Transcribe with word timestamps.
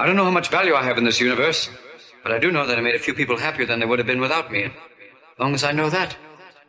I 0.00 0.06
don't 0.06 0.16
know 0.16 0.24
how 0.24 0.30
much 0.30 0.48
value 0.48 0.74
I 0.74 0.82
have 0.82 0.96
in 0.96 1.04
this 1.04 1.20
universe, 1.20 1.68
but 2.22 2.32
I 2.32 2.38
do 2.38 2.50
know 2.50 2.66
that 2.66 2.78
I 2.78 2.80
made 2.80 2.94
a 2.94 2.98
few 2.98 3.12
people 3.12 3.36
happier 3.36 3.66
than 3.66 3.80
they 3.80 3.84
would 3.84 3.98
have 3.98 4.06
been 4.06 4.18
without 4.18 4.50
me. 4.50 4.64
As 4.64 4.72
long 5.38 5.52
as 5.52 5.62
I 5.62 5.72
know 5.72 5.90
that, 5.90 6.16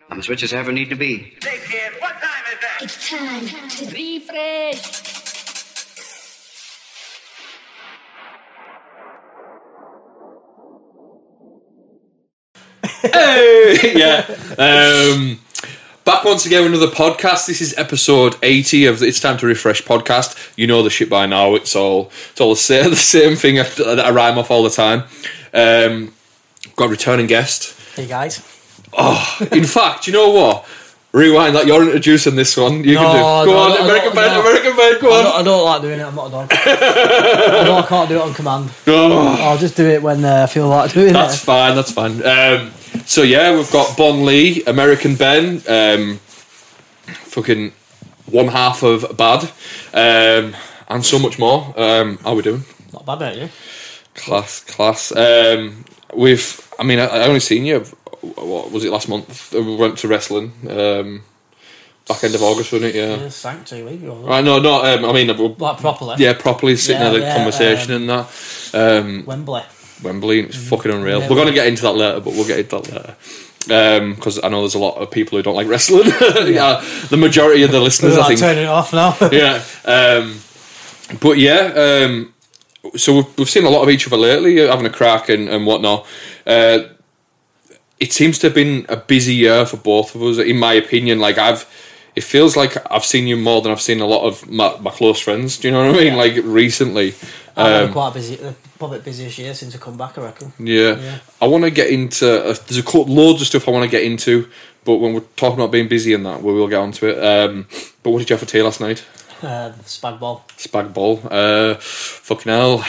I'm 0.10 0.20
as 0.20 0.28
rich 0.28 0.44
as 0.44 0.54
I 0.54 0.58
ever 0.58 0.74
need 0.74 0.90
to 0.90 0.96
be. 0.96 1.38
Hey 1.42 1.62
kid, 1.66 1.94
what 2.02 2.12
time 2.12 2.44
is 2.52 2.60
that? 2.60 2.80
It's 2.82 3.10
time 3.10 3.48
to 3.48 3.86
Riffresh. 3.96 5.08
Hey, 13.14 13.94
yeah. 13.96 14.28
Um, 14.58 15.40
back 16.06 16.24
once 16.24 16.46
again 16.46 16.64
with 16.64 16.74
another 16.74 16.92
podcast. 16.94 17.48
This 17.48 17.62
is 17.62 17.78
episode 17.78 18.36
eighty 18.44 18.86
of 18.86 19.00
the 19.00 19.08
It's 19.08 19.20
Time 19.20 19.38
to 19.38 19.46
Riffresh 19.46 19.84
podcast. 19.84 20.52
You 20.58 20.68
know 20.68 20.84
the 20.84 20.90
shit 20.90 21.10
by 21.10 21.26
now. 21.26 21.56
It's 21.56 21.76
all 21.76 22.12
it's 22.32 22.42
all 22.42 22.52
the 22.52 22.56
same, 22.56 22.90
the 22.90 22.96
same 22.96 23.36
thing 23.36 23.56
that 23.56 24.00
I 24.00 24.12
rhyme 24.12 24.38
off 24.38 24.52
all 24.52 24.64
the 24.64 24.70
time. 24.70 25.04
Um, 25.54 26.14
got 26.76 26.86
a 26.86 26.90
returning 26.90 27.28
guest. 27.28 27.78
Hey 27.96 28.08
guys. 28.08 28.42
Oh, 28.94 29.48
In 29.52 29.64
fact, 29.78 30.08
you 30.08 30.14
know 30.14 30.30
what? 30.32 30.68
Rewind 31.14 31.56
that 31.58 31.68
you're 31.68 31.84
introducing 31.84 32.36
this 32.36 32.56
one. 32.56 32.86
You 32.86 32.96
can 32.96 33.16
do. 33.16 33.20
No, 33.22 33.46
Go 33.46 33.52
no, 33.52 33.58
on, 33.60 33.82
American 33.82 34.14
Ben, 34.16 34.32
no. 34.32 34.40
American 34.40 34.78
Ben, 34.78 35.02
go 35.02 35.12
I 35.12 35.18
on. 35.18 35.24
don't, 35.24 35.36
I 35.40 35.44
don't 35.44 35.66
like 35.66 35.82
doing 35.82 36.00
it. 36.00 36.04
I'm 36.04 36.16
not 36.16 36.28
a 36.28 36.32
dog. 36.32 36.50
I, 36.54 37.64
know 37.66 37.76
I 37.80 37.86
can't 37.86 38.08
do 38.10 38.16
it 38.16 38.22
on 38.22 38.34
command. 38.34 38.72
Oh. 38.88 39.38
I'll 39.42 39.58
just 39.58 39.76
do 39.76 39.86
it 39.86 40.02
when 40.02 40.24
uh, 40.24 40.44
I 40.44 40.48
feel 40.48 40.70
like 40.70 40.94
doing 40.94 41.12
That's 41.12 41.44
it. 41.44 41.46
That's 41.46 41.46
fine. 41.46 41.76
That's 41.76 41.92
fine. 41.92 42.12
Um, 42.26 42.72
so 43.06 43.24
yeah, 43.24 43.56
we've 43.56 43.72
got 43.72 43.98
Bon 43.98 44.26
Lee, 44.26 44.64
American 44.66 45.16
Ben, 45.16 45.62
um, 45.68 46.18
fucking 47.06 47.72
one 48.26 48.48
half 48.48 48.84
of 48.84 49.16
Bad, 49.18 49.44
um, 49.94 50.56
and 50.88 51.06
so 51.06 51.20
much 51.20 51.38
more. 51.40 51.74
Um, 51.78 52.18
how 52.20 52.36
we 52.36 52.42
doing? 52.42 52.64
Not 52.94 53.06
bad, 53.06 53.20
don't 53.20 53.38
you? 53.38 53.50
Class, 54.14 54.64
class. 54.64 55.12
Um, 55.16 55.86
we've. 56.16 56.68
I 56.80 56.84
mean, 56.84 57.00
I, 57.00 57.06
I 57.06 57.24
only 57.28 57.40
seen 57.40 57.66
you. 57.66 57.80
What 58.22 58.72
was 58.72 58.84
it 58.86 58.92
last 58.92 59.10
month? 59.10 59.54
We 59.54 59.76
went 59.76 59.98
to 60.00 60.08
wrestling. 60.08 60.52
Um, 60.70 61.24
back 62.08 62.24
end 62.24 62.36
of 62.36 62.44
August, 62.44 62.72
wasn't 62.74 62.94
it? 62.94 62.96
Yeah. 62.96 63.16
Yeah, 63.16 63.30
sank 63.30 63.66
two 63.66 63.86
weeks 63.86 64.04
ago. 64.04 64.16
Right. 64.16 64.44
No, 64.44 64.60
no. 64.60 64.84
Um, 64.84 65.06
I 65.06 65.14
mean, 65.14 65.30
uh, 65.30 65.34
Like 65.58 65.78
properly. 65.80 66.16
yeah, 66.20 66.34
properly 66.34 66.76
sitting 66.76 67.02
Yeah, 67.02 67.08
at 67.08 67.14
the 67.14 67.20
yeah, 67.20 67.36
conversation 67.36 67.92
um, 67.94 68.02
and 68.02 68.10
that. 68.10 68.72
Um, 68.74 69.26
Wembley. 69.26 69.64
Wembley. 70.04 70.40
and 70.40 70.50
It 70.50 70.56
was 70.56 70.70
fucking 70.70 70.92
unreal. 70.92 71.20
Yeah, 71.22 71.30
We're 71.30 71.36
going 71.36 71.48
to 71.48 71.54
get 71.54 71.68
into 71.68 71.82
that 71.84 71.94
later, 71.94 72.20
but 72.20 72.34
we'll 72.34 72.48
get 72.48 72.60
into 72.60 72.80
that 72.80 72.92
later. 72.92 73.16
Because 74.16 74.40
I 74.44 74.50
know 74.50 74.62
there's 74.62 74.76
a 74.76 74.80
lot 74.80 74.98
of 74.98 75.12
people 75.12 75.38
who 75.38 75.44
don't 75.44 75.56
like 75.56 75.68
wrestling. 75.68 76.06
yeah, 76.54 76.84
the 77.10 77.18
majority 77.18 77.64
of 77.64 77.72
the 77.72 77.80
listeners, 77.80 78.16
I 78.16 78.18
like 78.20 78.28
think. 78.30 78.40
turning 78.40 78.64
it 78.64 78.68
off 78.68 78.92
now. 78.94 79.16
Yeah. 79.32 79.64
Um, 79.86 80.40
but 81.20 81.38
yeah, 81.38 82.06
um, 82.06 82.34
so 82.96 83.16
we've, 83.18 83.38
we've 83.38 83.50
seen 83.50 83.66
a 83.66 83.70
lot 83.70 83.84
of 83.84 83.90
each 83.90 84.08
other 84.08 84.18
lately, 84.18 84.60
uh, 84.62 84.68
having 84.70 84.86
a 84.86 84.90
crack 84.90 85.30
and, 85.30 85.48
and 85.50 85.66
whatnot. 85.66 86.08
Uh, 86.48 86.80
it 88.00 88.12
seems 88.12 88.40
to 88.40 88.48
have 88.48 88.56
been 88.56 88.86
a 88.90 88.98
busy 88.98 89.36
year 89.36 89.66
for 89.66 89.78
both 89.78 90.16
of 90.16 90.24
us, 90.24 90.40
in 90.40 90.58
my 90.58 90.74
opinion. 90.74 91.20
Like 91.20 91.38
I've, 91.38 91.66
it 92.16 92.24
feels 92.24 92.56
like 92.58 92.76
I've 92.92 93.06
seen 93.06 93.28
you 93.28 93.38
more 93.38 93.62
than 93.62 93.72
I've 93.72 93.82
seen 93.82 94.02
a 94.02 94.06
lot 94.06 94.24
of 94.26 94.50
my, 94.50 94.78
my 94.80 94.92
close 94.92 95.20
friends. 95.20 95.58
Do 95.58 95.68
you 95.68 95.74
know 95.74 95.86
what 95.88 95.96
I 95.96 96.04
mean? 96.04 96.16
Like 96.18 96.36
recently. 96.44 97.14
I've 97.56 97.84
Um, 97.84 97.90
a 97.90 97.94
quite 97.94 98.14
busy, 98.14 98.40
uh, 98.44 98.54
probably 98.80 99.00
busiest 99.00 99.38
year 99.38 99.54
since 99.54 99.76
I 99.76 99.78
come 99.80 99.98
back. 99.98 100.18
I 100.18 100.22
reckon. 100.24 100.54
Yeah, 100.60 100.96
Yeah. 100.96 101.18
I 101.42 101.48
want 101.48 101.64
to 101.66 101.70
get 101.72 101.90
into. 101.90 102.26
Uh, 102.44 102.56
there's 102.68 102.78
a 102.78 102.84
co- 102.84 103.02
loads 103.04 103.42
of 103.42 103.48
stuff 103.48 103.68
I 103.68 103.72
want 103.72 103.84
to 103.86 103.92
get 103.92 104.04
into, 104.04 104.48
but 104.86 104.96
when 104.98 105.14
we're 105.14 105.26
talking 105.36 105.60
about 105.60 105.72
being 105.72 105.88
busy 105.90 106.14
and 106.14 106.26
that, 106.26 106.42
we 106.42 106.54
will 106.54 106.68
get 106.68 106.80
onto 106.80 107.08
it. 107.08 107.18
Um, 107.24 107.68
but 108.04 108.12
what 108.12 108.20
did 108.20 108.30
you 108.30 108.34
have 108.36 108.40
for 108.40 108.46
tea 108.52 108.62
last 108.62 108.80
night? 108.82 109.04
Uh, 109.44 109.72
spag 109.86 110.20
ball. 110.20 110.46
Spag 110.58 110.94
ball. 110.94 111.20
Uh, 111.30 111.76
fucking 111.80 112.52
hell. 112.52 112.86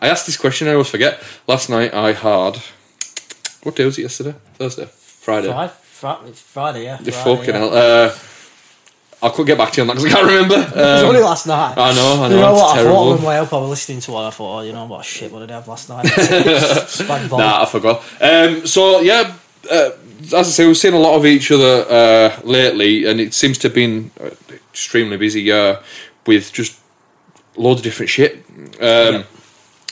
I 0.00 0.08
asked 0.08 0.26
this 0.26 0.36
question. 0.36 0.66
I 0.68 0.72
always 0.72 0.88
forget. 0.88 1.22
Last 1.46 1.68
night 1.70 1.92
I 1.94 2.12
had. 2.12 2.56
What 3.62 3.76
day 3.76 3.84
was 3.84 3.98
it 3.98 4.02
yesterday? 4.02 4.34
Thursday, 4.54 4.86
Friday. 4.86 5.48
Friday. 5.48 5.72
Friday, 5.82 6.32
Friday 6.32 6.84
yeah. 6.84 6.96
Friday, 6.96 7.10
fucking 7.12 7.54
yeah. 7.54 7.58
hell. 7.58 8.14
Uh, 9.22 9.26
I 9.26 9.30
could 9.30 9.46
get 9.46 9.58
back 9.58 9.72
to 9.72 9.76
you 9.76 9.82
on 9.82 9.88
that 9.88 9.94
because 10.02 10.12
I 10.12 10.16
can't 10.16 10.26
remember. 10.26 10.54
It 10.56 10.76
was 10.76 11.02
Um, 11.02 11.08
only 11.08 11.20
last 11.20 11.46
night. 11.46 11.74
I 11.76 11.92
know. 11.94 12.22
I 12.22 12.28
know. 12.28 12.34
you 12.36 12.40
know 12.40 12.52
what? 12.54 12.64
I 12.64 12.68
thought 12.68 12.74
terrible. 12.82 12.96
on 13.12 13.20
the 13.20 13.26
way 13.26 13.38
up, 13.38 13.52
I 13.52 13.58
was 13.58 13.70
listening 13.70 14.00
to 14.00 14.12
what 14.12 14.24
I 14.24 14.30
thought. 14.30 14.58
Oh, 14.58 14.60
you 14.62 14.72
know 14.72 14.86
what? 14.86 15.04
Shit, 15.04 15.30
what 15.32 15.40
did 15.40 15.50
I 15.50 15.54
have 15.54 15.68
last 15.68 15.88
night? 15.88 16.06
Nah, 17.30 17.62
I 17.62 17.66
forgot. 17.66 18.02
Um, 18.20 18.66
so 18.66 19.00
yeah, 19.00 19.34
uh, 19.70 19.90
as 20.26 20.34
I 20.34 20.42
say, 20.42 20.66
we've 20.66 20.76
seen 20.76 20.94
a 20.94 20.98
lot 20.98 21.16
of 21.16 21.24
each 21.26 21.50
other 21.50 21.84
uh, 21.88 22.40
lately, 22.44 23.06
and 23.06 23.20
it 23.20 23.34
seems 23.34 23.58
to 23.58 23.68
have 23.68 23.74
been 23.74 24.10
uh, 24.20 24.30
extremely 24.70 25.16
busy 25.16 25.42
year 25.42 25.78
with 26.26 26.52
just 26.52 26.78
loads 27.56 27.80
of 27.80 27.84
different 27.84 28.10
shit. 28.10 28.44
Um, 28.80 29.24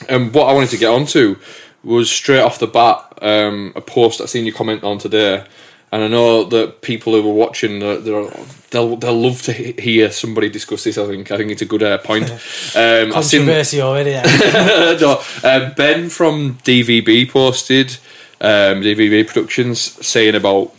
And 0.07 0.33
what 0.33 0.47
I 0.47 0.53
wanted 0.53 0.69
to 0.69 0.77
get 0.77 0.89
onto 0.89 1.35
was 1.83 2.09
straight 2.09 2.39
off 2.39 2.57
the 2.57 2.67
bat 2.67 3.05
um, 3.21 3.73
a 3.75 3.81
post 3.81 4.21
I 4.21 4.25
seen 4.27 4.45
you 4.45 4.53
comment 4.53 4.81
on 4.83 4.97
today. 4.97 5.43
And 5.91 6.03
I 6.03 6.07
know 6.07 6.43
that 6.43 6.81
people 6.81 7.13
who 7.13 7.23
were 7.23 7.33
watching, 7.33 7.81
uh, 7.81 7.95
they're, 7.95 8.29
they'll 8.69 8.95
they'll 8.95 9.19
love 9.19 9.41
to 9.43 9.53
hear 9.53 10.11
somebody 10.11 10.49
discuss 10.49 10.83
this. 10.83 10.97
I 10.97 11.07
think 11.07 11.31
I 11.31 11.37
think 11.37 11.51
it's 11.51 11.63
a 11.63 11.65
good 11.65 11.83
uh, 11.83 11.97
point. 11.97 12.29
Um, 12.75 13.13
I've 13.15 13.25
seen- 13.25 13.49
already. 13.81 14.11
No, 15.01 15.21
um, 15.43 15.73
Ben 15.75 16.09
from 16.09 16.55
DVB 16.63 17.29
posted 17.29 17.97
um, 18.41 18.81
DVB 18.81 19.27
Productions 19.27 19.79
saying 20.05 20.35
about 20.35 20.73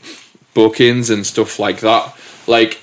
bookings 0.55 1.11
and 1.11 1.27
stuff 1.27 1.59
like 1.59 1.81
that. 1.81 2.15
Like, 2.47 2.81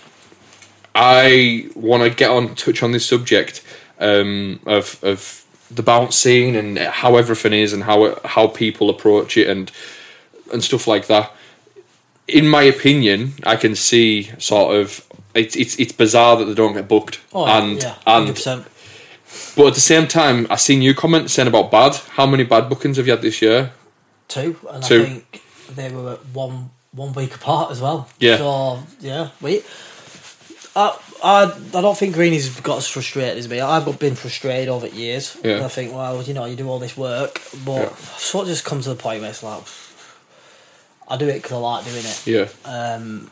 I 0.93 1.69
want 1.75 2.03
to 2.03 2.09
get 2.09 2.29
on 2.29 2.55
touch 2.55 2.83
on 2.83 2.91
this 2.91 3.05
subject 3.05 3.63
um, 3.99 4.59
of 4.65 5.01
of 5.03 5.45
the 5.69 5.83
bounce 5.83 6.15
scene 6.15 6.55
and 6.55 6.77
how 6.77 7.15
everything 7.15 7.53
is 7.53 7.73
and 7.73 7.83
how 7.83 8.19
how 8.25 8.47
people 8.47 8.89
approach 8.89 9.37
it 9.37 9.47
and 9.49 9.71
and 10.51 10.63
stuff 10.63 10.87
like 10.87 11.07
that. 11.07 11.31
In 12.27 12.47
my 12.47 12.63
opinion, 12.63 13.33
I 13.43 13.55
can 13.55 13.75
see 13.75 14.31
sort 14.37 14.75
of 14.75 15.05
it's 15.33 15.55
it's, 15.55 15.75
it's 15.79 15.91
bizarre 15.93 16.35
that 16.37 16.45
they 16.45 16.53
don't 16.53 16.73
get 16.73 16.87
booked 16.87 17.19
Oh, 17.33 17.45
and 17.45 17.81
yeah, 17.81 17.95
and 18.05 18.27
100%. 18.29 18.65
but 19.55 19.67
at 19.67 19.73
the 19.75 19.81
same 19.81 20.07
time, 20.07 20.47
I 20.49 20.55
seen 20.57 20.81
you 20.81 20.93
comment 20.93 21.29
saying 21.31 21.47
about 21.47 21.71
bad. 21.71 21.95
How 22.17 22.25
many 22.25 22.43
bad 22.43 22.67
bookings 22.69 22.97
have 22.97 23.05
you 23.07 23.11
had 23.13 23.21
this 23.21 23.41
year? 23.41 23.71
two, 24.27 24.57
and 24.69 24.83
Two. 24.83 25.03
I 25.03 25.05
think 25.05 25.41
they 25.75 25.89
were 25.89 26.15
one 26.33 26.69
one 26.91 27.13
week 27.13 27.33
apart 27.35 27.71
as 27.71 27.79
well. 27.79 28.09
Yeah. 28.19 28.37
So 28.37 28.83
yeah, 28.99 29.29
wait. 29.39 29.65
I, 30.75 30.97
I 31.23 31.43
I 31.73 31.81
don't 31.81 31.97
think 31.97 32.13
Greeny's 32.13 32.59
got 32.59 32.77
as 32.79 32.87
frustrated 32.87 33.37
as 33.37 33.47
me. 33.47 33.61
I've 33.61 33.99
been 33.99 34.15
frustrated 34.15 34.69
over 34.69 34.87
years. 34.87 35.37
Yeah. 35.43 35.63
I 35.65 35.69
think, 35.69 35.93
well, 35.93 36.21
you 36.23 36.33
know, 36.33 36.45
you 36.45 36.55
do 36.55 36.67
all 36.67 36.79
this 36.79 36.97
work, 36.97 37.41
but 37.65 37.73
Yeah. 37.81 37.89
I've 37.89 37.99
sort 38.19 38.43
of 38.43 38.49
just 38.49 38.65
come 38.65 38.81
to 38.81 38.89
the 38.89 38.95
point 38.95 39.21
where 39.21 39.29
it's 39.29 39.41
like, 39.43 39.63
I 41.07 41.17
do 41.17 41.27
it 41.27 41.35
because 41.35 41.53
I 41.53 41.57
like 41.57 41.85
doing 41.85 42.03
it. 42.05 42.27
Yeah, 42.27 42.47
Um, 42.65 43.31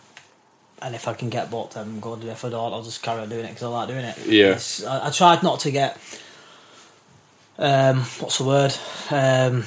and 0.81 0.93
if 0.95 1.07
I 1.07 1.13
can 1.13 1.29
get 1.29 1.49
booked, 1.51 1.73
then 1.73 1.99
go 1.99 2.15
do 2.15 2.27
it. 2.27 2.31
If 2.31 2.45
I 2.45 2.49
don't, 2.49 2.73
I'll 2.73 2.83
just 2.83 3.01
carry 3.01 3.21
on 3.21 3.29
doing 3.29 3.45
it 3.45 3.49
because 3.49 3.63
I 3.63 3.67
like 3.67 3.87
doing 3.87 4.05
it. 4.05 4.17
Yeah. 4.27 4.59
I, 4.89 5.07
I 5.07 5.09
tried 5.09 5.41
not 5.43 5.59
to 5.61 5.71
get, 5.71 5.97
um, 7.57 8.01
what's 8.19 8.37
the 8.37 8.43
word? 8.43 8.75
Um, 9.11 9.65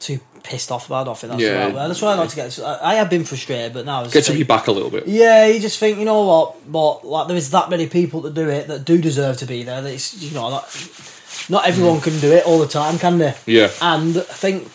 too 0.00 0.20
pissed 0.42 0.70
off 0.70 0.86
about 0.86 1.06
it. 1.06 1.10
I 1.24 1.28
that's 1.28 1.40
Yeah. 1.42 1.52
the 1.52 1.58
right 1.58 1.74
word. 1.74 1.90
I 1.90 1.94
tried 1.94 2.16
not 2.16 2.28
to 2.30 2.36
get. 2.36 2.58
I, 2.60 2.78
I 2.82 2.94
have 2.94 3.10
been 3.10 3.24
frustrated, 3.24 3.74
but 3.74 3.84
now 3.84 4.00
I 4.00 4.02
was 4.04 4.12
gets 4.12 4.30
up 4.30 4.36
your 4.36 4.46
back 4.46 4.66
a 4.68 4.72
little 4.72 4.90
bit. 4.90 5.06
yeah, 5.06 5.46
you 5.46 5.60
just 5.60 5.78
think, 5.78 5.98
you 5.98 6.04
know 6.04 6.22
what, 6.24 6.70
but 6.72 7.04
like 7.06 7.28
there 7.28 7.36
is 7.36 7.50
that 7.50 7.68
many 7.68 7.86
people 7.86 8.20
that 8.22 8.34
do 8.34 8.48
it 8.48 8.68
that 8.68 8.84
do 8.84 8.98
deserve 8.98 9.36
to 9.38 9.46
be 9.46 9.62
there. 9.64 9.82
That 9.82 9.92
it's 9.92 10.14
you 10.22 10.32
know, 10.32 10.48
like, 10.48 10.64
not 11.50 11.66
everyone 11.66 12.00
can 12.00 12.18
do 12.20 12.32
it 12.32 12.46
all 12.46 12.58
the 12.58 12.66
time, 12.68 12.98
can 12.98 13.18
they? 13.18 13.34
Yeah. 13.46 13.70
And 13.82 14.16
I 14.16 14.20
think 14.22 14.70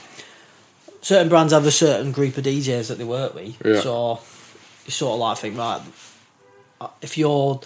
certain 1.04 1.30
brands 1.30 1.54
have 1.54 1.66
a 1.66 1.72
certain 1.72 2.12
group 2.12 2.38
of 2.38 2.46
DJs 2.46 2.88
that 2.88 2.98
they 2.98 3.04
work 3.04 3.36
with. 3.36 3.56
Yeah. 3.64 3.82
So 3.82 4.20
you 4.86 4.92
sort 4.92 5.14
of 5.14 5.20
like 5.20 5.38
think, 5.38 5.58
right, 5.58 5.82
if 7.02 7.18
you're 7.18 7.62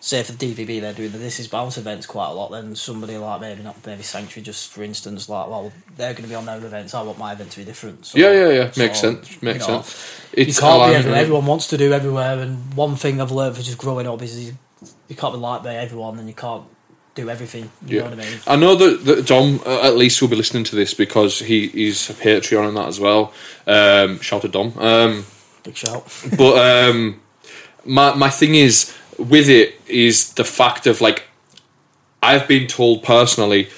say 0.00 0.22
for 0.22 0.30
the 0.30 0.54
DVB 0.54 0.80
they're 0.80 0.92
doing 0.92 1.10
the 1.10 1.18
This 1.18 1.40
Is 1.40 1.48
Bounce 1.48 1.76
events 1.76 2.06
quite 2.06 2.28
a 2.28 2.32
lot, 2.32 2.50
then 2.50 2.74
somebody 2.76 3.16
like 3.16 3.40
maybe 3.40 3.62
not 3.62 3.84
maybe 3.84 4.02
Sanctuary 4.02 4.44
just 4.44 4.72
for 4.72 4.82
instance, 4.82 5.28
like 5.28 5.48
well 5.48 5.72
they're 5.96 6.12
going 6.12 6.22
to 6.24 6.28
be 6.28 6.34
on 6.34 6.46
their 6.46 6.56
events. 6.56 6.94
I 6.94 7.02
want 7.02 7.18
my 7.18 7.32
event 7.32 7.50
to 7.52 7.58
be 7.58 7.64
different. 7.64 8.06
So, 8.06 8.18
Yeah, 8.18 8.32
yeah, 8.32 8.48
yeah. 8.48 8.72
Makes 8.76 9.00
so, 9.00 9.14
sense. 9.14 9.42
Makes 9.42 9.66
you 9.66 9.72
know, 9.72 9.82
sense. 9.82 10.20
you 10.36 10.54
can't 10.54 10.90
be 10.90 10.96
everywhere. 10.96 11.20
Everyone 11.20 11.46
wants 11.46 11.66
to 11.68 11.76
do 11.76 11.92
everywhere, 11.92 12.38
and 12.38 12.74
one 12.74 12.96
thing 12.96 13.20
I've 13.20 13.32
learned 13.32 13.56
for 13.56 13.62
just 13.62 13.78
growing 13.78 14.06
up 14.06 14.22
is 14.22 14.48
you, 14.48 14.58
you 15.08 15.16
can't 15.16 15.34
be 15.34 15.40
liked 15.40 15.64
by 15.64 15.74
everyone, 15.74 16.18
and 16.18 16.28
you 16.28 16.34
can't 16.34 16.64
do 17.22 17.28
everything. 17.30 17.70
You 17.86 17.96
Yeah. 17.96 18.02
know 18.04 18.16
what 18.16 18.26
I 18.26 18.30
mean? 18.30 18.40
I 18.46 18.56
know 18.56 18.74
that, 18.76 19.04
that 19.04 19.26
Dom 19.26 19.60
uh, 19.66 19.82
at 19.88 19.96
least 19.96 20.20
will 20.20 20.28
be 20.28 20.36
listening 20.36 20.64
to 20.64 20.76
this 20.76 20.94
because 20.94 21.40
he 21.40 21.68
he's 21.68 22.10
a 22.10 22.14
Patreon 22.14 22.68
and 22.68 22.76
that 22.76 22.88
as 22.88 22.98
well. 23.00 23.32
Um, 23.66 24.20
shout 24.20 24.42
to 24.42 24.48
Dom. 24.48 24.72
Um, 24.78 25.24
Big 25.64 25.76
shout. 25.76 26.02
but 26.38 26.54
um, 26.68 27.20
my 27.84 28.14
my 28.14 28.30
thing 28.30 28.54
is 28.54 28.94
with 29.18 29.48
it 29.48 29.74
is 29.86 30.32
the 30.34 30.44
fact 30.44 30.86
of 30.86 31.00
like 31.00 31.24
I've 32.22 32.46
been 32.48 32.66
told 32.66 33.02
personally, 33.02 33.68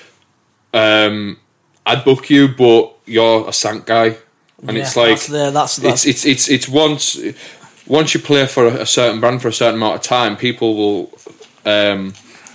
um, 0.72 1.38
I'd 1.86 2.04
book 2.04 2.30
you, 2.30 2.48
but 2.48 2.82
you're 3.06 3.48
a 3.48 3.52
sank 3.52 3.86
guy, 3.86 4.16
and 4.66 4.76
Yeah, 4.76 4.82
it's 4.82 4.96
like 4.96 5.08
that's 5.10 5.26
the, 5.26 5.50
that's, 5.50 5.76
that's 5.76 6.06
it's 6.06 6.24
it's 6.24 6.48
it's 6.48 6.48
it's 6.48 6.68
once 6.68 7.18
once 7.86 8.14
you 8.14 8.20
play 8.20 8.46
for 8.46 8.66
a, 8.66 8.82
a 8.82 8.86
certain 8.86 9.20
brand 9.20 9.40
for 9.42 9.48
a 9.48 9.52
certain 9.52 9.76
amount 9.76 9.96
of 9.96 10.02
time, 10.02 10.36
people 10.36 10.74
will 10.76 11.02
um, 11.66 12.14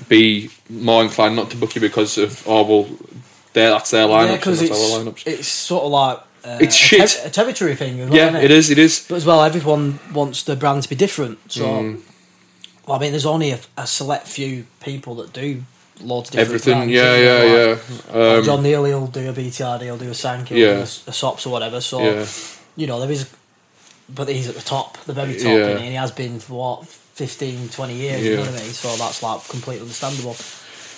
be 0.09 0.49
more 0.69 1.03
inclined 1.03 1.35
not 1.35 1.49
to 1.51 1.57
book 1.57 1.75
you 1.75 1.81
because 1.81 2.17
of 2.17 2.43
oh 2.47 2.63
well 2.63 2.97
Their, 3.53 3.69
that's 3.71 3.91
their 3.91 4.05
lineup. 4.07 4.27
Yeah, 4.29 4.35
because 4.35 4.61
it's, 4.61 5.23
it's 5.25 5.47
sort 5.47 5.83
of 5.85 5.91
like 5.91 6.17
uh, 6.43 6.57
It's 6.61 6.75
a, 6.75 6.77
shit. 6.77 7.09
ter- 7.09 7.27
a 7.27 7.29
territory 7.31 7.75
thing. 7.75 7.97
Well, 7.99 8.13
yeah, 8.13 8.27
isn't 8.29 8.43
it 8.43 8.51
is. 8.51 8.69
It 8.69 8.77
is. 8.77 9.05
But 9.09 9.15
as 9.15 9.25
well, 9.25 9.41
everyone 9.43 9.99
wants 10.13 10.43
the 10.43 10.55
brand 10.55 10.83
to 10.83 10.89
be 10.89 10.95
different. 10.95 11.39
So, 11.51 11.63
Mm. 11.65 12.01
well, 12.85 12.97
I 12.97 12.99
mean, 12.99 13.11
there's 13.11 13.25
only 13.25 13.51
a, 13.51 13.59
a 13.77 13.87
select 13.87 14.27
few 14.27 14.65
people 14.81 15.15
that 15.15 15.33
do 15.33 15.63
loads 16.01 16.29
of 16.29 16.33
different 16.35 16.47
Everything. 16.67 16.73
brands, 16.73 16.93
Yeah, 16.93 17.15
yeah, 17.17 17.37
Like, 17.71 17.79
yeah. 18.13 18.19
like 18.19 18.37
Um, 18.39 18.43
John 18.43 18.61
Neal, 18.63 18.83
he'll 18.83 19.07
do 19.07 19.29
a 19.29 19.33
BTRD, 19.33 19.81
he'll 19.83 19.97
do 19.97 20.09
a 20.11 20.13
Sank, 20.13 20.49
he'll 20.49 20.57
Yeah. 20.57 20.73
do 20.73 20.79
a, 20.81 21.09
a 21.09 21.13
Sops 21.13 21.45
or 21.47 21.49
whatever. 21.51 21.79
So, 21.81 21.99
yeah. 22.03 22.25
you 22.75 22.85
know, 22.85 22.99
there 22.99 23.09
is, 23.11 23.27
but 24.13 24.27
he's 24.27 24.47
at 24.49 24.55
the 24.55 24.61
top, 24.61 24.97
the 25.05 25.13
very 25.13 25.33
top, 25.35 25.45
Yeah. 25.45 25.67
and 25.69 25.79
he 25.79 25.93
has 25.93 26.11
been 26.11 26.39
for 26.39 26.53
what 26.55 26.85
15, 27.15 27.69
20 27.69 27.95
years. 27.95 28.23
You 28.23 28.35
know 28.35 28.41
what 28.41 28.49
I 28.49 28.53
mean? 28.53 28.71
So 28.71 28.95
that's 28.97 29.23
like 29.23 29.47
completely 29.47 29.81
understandable. 29.81 30.35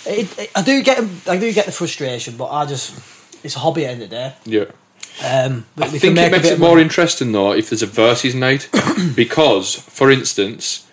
It, 0.04 0.38
it, 0.38 0.50
I 0.54 0.62
do 0.62 0.82
get, 0.82 0.98
I 1.28 1.38
do 1.38 1.52
get 1.52 1.66
the 1.66 1.72
frustration, 1.72 2.36
but 2.36 2.50
I 2.50 2.66
just, 2.66 2.96
it's 3.44 3.56
a 3.56 3.60
hobby 3.60 3.86
at 3.86 3.88
the 3.88 3.92
end 3.92 4.02
of 4.02 4.10
the 4.10 4.16
day. 4.16 4.34
Yeah. 4.44 4.64
Um, 5.24 5.66
but 5.76 5.86
I 5.86 5.90
think 5.90 6.16
it 6.16 6.30
makes 6.30 6.48
it 6.48 6.60
more 6.60 6.70
money. 6.70 6.82
interesting 6.82 7.32
though 7.32 7.52
if 7.52 7.70
there's 7.70 7.82
a 7.82 7.86
versus 7.86 8.36
night 8.36 8.68
because, 9.16 9.74
for 9.74 10.10
instance, 10.12 10.86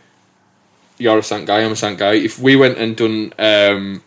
you're 0.97 1.19
a 1.19 1.23
Sank 1.23 1.47
guy, 1.47 1.61
I'm 1.61 1.73
a 1.73 1.75
Sank 1.75 1.99
guy. 1.99 2.13
If 2.13 2.39
we 2.39 2.55
went 2.55 2.77
and 2.77 2.95
done 2.95 3.33
um, 3.37 4.03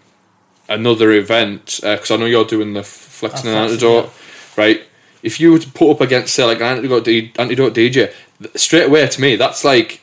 another 0.69 1.13
event, 1.13 1.81
because 1.83 2.11
I 2.11 2.17
know 2.17 2.27
you're 2.27 2.45
doing 2.45 2.75
the 2.75 2.83
flexing 2.83 3.51
Uh, 3.51 3.55
and 3.55 3.71
antidote, 3.71 4.11
right? 4.57 4.83
If 5.23 5.39
you 5.41 5.53
were 5.53 5.59
to 5.59 5.71
put 5.71 5.91
up 5.91 6.01
against 6.01 6.35
say 6.35 6.45
like 6.45 6.59
an 6.61 6.79
antidote, 6.79 7.39
antidote 7.39 7.75
DJ, 7.75 8.13
straight 8.55 8.87
away 8.87 9.07
to 9.07 9.21
me 9.21 9.37
that's 9.37 9.65
like 9.65 10.01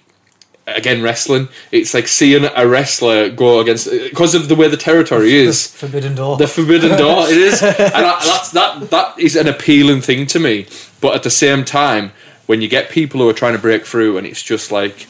again 0.67 1.01
wrestling. 1.03 1.47
It's 1.71 1.94
like 1.94 2.07
seeing 2.07 2.44
a 2.56 2.67
wrestler 2.67 3.29
go 3.29 3.59
against 3.59 3.89
because 3.89 4.33
of 4.35 4.47
the 4.47 4.56
way 4.56 4.67
the 4.67 4.77
territory 4.77 5.33
is. 5.33 5.67
Forbidden 5.67 6.15
Door. 6.15 6.38
The 6.38 6.47
forbidden 6.47 6.97
door, 6.97 7.25
it 7.27 7.38
is, 7.38 7.62
and 7.63 7.75
I, 7.79 8.19
that's 8.25 8.51
that. 8.51 8.89
That 8.89 9.19
is 9.19 9.35
an 9.35 9.47
appealing 9.47 10.01
thing 10.01 10.25
to 10.27 10.39
me. 10.39 10.67
But 11.01 11.15
at 11.15 11.23
the 11.23 11.29
same 11.29 11.65
time, 11.65 12.12
when 12.47 12.62
you 12.62 12.67
get 12.67 12.89
people 12.89 13.19
who 13.21 13.29
are 13.29 13.33
trying 13.33 13.53
to 13.53 13.59
break 13.59 13.85
through, 13.85 14.17
and 14.17 14.25
it's 14.25 14.41
just 14.41 14.71
like, 14.71 15.07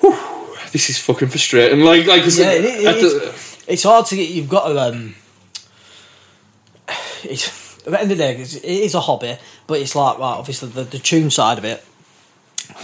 whew, 0.00 0.16
this 0.72 0.88
is 0.90 0.98
fucking 0.98 1.28
frustrating. 1.28 1.80
Like, 1.80 2.06
like, 2.06 2.22
Yeah, 2.36 2.52
it- 2.52 2.64
it 2.64 3.00
the- 3.00 3.28
is. 3.28 3.64
it's 3.66 3.82
hard 3.82 4.06
to 4.06 4.16
get. 4.16 4.30
You've 4.30 4.48
got 4.48 4.68
to. 4.68 4.80
Um, 4.80 5.14
it's, 7.24 7.76
at 7.86 7.90
the 7.92 8.00
end 8.00 8.12
of 8.12 8.18
the 8.18 8.24
day, 8.24 8.36
it's, 8.36 8.54
it 8.56 8.64
is 8.64 8.94
a 8.94 9.00
hobby, 9.00 9.36
but 9.66 9.80
it's 9.80 9.94
like 9.94 10.18
right. 10.18 10.36
Obviously, 10.38 10.68
the, 10.70 10.84
the 10.84 10.98
tune 10.98 11.30
side 11.30 11.58
of 11.58 11.64
it. 11.64 11.84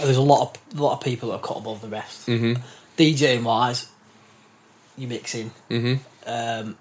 There's 0.01 0.17
a 0.17 0.21
lot 0.21 0.41
of 0.71 0.79
a 0.79 0.83
lot 0.83 0.93
of 0.97 1.03
people 1.03 1.29
that 1.29 1.35
are 1.35 1.41
cut 1.41 1.57
above 1.57 1.81
the 1.81 1.87
rest. 1.87 2.27
Mm-hmm. 2.27 2.61
DJing 2.97 3.43
wise, 3.43 3.89
you're 4.97 5.09
mixing. 5.09 5.51
Mm-hmm. 5.69 5.95
Um, 6.29 6.77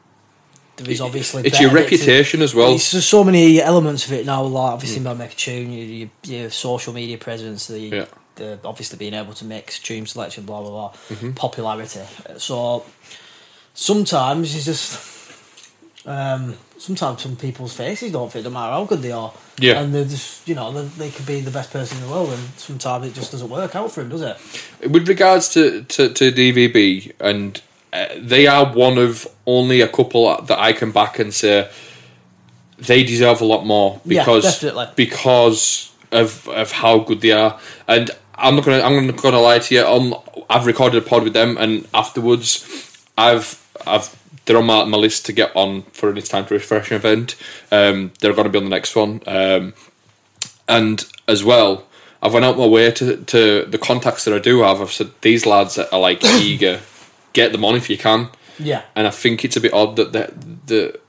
there 0.76 0.90
is 0.90 1.00
obviously 1.00 1.42
it's 1.44 1.60
your 1.60 1.72
reputation 1.72 2.40
as 2.42 2.54
well. 2.54 2.74
It's 2.74 2.84
so 2.84 3.24
many 3.24 3.60
elements 3.60 4.06
of 4.06 4.12
it 4.12 4.26
now. 4.26 4.42
Like 4.44 4.72
obviously, 4.72 5.00
mm. 5.02 5.16
make 5.16 5.32
a 5.32 5.36
tune, 5.36 5.72
your, 5.72 5.84
your, 5.84 6.10
your 6.24 6.50
social 6.50 6.92
media 6.92 7.18
presence, 7.18 7.66
the, 7.66 7.80
Yeah. 7.80 8.06
the 8.36 8.58
obviously 8.64 8.96
being 8.98 9.14
able 9.14 9.34
to 9.34 9.44
mix 9.44 9.80
tune 9.80 10.06
selection, 10.06 10.44
blah 10.44 10.60
blah 10.60 10.70
blah, 10.70 10.92
Mm-hmm. 11.08 11.32
popularity. 11.32 12.00
So 12.36 12.84
sometimes 13.74 14.54
it's 14.54 14.64
just 14.66 15.32
um, 16.06 16.56
sometimes 16.78 17.22
some 17.22 17.36
people's 17.36 17.74
faces 17.74 18.12
don't 18.12 18.32
fit, 18.32 18.44
no 18.44 18.50
matter 18.50 18.72
how 18.72 18.84
good 18.84 19.02
they 19.02 19.12
are. 19.12 19.32
Yeah. 19.60 19.80
and 19.80 19.92
they're 19.92 20.04
just 20.04 20.46
you 20.48 20.54
know 20.54 20.70
they, 20.70 21.10
could 21.10 21.26
be 21.26 21.40
the 21.40 21.50
best 21.50 21.72
person 21.72 21.98
in 21.98 22.04
the 22.04 22.10
world, 22.10 22.30
and 22.30 22.40
sometimes 22.56 23.06
it 23.06 23.14
just 23.14 23.32
doesn't 23.32 23.50
work 23.50 23.74
out 23.74 23.90
for 23.90 24.02
them, 24.02 24.10
does 24.10 24.22
it? 24.22 24.90
With 24.90 25.08
regards 25.08 25.52
to 25.54 25.82
to, 25.82 26.08
to 26.12 26.32
DVB, 26.32 27.12
and 27.20 27.60
uh, 27.92 28.06
they 28.16 28.46
are 28.46 28.72
one 28.72 28.98
of 28.98 29.26
only 29.46 29.80
a 29.80 29.88
couple 29.88 30.40
that 30.42 30.58
I 30.58 30.72
can 30.72 30.92
back 30.92 31.18
and 31.18 31.34
say 31.34 31.68
they 32.78 33.02
deserve 33.02 33.40
a 33.40 33.44
lot 33.44 33.66
more 33.66 34.00
Yeah, 34.04 34.22
because 34.22 34.44
definitely. 34.44 34.86
because 34.94 35.92
of 36.12 36.48
of 36.48 36.70
how 36.72 37.00
good 37.00 37.20
they 37.20 37.32
are. 37.32 37.58
And 37.88 38.10
I'm 38.36 38.54
not 38.54 38.64
gonna 38.64 38.82
I'm 38.82 39.06
not 39.06 39.20
gonna 39.20 39.40
lie 39.40 39.58
to 39.58 39.74
you. 39.74 39.84
Um, 39.84 40.14
I've 40.48 40.66
recorded 40.66 41.02
a 41.02 41.06
pod 41.06 41.24
with 41.24 41.32
them, 41.32 41.56
and 41.58 41.86
afterwards, 41.92 42.64
I've 43.18 43.60
I've 43.86 44.14
they're 44.48 44.56
on 44.56 44.64
my, 44.64 44.82
my 44.84 44.96
list 44.96 45.26
to 45.26 45.32
get 45.32 45.54
on 45.54 45.82
for 45.92 46.08
an 46.08 46.16
It's 46.16 46.30
Time 46.30 46.46
to 46.46 46.54
Riffresh 46.54 46.90
event. 46.90 47.36
Um, 47.70 48.12
they're 48.20 48.32
going 48.32 48.44
to 48.46 48.50
be 48.50 48.56
on 48.58 48.64
the 48.64 48.70
next 48.70 48.96
one. 48.96 49.20
Um, 49.26 49.74
and 50.66 51.06
as 51.28 51.44
well, 51.44 51.86
I've 52.22 52.32
went 52.32 52.46
out 52.46 52.56
my 52.56 52.66
way 52.66 52.90
to, 52.90 53.18
to 53.18 53.66
the 53.66 53.78
contacts 53.78 54.24
that 54.24 54.32
I 54.32 54.38
do 54.38 54.62
have. 54.62 54.80
I've 54.80 54.90
said 54.90 55.10
these 55.20 55.44
lads 55.44 55.78
are 55.78 56.00
like 56.00 56.24
eager, 56.24 56.80
get 57.34 57.52
them 57.52 57.64
on 57.64 57.76
if 57.76 57.90
you 57.90 57.98
can. 57.98 58.30
Yeah, 58.58 58.82
And 58.96 59.06
I 59.06 59.10
think 59.10 59.44
it's 59.44 59.56
a 59.56 59.60
bit 59.60 59.72
odd 59.72 59.96
that 59.96 60.12
the, 60.12 60.34
the 60.66 61.00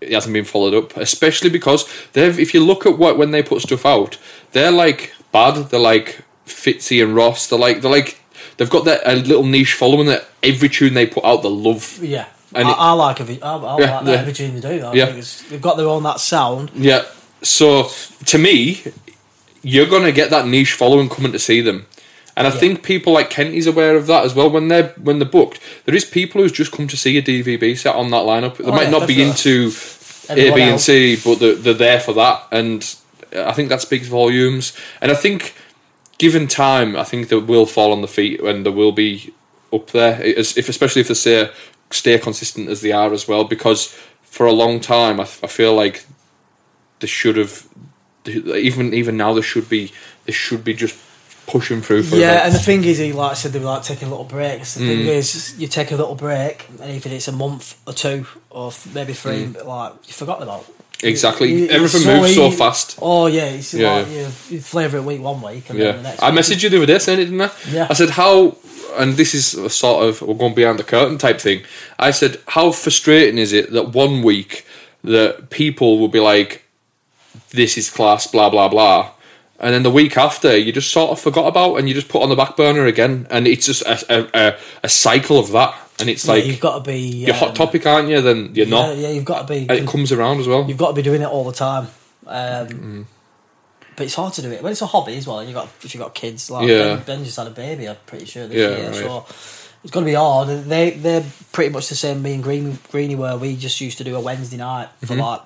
it 0.00 0.12
hasn't 0.12 0.32
been 0.32 0.44
followed 0.44 0.74
up, 0.74 0.96
especially 0.96 1.50
because 1.50 1.88
they've. 2.14 2.38
If 2.38 2.52
you 2.52 2.64
look 2.64 2.84
at 2.84 2.98
what 2.98 3.16
when 3.16 3.30
they 3.30 3.42
put 3.44 3.62
stuff 3.62 3.86
out, 3.86 4.18
they're 4.52 4.72
like 4.72 5.14
bad. 5.30 5.54
They're 5.70 5.78
like 5.78 6.22
Fitzy 6.46 7.00
and 7.02 7.14
Ross. 7.14 7.46
They're 7.46 7.58
like 7.58 7.80
they're 7.80 7.90
like 7.90 8.18
they've 8.56 8.68
got 8.68 8.84
that 8.86 9.02
a 9.04 9.14
little 9.14 9.44
niche 9.44 9.74
following 9.74 10.08
that 10.08 10.26
every 10.42 10.68
tune 10.68 10.94
they 10.94 11.06
put 11.06 11.24
out 11.24 11.42
they 11.42 11.48
love. 11.48 12.02
yeah. 12.02 12.26
And 12.56 12.68
I, 12.68 12.72
it- 12.72 12.76
I 12.78 12.92
like 12.92 13.20
every, 13.20 13.42
I, 13.42 13.56
I 13.56 13.78
Yeah, 13.78 13.96
like 13.96 14.04
that 14.04 14.12
yeah. 14.12 14.18
every 14.20 14.32
tune 14.32 14.60
they 14.60 14.78
do. 14.78 14.84
I 14.86 14.92
Yeah. 14.94 15.10
they've 15.50 15.60
got 15.60 15.76
their 15.76 15.86
own 15.88 16.02
that 16.04 16.20
sound. 16.20 16.70
Yeah. 16.74 17.04
So 17.42 17.90
to 18.26 18.38
me, 18.38 18.82
you're 19.62 19.86
gonna 19.86 20.12
get 20.12 20.30
that 20.30 20.46
niche 20.46 20.72
following 20.72 21.08
coming 21.08 21.32
to 21.32 21.38
see 21.38 21.60
them. 21.60 21.86
And 22.36 22.46
I 22.46 22.50
Yeah. 22.50 22.56
think 22.58 22.82
people 22.82 23.12
like 23.14 23.30
Kenty's 23.30 23.66
aware 23.66 23.96
of 23.96 24.06
that 24.08 24.24
as 24.24 24.34
well. 24.34 24.50
When 24.50 24.68
they're 24.68 24.92
when 25.02 25.18
they're 25.18 25.28
booked, 25.28 25.58
there 25.86 25.94
is 25.94 26.04
people 26.04 26.42
who's 26.42 26.52
just 26.52 26.72
come 26.72 26.86
to 26.88 26.96
see 26.96 27.16
a 27.18 27.22
DVB 27.22 27.74
set 27.76 27.94
on 27.94 28.10
that 28.10 28.24
lineup. 28.24 28.56
They 28.58 28.64
Oh, 28.64 28.72
might 28.72 28.84
yeah, 28.84 28.90
not 28.98 29.06
be 29.08 29.22
into 29.22 29.72
A, 30.28 30.50
B, 30.52 30.62
and. 30.62 30.80
C, 30.80 31.16
but 31.24 31.38
they're, 31.38 31.54
they're 31.54 31.74
there 31.74 32.00
for 32.00 32.12
that. 32.14 32.46
And 32.52 32.84
I 33.34 33.52
think 33.52 33.68
that 33.70 33.80
speaks 33.80 34.06
volumes. 34.08 34.72
And 35.00 35.10
I 35.10 35.14
think, 35.14 35.54
given 36.18 36.46
time, 36.46 36.94
I 36.96 37.04
think 37.04 37.28
they 37.28 37.36
will 37.36 37.64
fall 37.66 37.92
on 37.92 38.02
the 38.02 38.08
feet 38.08 38.40
and 38.40 38.66
they 38.66 38.70
will 38.70 38.92
be 38.92 39.32
up 39.72 39.90
there. 39.92 40.22
As- 40.36 40.56
If 40.58 40.68
especially 40.68 41.00
if 41.02 41.08
they 41.08 41.14
stay 41.14 41.50
stay 41.90 42.18
consistent 42.18 42.68
as 42.68 42.80
they 42.80 42.92
are 42.92 43.12
as 43.12 43.26
well. 43.28 43.44
Because 43.44 43.94
for 44.22 44.46
a 44.46 44.52
long 44.52 44.80
time, 44.80 45.20
I 45.20 45.24
feel 45.24 45.74
like 45.74 46.04
they 47.00 47.06
should 47.06 47.36
have 47.36 47.66
even 48.26 48.92
even 48.94 49.16
now 49.16 49.32
they 49.34 49.42
should 49.42 49.68
be 49.68 49.92
they 50.24 50.32
should 50.32 50.64
be 50.64 50.74
just 50.74 50.96
pushing 51.46 51.80
through 51.80 52.02
for 52.02 52.16
Yeah, 52.16 52.44
and 52.44 52.52
the 52.52 52.58
thing 52.58 52.82
is, 52.84 52.98
he 52.98 53.12
like 53.12 53.30
I 53.32 53.34
said, 53.34 53.52
they 53.52 53.60
were 53.60 53.66
like 53.66 53.84
taking 53.84 54.10
little 54.10 54.24
breaks. 54.24 54.74
The 54.74 54.80
Mm. 54.82 54.86
thing 54.88 55.00
is, 55.06 55.54
you 55.58 55.68
take 55.68 55.92
a 55.92 55.96
little 55.96 56.16
break, 56.16 56.66
and 56.80 56.90
even 56.90 57.12
it's 57.12 57.28
a 57.28 57.32
month 57.32 57.76
or 57.86 57.92
two, 57.92 58.26
or 58.50 58.72
maybe 58.92 59.12
three, 59.12 59.46
Mm. 59.46 59.64
like 59.64 59.92
you 60.08 60.12
forgot 60.12 60.42
about. 60.42 60.64
Exactly 61.02 61.68
everything 61.70 62.06
moves 62.06 62.34
so 62.34 62.50
fast 62.50 62.98
Oh 63.02 63.26
yeah, 63.26 63.44
it's 63.46 63.74
Yeah, 63.74 63.92
like 63.92 64.06
yeah. 64.08 64.14
you, 64.14 64.28
you 64.56 64.60
flavour 64.60 64.96
it 64.98 65.04
week 65.04 65.20
one 65.20 65.42
week, 65.42 65.68
and 65.70 65.78
then 65.78 65.96
the 65.96 65.96
yeah 65.98 66.02
next. 66.02 66.22
I 66.22 66.30
week- 66.30 66.40
messaged 66.40 66.62
you 66.62 66.68
the 66.70 66.76
other 66.78 66.86
day 66.86 66.98
saying 66.98 67.20
it 67.20 67.24
didn't 67.26 67.40
I 67.42 67.50
Yeah. 67.70 67.86
I 67.90 67.94
said 67.94 68.10
how 68.10 68.56
and 68.98 69.14
this 69.14 69.34
is 69.34 69.54
a 69.54 69.68
sort 69.68 70.06
of 70.08 70.22
we're 70.22 70.34
going 70.34 70.54
behind 70.54 70.78
the 70.78 70.84
curtain 70.84 71.18
type 71.18 71.38
thing 71.40 71.62
I 71.98 72.10
said 72.12 72.40
how 72.48 72.70
frustrating 72.72 73.38
is 73.38 73.52
it 73.52 73.72
that 73.72 73.90
one 73.90 74.22
week 74.22 74.64
that 75.04 75.50
people 75.50 75.98
will 75.98 76.08
be 76.08 76.20
like 76.20 76.64
this 77.50 77.76
is 77.76 77.90
class 77.90 78.26
blah 78.26 78.48
blah 78.48 78.68
blah 78.68 79.10
and 79.60 79.74
then 79.74 79.82
the 79.82 79.90
week 79.90 80.16
after 80.16 80.56
you 80.56 80.72
just 80.72 80.90
sort 80.90 81.10
of 81.10 81.20
forgot 81.20 81.46
about 81.46 81.76
and 81.76 81.88
you 81.88 81.94
just 81.94 82.08
put 82.08 82.22
on 82.22 82.28
the 82.30 82.36
back 82.36 82.56
burner 82.56 82.86
again 82.86 83.26
and 83.30 83.46
it's 83.46 83.66
just 83.66 83.82
a, 83.82 83.96
a, 84.10 84.30
a, 84.48 84.58
a 84.84 84.88
cycle 84.88 85.38
of 85.38 85.52
that 85.52 85.74
and 86.00 86.08
it's 86.08 86.24
Yeah, 86.26 86.32
like 86.34 86.44
you've 86.46 86.60
got 86.60 86.84
to 86.84 86.90
be. 86.90 86.98
you're 86.98 87.34
hot 87.34 87.50
um, 87.50 87.54
topic 87.54 87.86
aren't 87.86 88.08
you 88.08 88.20
then 88.20 88.50
you're 88.54 88.66
Yeah, 88.66 88.70
not 88.70 88.96
yeah, 88.96 89.08
you've 89.10 89.24
got 89.24 89.46
to 89.46 89.52
be. 89.54 89.60
and 89.68 89.70
it 89.72 89.86
comes 89.88 90.12
around 90.12 90.40
as 90.40 90.48
well 90.48 90.64
You've 90.68 90.78
got 90.78 90.88
to 90.88 90.94
be 90.94 91.02
doing 91.02 91.22
it 91.22 91.28
all 91.28 91.44
the 91.44 91.52
time. 91.52 91.88
Um, 92.26 92.66
Mm. 92.68 93.04
But 93.96 94.04
it's 94.04 94.14
hard 94.14 94.34
to 94.34 94.42
do 94.42 94.52
it 94.52 94.62
when 94.62 94.72
it's 94.72 94.82
a 94.82 94.86
hobby 94.86 95.16
as 95.16 95.26
well. 95.26 95.38
And 95.38 95.48
you 95.48 95.54
got 95.54 95.68
if 95.82 95.94
you 95.94 95.98
got 96.00 96.14
kids 96.14 96.50
like 96.50 96.68
Yeah. 96.68 96.96
ben, 96.96 97.02
ben 97.06 97.24
just 97.24 97.38
had 97.38 97.46
a 97.46 97.50
baby. 97.50 97.88
I'm 97.88 97.96
pretty 98.04 98.26
sure 98.26 98.46
this 98.46 98.56
Yeah, 98.58 98.76
year, 98.76 98.86
right. 98.90 98.94
so 98.94 99.24
it's 99.82 99.90
going 99.90 100.04
to 100.04 100.10
be 100.10 100.14
hard. 100.14 100.48
They 100.64 100.90
they're 100.90 101.24
pretty 101.52 101.70
much 101.72 101.88
the 101.88 101.94
same. 101.94 102.20
Me 102.20 102.34
and 102.34 102.42
Green 102.42 102.78
Greeny 102.90 103.14
were. 103.14 103.38
We 103.38 103.56
just 103.56 103.80
used 103.80 103.96
to 103.98 104.04
do 104.04 104.14
a 104.16 104.20
Wednesday 104.20 104.58
night 104.58 104.88
for 105.00 105.14
Mm-hmm. 105.14 105.20
like. 105.20 105.40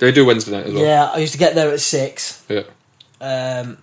they 0.00 0.12
do 0.12 0.26
Wednesday 0.26 0.52
night 0.52 0.66
as 0.66 0.74
well 0.74 0.82
Yeah, 0.84 1.04
I 1.14 1.18
used 1.18 1.32
to 1.32 1.38
get 1.38 1.54
there 1.54 1.70
at 1.72 1.80
six, 1.80 2.42
yeah 2.50 2.64
um, 3.22 3.78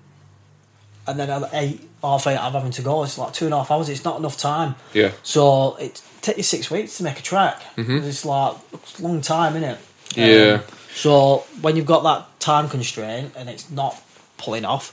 and 1.07 1.19
then 1.19 1.29
at 1.31 1.49
eight, 1.53 1.81
half 2.03 2.27
eight, 2.27 2.37
I'm 2.37 2.51
having 2.53 2.71
to 2.73 2.81
go. 2.83 3.03
It's 3.03 3.17
like 3.17 3.33
two 3.33 3.45
and 3.45 3.53
a 3.55 3.57
half 3.57 3.71
hours. 3.71 3.89
It's 3.89 4.03
not 4.05 4.19
enough 4.19 4.37
time. 4.37 4.75
yeah 4.93 5.11
So 5.23 5.75
it 5.77 5.99
takes 6.21 6.37
you 6.37 6.43
six 6.43 6.69
weeks 6.71 6.97
to 6.97 7.03
make 7.03 7.19
a 7.19 7.21
track. 7.21 7.61
It's 7.77 8.25
like 8.25 8.55
it's 8.73 8.99
a 8.99 9.03
long 9.03 9.21
time, 9.21 9.55
isn't 9.55 9.69
it? 9.69 9.77
Mm-hmm. 10.09 10.19
Yeah. 10.19 10.61
so 10.93 11.45
when 11.61 11.75
you've 11.77 11.85
got 11.85 12.03
that 12.03 12.39
time 12.39 12.67
constraint 12.69 13.33
and 13.37 13.49
it's 13.49 13.69
not 13.71 14.01
pulling 14.37 14.65
off, 14.65 14.91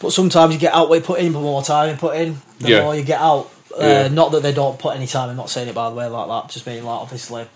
but 0.00 0.12
sometimes 0.12 0.52
you 0.52 0.58
get 0.60 0.74
out. 0.74 0.90
We 0.90 1.00
put 1.00 1.20
in 1.20 1.32
the 1.32 1.40
more 1.40 1.62
time 1.62 1.90
you 1.90 1.96
put 1.96 2.16
in, 2.16 2.36
the 2.58 2.68
Yeah. 2.70 2.82
more 2.82 2.94
you 2.96 3.02
get 3.02 3.20
out. 3.20 3.50
Uh, 3.78 3.82
Yeah. 3.82 4.08
Not 4.08 4.32
that 4.32 4.42
they 4.42 4.52
don't 4.52 4.78
put 4.78 4.96
any 4.96 5.06
time. 5.06 5.30
I'm 5.30 5.36
not 5.36 5.48
saying 5.50 5.68
it 5.68 5.74
by 5.74 5.88
the 5.90 5.94
way 5.96 6.06
like 6.06 6.28
that. 6.28 6.52
Just 6.52 6.66
meaning 6.66 6.84
like 6.84 7.00
obviously, 7.00 7.46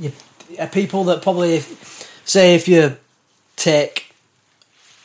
you 0.00 0.12
people 0.72 1.04
that 1.04 1.22
probably 1.22 1.54
if, 1.56 2.10
say 2.24 2.54
if 2.54 2.66
you 2.66 2.96
take 3.56 4.12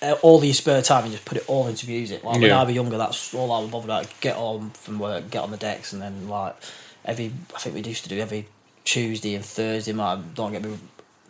uh, 0.02 0.14
all 0.22 0.44
your 0.44 0.54
spare 0.54 0.82
time 0.82 1.04
and 1.04 1.12
just 1.14 1.26
put 1.26 1.38
it 1.38 1.44
all 1.48 1.68
into 1.68 1.88
music. 1.88 2.24
Like 2.24 2.34
when 2.34 2.42
Yeah. 2.50 2.60
I 2.62 2.64
was 2.64 2.74
younger, 2.74 2.98
that's 2.98 3.34
all 3.34 3.52
I 3.52 3.60
was 3.60 3.70
bothered 3.70 3.86
about. 3.86 4.08
Get 4.22 4.36
on 4.38 4.72
from 4.72 4.98
work, 5.00 5.30
get 5.30 5.44
on 5.44 5.52
the 5.52 5.58
decks, 5.58 5.94
and 5.94 6.02
then 6.02 6.28
like 6.30 6.56
every 7.06 7.32
I 7.56 7.60
think 7.60 7.76
we 7.76 7.82
used 7.82 8.04
to 8.04 8.10
do 8.10 8.20
every 8.20 8.48
Tuesday 8.84 9.36
and 9.36 9.46
Thursday. 9.46 9.94
Man, 9.94 10.32
don't 10.36 10.52
get 10.52 10.64
me 10.64 10.78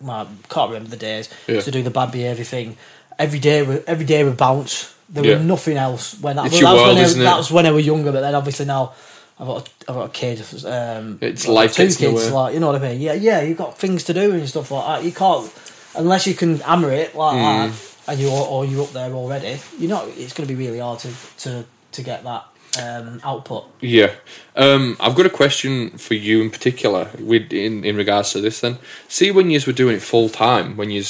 well, 0.02 0.28
can't 0.50 0.70
remember 0.72 0.90
the 0.90 0.98
days. 0.98 1.30
Yeah. 1.48 1.62
To 1.62 1.72
do 1.72 1.82
the 1.84 1.90
bad 1.90 2.12
behaviour 2.12 2.44
thing, 2.44 2.76
every 3.18 3.40
day, 3.40 3.64
we- 3.64 3.80
every 3.88 4.06
day 4.06 4.24
we 4.24 4.32
bounce. 4.32 4.94
There 5.08 5.24
Yeah. 5.24 5.36
was 5.38 5.46
nothing 5.46 5.78
else 5.78 6.16
when 6.20 6.36
that, 6.36 6.48
It's 6.48 6.60
your 6.60 6.64
that 6.70 6.74
was 6.74 6.82
world, 6.82 6.98
when 6.98 7.06
I, 7.06 7.24
that 7.32 7.38
was 7.38 7.52
when 7.52 7.66
I 7.66 7.72
was 7.72 7.86
younger. 7.86 8.12
But 8.12 8.22
then 8.22 8.36
obviously 8.36 8.66
now 8.66 8.94
I've 9.40 9.48
got 9.48 9.68
a, 9.68 9.72
I've 9.92 9.96
got 9.96 10.06
a 10.06 10.10
kid. 10.10 10.44
Um, 10.66 11.18
It's 11.22 11.48
life 11.48 11.74
two 11.76 11.88
kids. 11.90 12.32
Like 12.32 12.54
you 12.54 12.60
know 12.60 12.68
what 12.72 12.82
I 12.82 12.90
mean? 12.90 13.00
Yeah, 13.02 13.14
yeah. 13.14 13.42
You've 13.42 13.58
got 13.58 13.78
things 13.78 14.04
to 14.06 14.14
do 14.14 14.32
and 14.34 14.48
stuff 14.50 14.72
like 14.72 14.86
that. 14.86 15.06
You 15.06 15.12
can't 15.12 15.52
unless 15.96 16.26
you 16.28 16.34
can 16.34 16.60
hammer 16.60 16.92
it 16.92 17.16
like 17.16 17.36
Mm. 17.38 17.70
that, 17.72 18.12
and 18.12 18.20
you 18.20 18.30
or 18.30 18.66
you're 18.66 18.84
up 18.84 18.92
there 18.92 19.12
already. 19.14 19.60
You're 19.80 19.90
not. 19.92 20.08
It's 20.18 20.34
going 20.34 20.48
to 20.48 20.54
be 20.54 20.60
really 20.66 20.80
hard 20.80 21.00
to 21.00 21.10
to 21.40 21.66
to 21.94 22.02
get 22.02 22.24
that 22.26 22.44
um, 22.82 23.20
output. 23.24 23.66
Yeah. 23.82 24.14
Um, 24.56 24.98
I've 25.00 25.16
got 25.16 25.26
a 25.26 25.30
question 25.30 25.92
for 25.98 26.14
you 26.14 26.42
in 26.42 26.50
particular 26.50 27.10
with 27.20 27.52
in, 27.54 27.84
in 27.84 27.96
regards 27.96 28.32
to 28.34 28.42
this 28.42 28.60
then. 28.62 28.78
See 29.08 29.32
when 29.32 29.50
you 29.50 29.60
were 29.66 29.74
doing 29.74 29.96
it 29.98 30.02
full 30.02 30.30
time, 30.30 30.78
when 30.78 30.90
you 30.92 31.04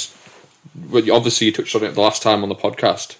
well, 0.90 1.02
obviously 1.12 1.46
you 1.46 1.52
touched 1.52 1.74
on 1.74 1.84
it 1.84 1.94
the 1.94 2.00
last 2.00 2.22
time 2.22 2.42
on 2.42 2.48
the 2.48 2.54
podcast. 2.54 3.16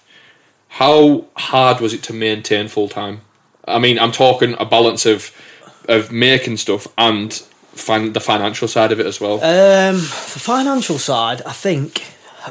How 0.69 1.25
hard 1.37 1.79
was 1.79 1.93
it 1.93 2.03
to 2.03 2.13
maintain 2.13 2.67
full 2.67 2.89
time? 2.89 3.21
I 3.67 3.79
mean, 3.79 3.97
I'm 3.99 4.11
talking 4.11 4.55
a 4.59 4.65
balance 4.65 5.05
of 5.05 5.31
of 5.87 6.11
making 6.11 6.57
stuff 6.57 6.87
and 6.97 7.33
fin- 7.73 8.13
the 8.13 8.19
financial 8.19 8.67
side 8.67 8.91
of 8.91 8.99
it 8.99 9.05
as 9.05 9.21
well. 9.21 9.35
Um, 9.35 9.95
the 9.95 10.39
financial 10.39 10.99
side, 10.99 11.41
I 11.45 11.53
think 11.53 12.03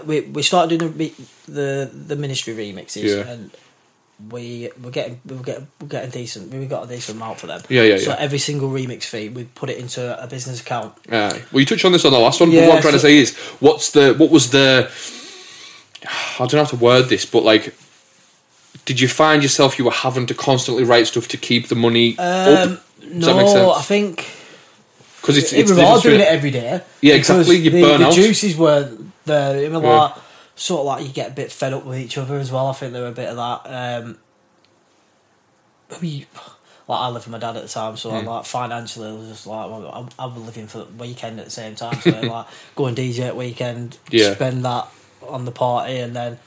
we 0.07 0.23
we 0.23 0.43
started 0.43 0.79
doing 0.81 0.97
the 0.97 1.12
the, 1.47 1.91
the 1.93 2.17
ministry 2.17 2.55
remixes, 2.55 3.05
Yeah. 3.05 3.31
and 3.33 3.50
we 4.30 4.70
were 4.82 4.90
getting 4.90 5.20
we 5.26 5.37
were 5.37 5.42
getting 5.42 5.68
we 5.80 5.85
were 5.85 5.90
getting 5.90 6.11
decent. 6.11 6.52
We 6.52 6.66
got 6.66 6.85
a 6.85 6.88
decent 6.88 7.16
amount 7.16 7.38
for 7.40 7.46
them. 7.49 7.61
Yeah, 7.68 7.82
yeah, 7.82 7.96
So 7.99 8.11
yeah. 8.11 8.16
every 8.18 8.38
single 8.38 8.70
remix 8.70 9.04
fee, 9.04 9.28
we 9.28 9.44
put 9.44 9.68
it 9.70 9.78
into 9.78 10.23
a 10.23 10.26
business 10.26 10.61
account. 10.61 10.94
Aye. 11.11 11.42
well, 11.52 11.61
you 11.61 11.66
touched 11.66 11.85
on 11.85 11.92
this 11.92 12.04
on 12.04 12.12
the 12.12 12.18
last 12.18 12.40
one. 12.40 12.50
but 12.50 12.66
what 12.66 12.76
I'm 12.76 12.82
trying 12.82 12.94
to 12.94 12.99
say 13.00 13.16
is, 13.18 13.37
what's 13.61 13.90
the 13.90 14.14
what 14.14 14.30
was 14.30 14.50
the? 14.50 14.90
I 16.04 16.38
don't 16.38 16.52
know 16.54 16.58
how 16.64 16.70
to 16.70 16.76
word 16.76 17.08
this, 17.08 17.25
but 17.26 17.42
like, 17.42 17.75
did 18.85 19.00
you 19.00 19.08
find 19.08 19.42
yourself 19.42 19.78
you 19.78 19.85
were 19.85 19.90
having 19.90 20.26
to 20.26 20.35
constantly 20.35 20.85
write 20.85 21.06
stuff 21.08 21.28
to 21.28 21.37
keep 21.37 21.68
the 21.68 21.75
money? 21.75 22.16
Um, 22.18 22.78
Does 23.00 23.26
that 23.26 23.37
make 23.37 23.46
no, 23.46 23.73
I 23.73 23.82
think 23.82 24.28
Because 25.20 25.37
it's, 25.37 25.52
it 25.52 25.61
it's 25.61 25.70
was 25.70 25.78
the 26.02 26.08
doing 26.08 26.20
it 26.20 26.28
every 26.28 26.50
day. 26.50 26.82
Yeah, 27.00 27.14
exactly, 27.14 27.56
you 27.56 27.70
the, 27.70 27.82
burn 27.82 28.00
the 28.00 28.06
out. 28.06 28.12
juices 28.14 28.56
were 28.56 28.90
there. 29.25 29.62
You 29.62 29.70
know, 29.70 29.82
Yeah. 29.82 29.99
like 29.99 30.14
sort 30.56 30.80
of 30.80 30.86
like 30.86 31.06
you 31.06 31.12
get 31.12 31.30
a 31.30 31.34
bit 31.34 31.52
fed 31.52 31.72
up 31.72 31.84
with 31.84 31.98
each 31.98 32.18
other 32.18 32.36
as 32.38 32.50
well. 32.50 32.66
I 32.66 32.72
think 32.72 32.92
there 32.92 33.02
were 33.02 33.08
a 33.08 33.12
bit 33.12 33.28
of 33.28 33.36
that. 33.36 34.02
Um, 34.02 34.18
we, 36.02 36.26
like 36.88 37.00
I 37.00 37.08
lived 37.08 37.26
with 37.26 37.32
my 37.32 37.38
dad 37.38 37.56
at 37.56 37.62
the 37.62 37.68
time, 37.68 37.96
so 37.96 38.10
Hmm. 38.10 38.26
like 38.26 38.44
financially, 38.44 39.08
it 39.14 39.18
was 39.18 39.28
just 39.28 39.46
like 39.46 39.70
well, 39.70 40.10
I, 40.18 40.25
I 40.25 40.26
was 40.26 40.36
living 40.42 40.66
for 40.66 40.78
the 40.78 40.84
weekend 41.02 41.38
at 41.38 41.44
the 41.46 41.50
same 41.50 41.75
time. 41.75 42.00
So 42.00 42.10
like 42.22 42.46
go 42.75 42.86
and 42.86 42.96
DJ 42.96 43.20
at 43.26 43.36
weekend, 43.36 43.98
Yeah. 44.10 44.34
spend 44.34 44.64
that 44.64 44.88
on 45.26 45.44
the 45.44 45.52
party, 45.52 45.98
and 45.98 46.14
then. 46.14 46.38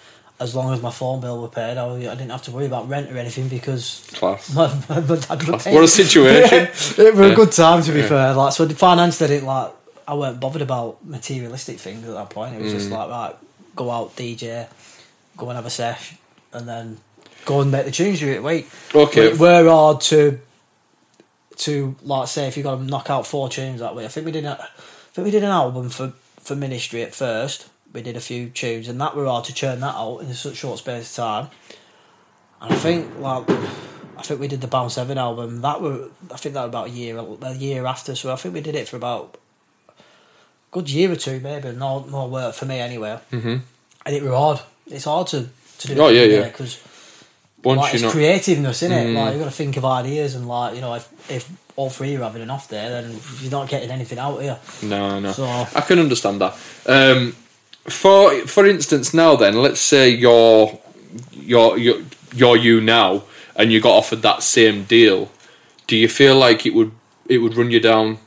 As 0.41 0.55
long 0.55 0.73
as 0.73 0.81
my 0.81 0.89
phone 0.89 1.19
bill 1.19 1.41
were 1.41 1.49
paid, 1.49 1.75
I, 1.77 1.85
I 1.85 1.99
didn't 2.15 2.29
have 2.31 2.43
to 2.43 2.51
worry 2.51 2.65
about 2.65 2.87
rent 2.87 3.11
or 3.11 3.17
anything 3.17 3.49
because 3.49 4.07
Class. 4.13 4.53
my, 4.55 4.67
my, 4.89 5.01
my 5.01 5.15
dad 5.17 5.43
would 5.43 5.59
pay. 5.59 5.73
What 5.75 5.83
a 5.83 5.87
situation. 5.89 6.59
it 7.05 7.13
was 7.13 7.27
Yeah. 7.27 7.33
a 7.33 7.35
good 7.35 7.51
time 7.51 7.83
to 7.83 7.91
be 7.91 7.99
Yeah. 7.99 8.07
fair. 8.07 8.33
Like 8.33 8.53
so, 8.53 8.63
the 8.63 8.73
finance 8.73 9.17
didn't 9.19 9.43
like. 9.45 9.73
I 10.07 10.13
weren't 10.13 10.39
bothered 10.39 10.61
about 10.61 11.05
materialistic 11.05 11.77
things 11.77 12.07
at 12.07 12.13
that 12.13 12.29
point. 12.29 12.55
It 12.55 12.61
was 12.61 12.71
Mm. 12.71 12.77
just 12.77 12.89
like 12.89 13.09
right, 13.09 13.35
go 13.79 13.89
out 13.89 14.13
DJ, 14.17 14.67
go 15.37 15.49
and 15.49 15.55
have 15.55 15.65
a 15.65 15.69
sesh, 15.69 16.15
and 16.51 16.67
then 16.67 16.97
go 17.45 17.61
and 17.61 17.71
make 17.71 17.85
the 17.85 17.91
tunes 17.91 18.19
during 18.19 18.35
the 18.35 18.41
week. 18.41 18.69
Okay. 18.93 19.27
It 19.27 19.39
were 19.39 19.67
hard 19.69 20.01
to 20.01 20.39
to 21.59 21.95
like 22.03 22.27
say 22.27 22.47
if 22.47 22.57
you 22.57 22.63
got 22.63 22.75
to 22.75 22.83
knock 22.83 23.09
out 23.09 23.25
four 23.25 23.47
tunes 23.47 23.79
that 23.79 23.95
way. 23.95 24.03
I 24.03 24.09
think 24.09 24.25
we 24.25 24.33
did. 24.33 24.43
A, 24.43 24.61
I 24.61 24.67
think 25.13 25.25
we 25.25 25.31
did 25.31 25.43
an 25.43 25.49
album 25.49 25.89
for 25.89 26.11
for 26.41 26.55
Ministry 26.55 27.01
at 27.03 27.15
first. 27.15 27.69
We 27.93 28.01
did 28.01 28.17
a 28.17 28.21
few 28.21 28.49
tunes, 28.49 28.89
and 28.89 28.99
that 28.99 29.15
were 29.15 29.25
hard 29.25 29.45
to 29.45 29.53
churn 29.53 29.79
that 29.79 29.95
out 29.95 30.19
in 30.19 30.33
such 30.33 30.57
short 30.57 30.79
space 30.79 31.09
of 31.09 31.15
time. 31.15 31.47
And 32.61 32.73
I 32.73 32.75
think 32.75 33.17
like 33.19 33.49
I 33.49 34.21
think 34.23 34.41
we 34.41 34.49
did 34.49 34.59
the 34.59 34.67
Bounce 34.67 34.95
Seven 34.95 35.17
album. 35.17 35.61
That 35.61 35.81
were 35.81 36.09
I 36.33 36.37
think 36.37 36.53
that 36.55 36.63
was 36.63 36.69
about 36.69 36.87
a 36.87 36.91
year 36.91 37.17
a 37.17 37.53
year 37.53 37.85
after. 37.85 38.13
So 38.13 38.33
I 38.33 38.35
think 38.35 38.53
we 38.53 38.61
did 38.61 38.75
it 38.75 38.89
for 38.89 38.97
about 38.97 39.37
good 40.71 40.89
year 40.89 41.11
or 41.11 41.15
two, 41.15 41.39
maybe. 41.39 41.71
No 41.71 42.01
more 42.01 42.29
work 42.29 42.55
for 42.55 42.65
me 42.65 42.79
anyway. 42.79 43.19
Mm-hmm. 43.31 43.57
And 44.05 44.15
it 44.15 44.23
was 44.23 44.31
hard. 44.31 44.59
It's 44.87 45.05
hard 45.05 45.27
to 45.27 45.49
to 45.79 45.87
do. 45.87 46.01
Oh, 46.01 46.09
yeah, 46.09 46.23
yeah. 46.23 46.43
Because 46.43 46.81
like, 47.63 47.93
it's 47.93 48.03
not, 48.03 48.11
creativeness, 48.11 48.83
in 48.83 48.91
it? 48.91 49.07
Mm. 49.07 49.15
Like 49.15 49.31
you've 49.33 49.41
got 49.41 49.49
to 49.49 49.55
think 49.55 49.77
of 49.77 49.85
ideas 49.85 50.35
and 50.35 50.47
like 50.47 50.75
you 50.75 50.81
know 50.81 50.93
if 50.95 51.09
if 51.29 51.49
all 51.75 51.89
three 51.89 52.15
are 52.15 52.23
having 52.23 52.41
an 52.41 52.49
off 52.49 52.69
day, 52.69 52.89
then 52.89 53.17
you're 53.41 53.51
not 53.51 53.69
getting 53.69 53.89
anything 53.89 54.19
out 54.19 54.41
here. 54.41 54.57
no, 54.83 55.19
no, 55.19 55.31
So- 55.31 55.45
I 55.75 55.81
can 55.81 55.99
understand 55.99 56.41
that. 56.41 56.53
Um, 56.85 57.35
for 57.87 58.45
for 58.47 58.65
instance, 58.65 59.13
now 59.13 59.35
then, 59.35 59.55
let's 59.61 59.79
say 59.81 60.09
you're 60.09 60.79
you're 61.31 61.77
you're, 61.77 62.01
you're 62.35 62.57
you 62.57 62.81
now, 62.81 63.23
and 63.55 63.71
you 63.71 63.81
got 63.81 63.95
offered 63.95 64.21
that 64.21 64.43
same 64.43 64.83
deal. 64.83 65.31
Do 65.87 65.95
you 65.95 66.07
feel 66.07 66.35
like 66.35 66.65
it 66.65 66.73
would 66.73 66.91
it 67.27 67.39
would 67.39 67.55
run 67.55 67.71
you 67.71 67.79
down? 67.79 68.19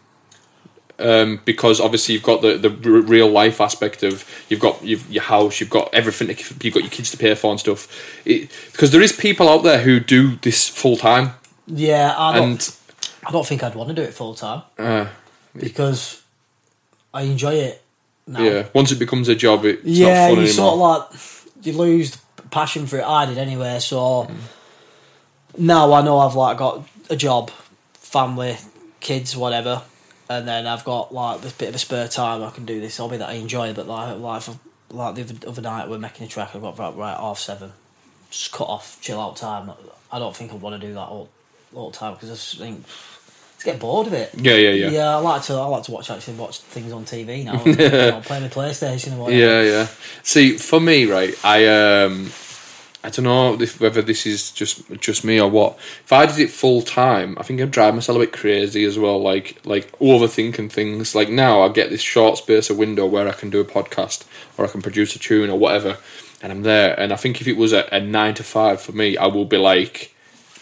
Um, 1.02 1.40
because 1.44 1.80
obviously 1.80 2.14
you've 2.14 2.22
got 2.22 2.42
the, 2.42 2.56
the 2.56 2.68
r- 2.70 3.00
real 3.00 3.28
life 3.28 3.60
aspect 3.60 4.02
of 4.04 4.24
you've 4.48 4.60
got 4.60 4.82
you've, 4.84 5.10
your 5.10 5.24
house, 5.24 5.58
you've 5.60 5.70
got 5.70 5.92
everything, 5.92 6.28
to- 6.28 6.54
you've 6.64 6.74
got 6.74 6.82
your 6.84 6.90
kids 6.90 7.10
to 7.10 7.16
pay 7.16 7.34
for 7.34 7.50
and 7.50 7.58
stuff. 7.60 7.88
It, 8.24 8.50
because 8.70 8.92
there 8.92 9.02
is 9.02 9.12
people 9.12 9.48
out 9.48 9.62
there 9.64 9.80
who 9.82 9.98
do 9.98 10.36
this 10.36 10.68
full 10.68 10.96
time, 10.96 11.32
Yeah, 11.66 12.14
I 12.16 12.32
don't. 12.38 12.42
and 12.50 12.76
I 13.26 13.30
don't 13.32 13.46
think 13.46 13.62
I'd 13.64 13.74
want 13.74 13.88
to 13.88 13.94
do 13.94 14.02
it 14.02 14.14
full 14.14 14.34
time 14.34 14.62
uh, 14.78 15.06
because 15.56 16.22
I 17.12 17.22
enjoy 17.22 17.54
it 17.54 17.82
now. 18.26 18.42
yeah, 18.42 18.66
once 18.72 18.92
it 18.92 18.98
becomes 19.00 19.28
a 19.28 19.34
job, 19.34 19.64
it's 19.64 19.84
yeah, 19.84 20.06
not 20.06 20.14
fun 20.14 20.28
you 20.30 20.34
anymore. 20.48 20.48
sort 20.52 20.72
of 20.74 20.78
like 20.80 21.66
you 21.66 21.72
lose 21.72 22.16
the 22.36 22.42
passion 22.50 22.86
for 22.86 22.98
it. 22.98 23.04
I 23.04 23.26
did 23.26 23.38
anyway. 23.38 23.78
So 23.80 23.96
Mm. 24.30 24.36
now 25.58 25.92
I 25.92 26.02
know 26.02 26.18
I've 26.18 26.34
like 26.36 26.56
got 26.58 26.86
a 27.10 27.16
job, 27.16 27.50
family, 27.94 28.56
kids, 29.00 29.36
whatever, 29.36 29.82
and 30.38 30.48
then 30.48 30.66
I've 30.66 30.84
got 30.84 31.12
like 31.12 31.40
this 31.40 31.52
bit 31.52 31.68
of 31.68 31.74
a 31.74 31.78
spare 31.78 32.08
time. 32.08 32.42
I 32.42 32.50
can 32.50 32.64
do 32.64 32.80
this 32.80 32.96
hobby 32.96 33.16
that 33.18 33.28
I 33.28 33.34
enjoy. 33.34 33.72
But 33.72 33.86
like 33.86 34.18
like 34.18 34.42
like 34.90 35.14
the 35.14 35.22
other, 35.22 35.48
other 35.48 35.62
night 35.62 35.88
we're 35.88 35.98
making 35.98 36.26
a 36.26 36.28
track. 36.28 36.54
I've 36.54 36.62
got 36.62 36.78
right, 36.78 36.94
right 36.94 37.16
half 37.16 37.38
seven, 37.38 37.72
just 38.30 38.52
cut 38.52 38.68
off, 38.68 38.98
chill 39.00 39.20
out 39.20 39.36
time. 39.36 39.70
I 40.10 40.18
don't 40.18 40.36
think 40.36 40.52
I 40.52 40.56
want 40.56 40.80
to 40.80 40.86
do 40.86 40.94
that 40.94 41.00
all 41.00 41.28
all 41.74 41.90
the 41.90 41.96
time 41.96 42.14
because 42.14 42.30
I 42.30 42.34
just 42.34 42.58
think. 42.58 42.84
to 43.58 43.64
get 43.64 43.80
bored 43.80 44.08
of 44.08 44.12
it. 44.12 44.30
Yeah, 44.36 44.54
yeah, 44.54 44.70
yeah. 44.70 44.90
Yeah, 44.90 45.16
I 45.16 45.20
like 45.20 45.42
to. 45.44 45.54
I 45.54 45.66
like 45.66 45.84
to 45.84 45.92
watch 45.92 46.10
actually 46.10 46.36
watch 46.36 46.60
things 46.60 46.92
on 46.92 47.04
TV 47.04 47.44
now. 47.44 47.62
And, 47.62 47.78
you 47.78 47.88
know, 47.88 48.20
play 48.24 48.40
my 48.40 48.48
PlayStation 48.48 49.14
or 49.14 49.22
whatever. 49.22 49.40
Yeah, 49.40 49.62
yeah. 49.62 49.86
See, 50.22 50.58
for 50.58 50.80
me, 50.80 51.06
right, 51.06 51.32
I 51.44 51.66
um, 52.04 52.26
I 53.04 53.10
don't 53.10 53.24
know 53.24 53.60
if, 53.60 53.80
whether 53.80 54.00
this 54.00 54.26
is 54.26 54.52
just 54.52 54.88
just 55.00 55.24
me 55.24 55.40
or 55.40 55.50
what. 55.50 55.76
If 56.04 56.12
I 56.12 56.26
did 56.26 56.38
it 56.38 56.50
full 56.50 56.82
time, 56.82 57.36
I 57.38 57.42
think 57.42 57.60
I'd 57.60 57.72
drive 57.72 57.94
myself 57.94 58.16
a 58.16 58.20
bit 58.20 58.32
crazy 58.32 58.84
as 58.84 58.98
well. 58.98 59.20
Like 59.20 59.58
like 59.64 59.90
overthinking 59.98 60.70
things. 60.70 61.14
Like 61.14 61.28
now, 61.28 61.62
I 61.62 61.68
get 61.68 61.90
this 61.90 62.00
short 62.00 62.38
space 62.38 62.70
of 62.70 62.78
window 62.78 63.04
where 63.06 63.26
I 63.28 63.32
can 63.32 63.50
do 63.50 63.60
a 63.60 63.64
podcast 63.64 64.24
or 64.56 64.64
I 64.64 64.68
can 64.68 64.82
produce 64.82 65.16
a 65.16 65.18
tune 65.18 65.50
or 65.50 65.58
whatever, 65.58 65.98
and 66.42 66.52
I'm 66.52 66.62
there. 66.62 66.98
And 66.98 67.12
I 67.12 67.16
think 67.16 67.40
if 67.40 67.48
it 67.48 67.56
was 67.56 67.72
a, 67.72 67.88
a 67.90 68.00
nine 68.00 68.34
to 68.34 68.44
five 68.44 68.80
for 68.80 68.92
me, 68.92 69.16
I 69.16 69.26
will 69.26 69.46
be 69.46 69.58
like, 69.58 70.14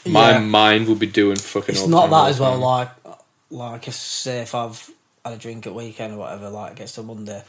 my 0.07 0.31
Yeah. 0.33 0.39
mind 0.41 0.89
will 0.89 0.95
be 0.95 1.07
doing 1.07 1.37
fucking. 1.37 1.75
It's 1.75 1.87
not 1.87 2.09
that 2.09 2.31
as 2.31 2.41
well. 2.41 2.57
Like, 2.59 2.89
like 3.51 3.87
if 3.87 3.95
say 3.95 4.41
if 4.41 4.55
I've 4.55 4.91
had 5.25 5.35
a 5.35 5.37
drink 5.37 5.67
at 5.67 5.75
weekend 5.75 6.15
or 6.15 6.19
whatever, 6.19 6.49
like 6.49 6.73
it 6.73 6.79
gets 6.79 6.93
to 6.93 7.03
Monday, 7.03 7.43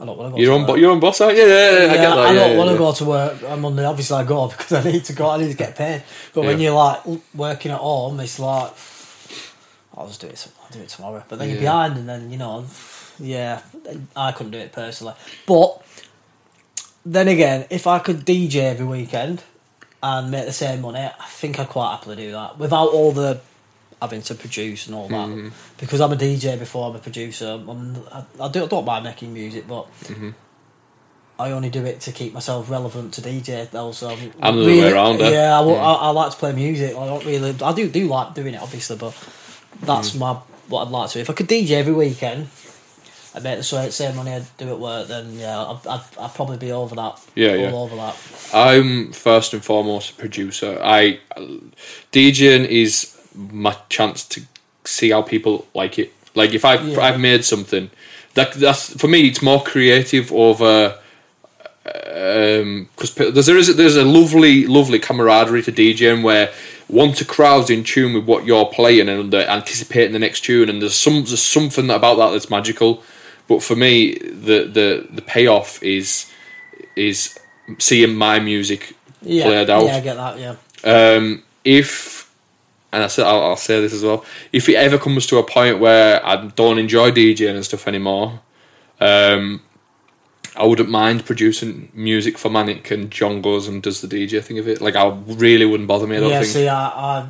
I 0.00 0.04
don't 0.04 0.16
want 0.16 0.32
to 0.32 0.36
go. 0.36 0.42
You're 0.42 0.54
to 0.54 0.60
on, 0.60 0.66
work. 0.68 0.78
you're 0.78 0.92
on 0.92 1.00
boss, 1.00 1.20
aren't 1.20 1.36
you? 1.36 1.42
Yeah, 1.42 1.48
yeah, 1.48 1.84
yeah, 1.86 1.92
I 1.92 1.96
get 1.96 2.08
that. 2.08 2.18
I 2.18 2.32
don't 2.32 2.56
want 2.56 2.70
to 2.70 2.78
go 2.78 2.92
to 2.92 3.04
work 3.04 3.42
on 3.42 3.60
Monday. 3.60 3.84
Obviously, 3.84 4.16
I 4.16 4.24
go 4.24 4.48
because 4.48 4.72
I 4.72 4.90
need 4.90 5.04
to 5.04 5.12
go. 5.12 5.28
I 5.30 5.38
need 5.38 5.50
to 5.50 5.56
get 5.56 5.74
paid. 5.74 6.04
But 6.32 6.44
when 6.44 6.60
you're 6.60 6.74
like 6.74 7.00
working 7.34 7.72
at 7.72 7.78
home, 7.78 8.20
it's 8.20 8.38
like 8.38 8.72
I'll 9.96 10.06
just 10.06 10.20
do 10.20 10.28
it. 10.28 10.48
I'll 10.62 10.70
do 10.70 10.80
it 10.80 10.88
tomorrow. 10.88 11.24
But 11.28 11.40
then 11.40 11.50
you're 11.50 11.58
behind, 11.58 11.96
and 11.96 12.08
then 12.08 12.30
you 12.30 12.38
know, 12.38 12.64
yeah, 13.18 13.62
I 14.14 14.30
couldn't 14.30 14.52
do 14.52 14.58
it 14.58 14.70
personally. 14.70 15.14
But 15.46 15.82
then 17.04 17.26
again, 17.26 17.66
if 17.68 17.88
I 17.88 17.98
could 17.98 18.24
DJ 18.24 18.56
every 18.56 18.86
weekend 18.86 19.42
and 20.00 20.30
make 20.30 20.46
the 20.46 20.52
same 20.52 20.82
money, 20.82 21.00
I 21.00 21.26
think 21.26 21.58
I'd 21.58 21.68
quite 21.68 21.90
happily 21.90 22.14
do 22.14 22.30
that 22.32 22.58
without 22.58 22.90
all 22.90 23.10
the 23.10 23.40
having 24.00 24.22
to 24.22 24.34
produce 24.34 24.86
and 24.86 24.94
all 24.96 25.08
that. 25.08 25.28
Mm-hmm. 25.28 25.48
Because 25.78 26.00
I'm 26.00 26.12
a 26.12 26.16
DJ 26.16 26.58
before 26.58 26.88
I'm 26.90 26.96
a 26.96 26.98
producer, 26.98 27.60
I, 28.12 28.24
I 28.40 28.48
do, 28.48 28.66
don't 28.68 28.84
mind 28.84 29.04
making 29.04 29.32
music, 29.32 29.66
but. 29.68 29.86
Mm-hmm. 30.04 30.30
I 31.40 31.52
only 31.52 31.70
do 31.70 31.84
it 31.84 32.00
to 32.00 32.10
keep 32.10 32.32
myself 32.32 32.68
relevant 32.68 33.14
to 33.14 33.20
DJ 33.20 33.70
though. 33.70 33.92
So 33.92 34.10
I'm 34.10 34.18
the 34.18 34.42
other 34.42 34.64
way 34.64 34.92
around, 34.92 35.20
eh? 35.20 35.30
Yeah, 35.30 35.60
I, 35.60 35.64
Yeah. 35.64 35.72
I, 35.74 35.92
I 35.92 36.08
like 36.10 36.32
to 36.32 36.36
play 36.36 36.52
music. 36.52 36.96
I 36.96 37.06
don't 37.06 37.24
really. 37.24 37.54
I 37.62 37.72
do 37.72 37.88
do 37.88 38.08
like 38.08 38.34
doing 38.34 38.54
it, 38.54 38.60
obviously, 38.60 38.96
but 38.96 39.14
that's 39.80 40.10
Mm. 40.10 40.18
my 40.18 40.32
what 40.66 40.86
I'd 40.86 40.90
like 40.90 41.10
to. 41.10 41.14
Do. 41.14 41.20
If 41.20 41.30
I 41.30 41.34
could 41.34 41.46
DJ 41.46 41.70
every 41.72 41.92
weekend, 41.92 42.48
I 43.36 43.38
make 43.38 43.58
the 43.58 43.90
same 43.92 44.16
money 44.16 44.32
I'd 44.32 44.56
do 44.56 44.68
at 44.68 44.80
work. 44.80 45.06
Then 45.06 45.38
yeah, 45.38 45.60
I'd, 45.60 45.86
I'd, 45.86 46.00
I'd 46.18 46.34
probably 46.34 46.56
be 46.56 46.72
over 46.72 46.96
that. 46.96 47.20
Yeah, 47.36 47.50
all 47.50 47.56
yeah. 47.58 47.72
over 47.72 47.94
that. 47.94 48.16
I'm 48.52 49.12
first 49.12 49.54
and 49.54 49.64
foremost 49.64 50.10
a 50.10 50.14
producer. 50.14 50.76
I 50.82 51.20
DJing 52.12 52.66
is 52.66 53.16
my 53.38 53.76
chance 53.88 54.24
to 54.24 54.42
see 54.84 55.10
how 55.10 55.22
people 55.22 55.66
like 55.74 55.98
it. 55.98 56.12
Like 56.34 56.52
if 56.54 56.64
I've 56.64 56.86
Yeah. 56.86 57.00
I've 57.00 57.20
made 57.20 57.44
something 57.44 57.90
that 58.34 58.52
that's 58.52 58.94
for 58.94 59.08
me. 59.08 59.28
It's 59.28 59.42
more 59.42 59.62
creative 59.62 60.32
over 60.32 60.98
um 61.86 62.88
because 62.94 63.14
there's 63.14 63.46
there 63.46 63.56
is 63.56 63.74
there's 63.76 63.96
a 63.96 64.04
lovely 64.04 64.66
lovely 64.66 64.98
camaraderie 64.98 65.62
to 65.62 65.72
DJing 65.72 66.22
where 66.22 66.52
once 66.88 67.20
a 67.20 67.24
crowd's 67.24 67.70
in 67.70 67.84
tune 67.84 68.14
with 68.14 68.24
what 68.24 68.44
you're 68.44 68.66
playing 68.66 69.08
and 69.08 69.32
they're 69.32 69.48
anticipating 69.48 70.12
the 70.12 70.18
next 70.18 70.40
tune 70.40 70.68
and 70.68 70.80
there's 70.82 70.94
some 70.94 71.24
there's 71.24 71.42
something 71.42 71.90
about 71.90 72.16
that 72.16 72.30
that's 72.30 72.50
magical. 72.50 73.02
But 73.46 73.62
for 73.62 73.76
me, 73.76 74.14
the 74.18 74.64
the 74.64 75.06
the 75.10 75.22
payoff 75.22 75.82
is 75.82 76.30
is 76.96 77.38
seeing 77.78 78.14
my 78.14 78.38
music 78.40 78.94
Yeah, 79.22 79.44
played 79.44 79.70
out 79.70 79.84
yeah, 79.84 79.96
I 79.96 80.00
get 80.00 80.16
that. 80.16 80.38
Yeah, 80.38 80.56
um, 80.84 81.42
if 81.64 82.17
and 82.92 83.02
I 83.02 83.06
said 83.06 83.26
I'll, 83.26 83.42
I'll 83.42 83.56
say 83.56 83.80
this 83.80 83.92
as 83.92 84.02
well. 84.02 84.24
If 84.52 84.68
it 84.68 84.76
ever 84.76 84.98
comes 84.98 85.26
to 85.26 85.38
a 85.38 85.42
point 85.42 85.78
where 85.78 86.24
I 86.24 86.46
don't 86.46 86.78
enjoy 86.78 87.10
DJing 87.10 87.54
and 87.54 87.64
stuff 87.64 87.86
anymore, 87.86 88.40
um, 89.00 89.62
I 90.56 90.64
wouldn't 90.64 90.90
mind 90.90 91.24
producing 91.24 91.90
music 91.94 92.36
for 92.36 92.50
Manic 92.50 92.90
and 92.90 93.10
John 93.10 93.40
goes 93.40 93.68
and 93.68 93.82
does 93.82 94.00
the 94.00 94.08
DJ 94.08 94.42
thing 94.42 94.58
of 94.58 94.66
it. 94.66 94.80
Like 94.80 94.96
I 94.96 95.08
really 95.26 95.66
wouldn't 95.66 95.88
bother 95.88 96.06
me. 96.06 96.16
I 96.16 96.20
don't 96.20 96.30
yeah. 96.30 96.40
think. 96.40 96.52
See, 96.52 96.68
I, 96.68 96.88
I, 96.88 97.28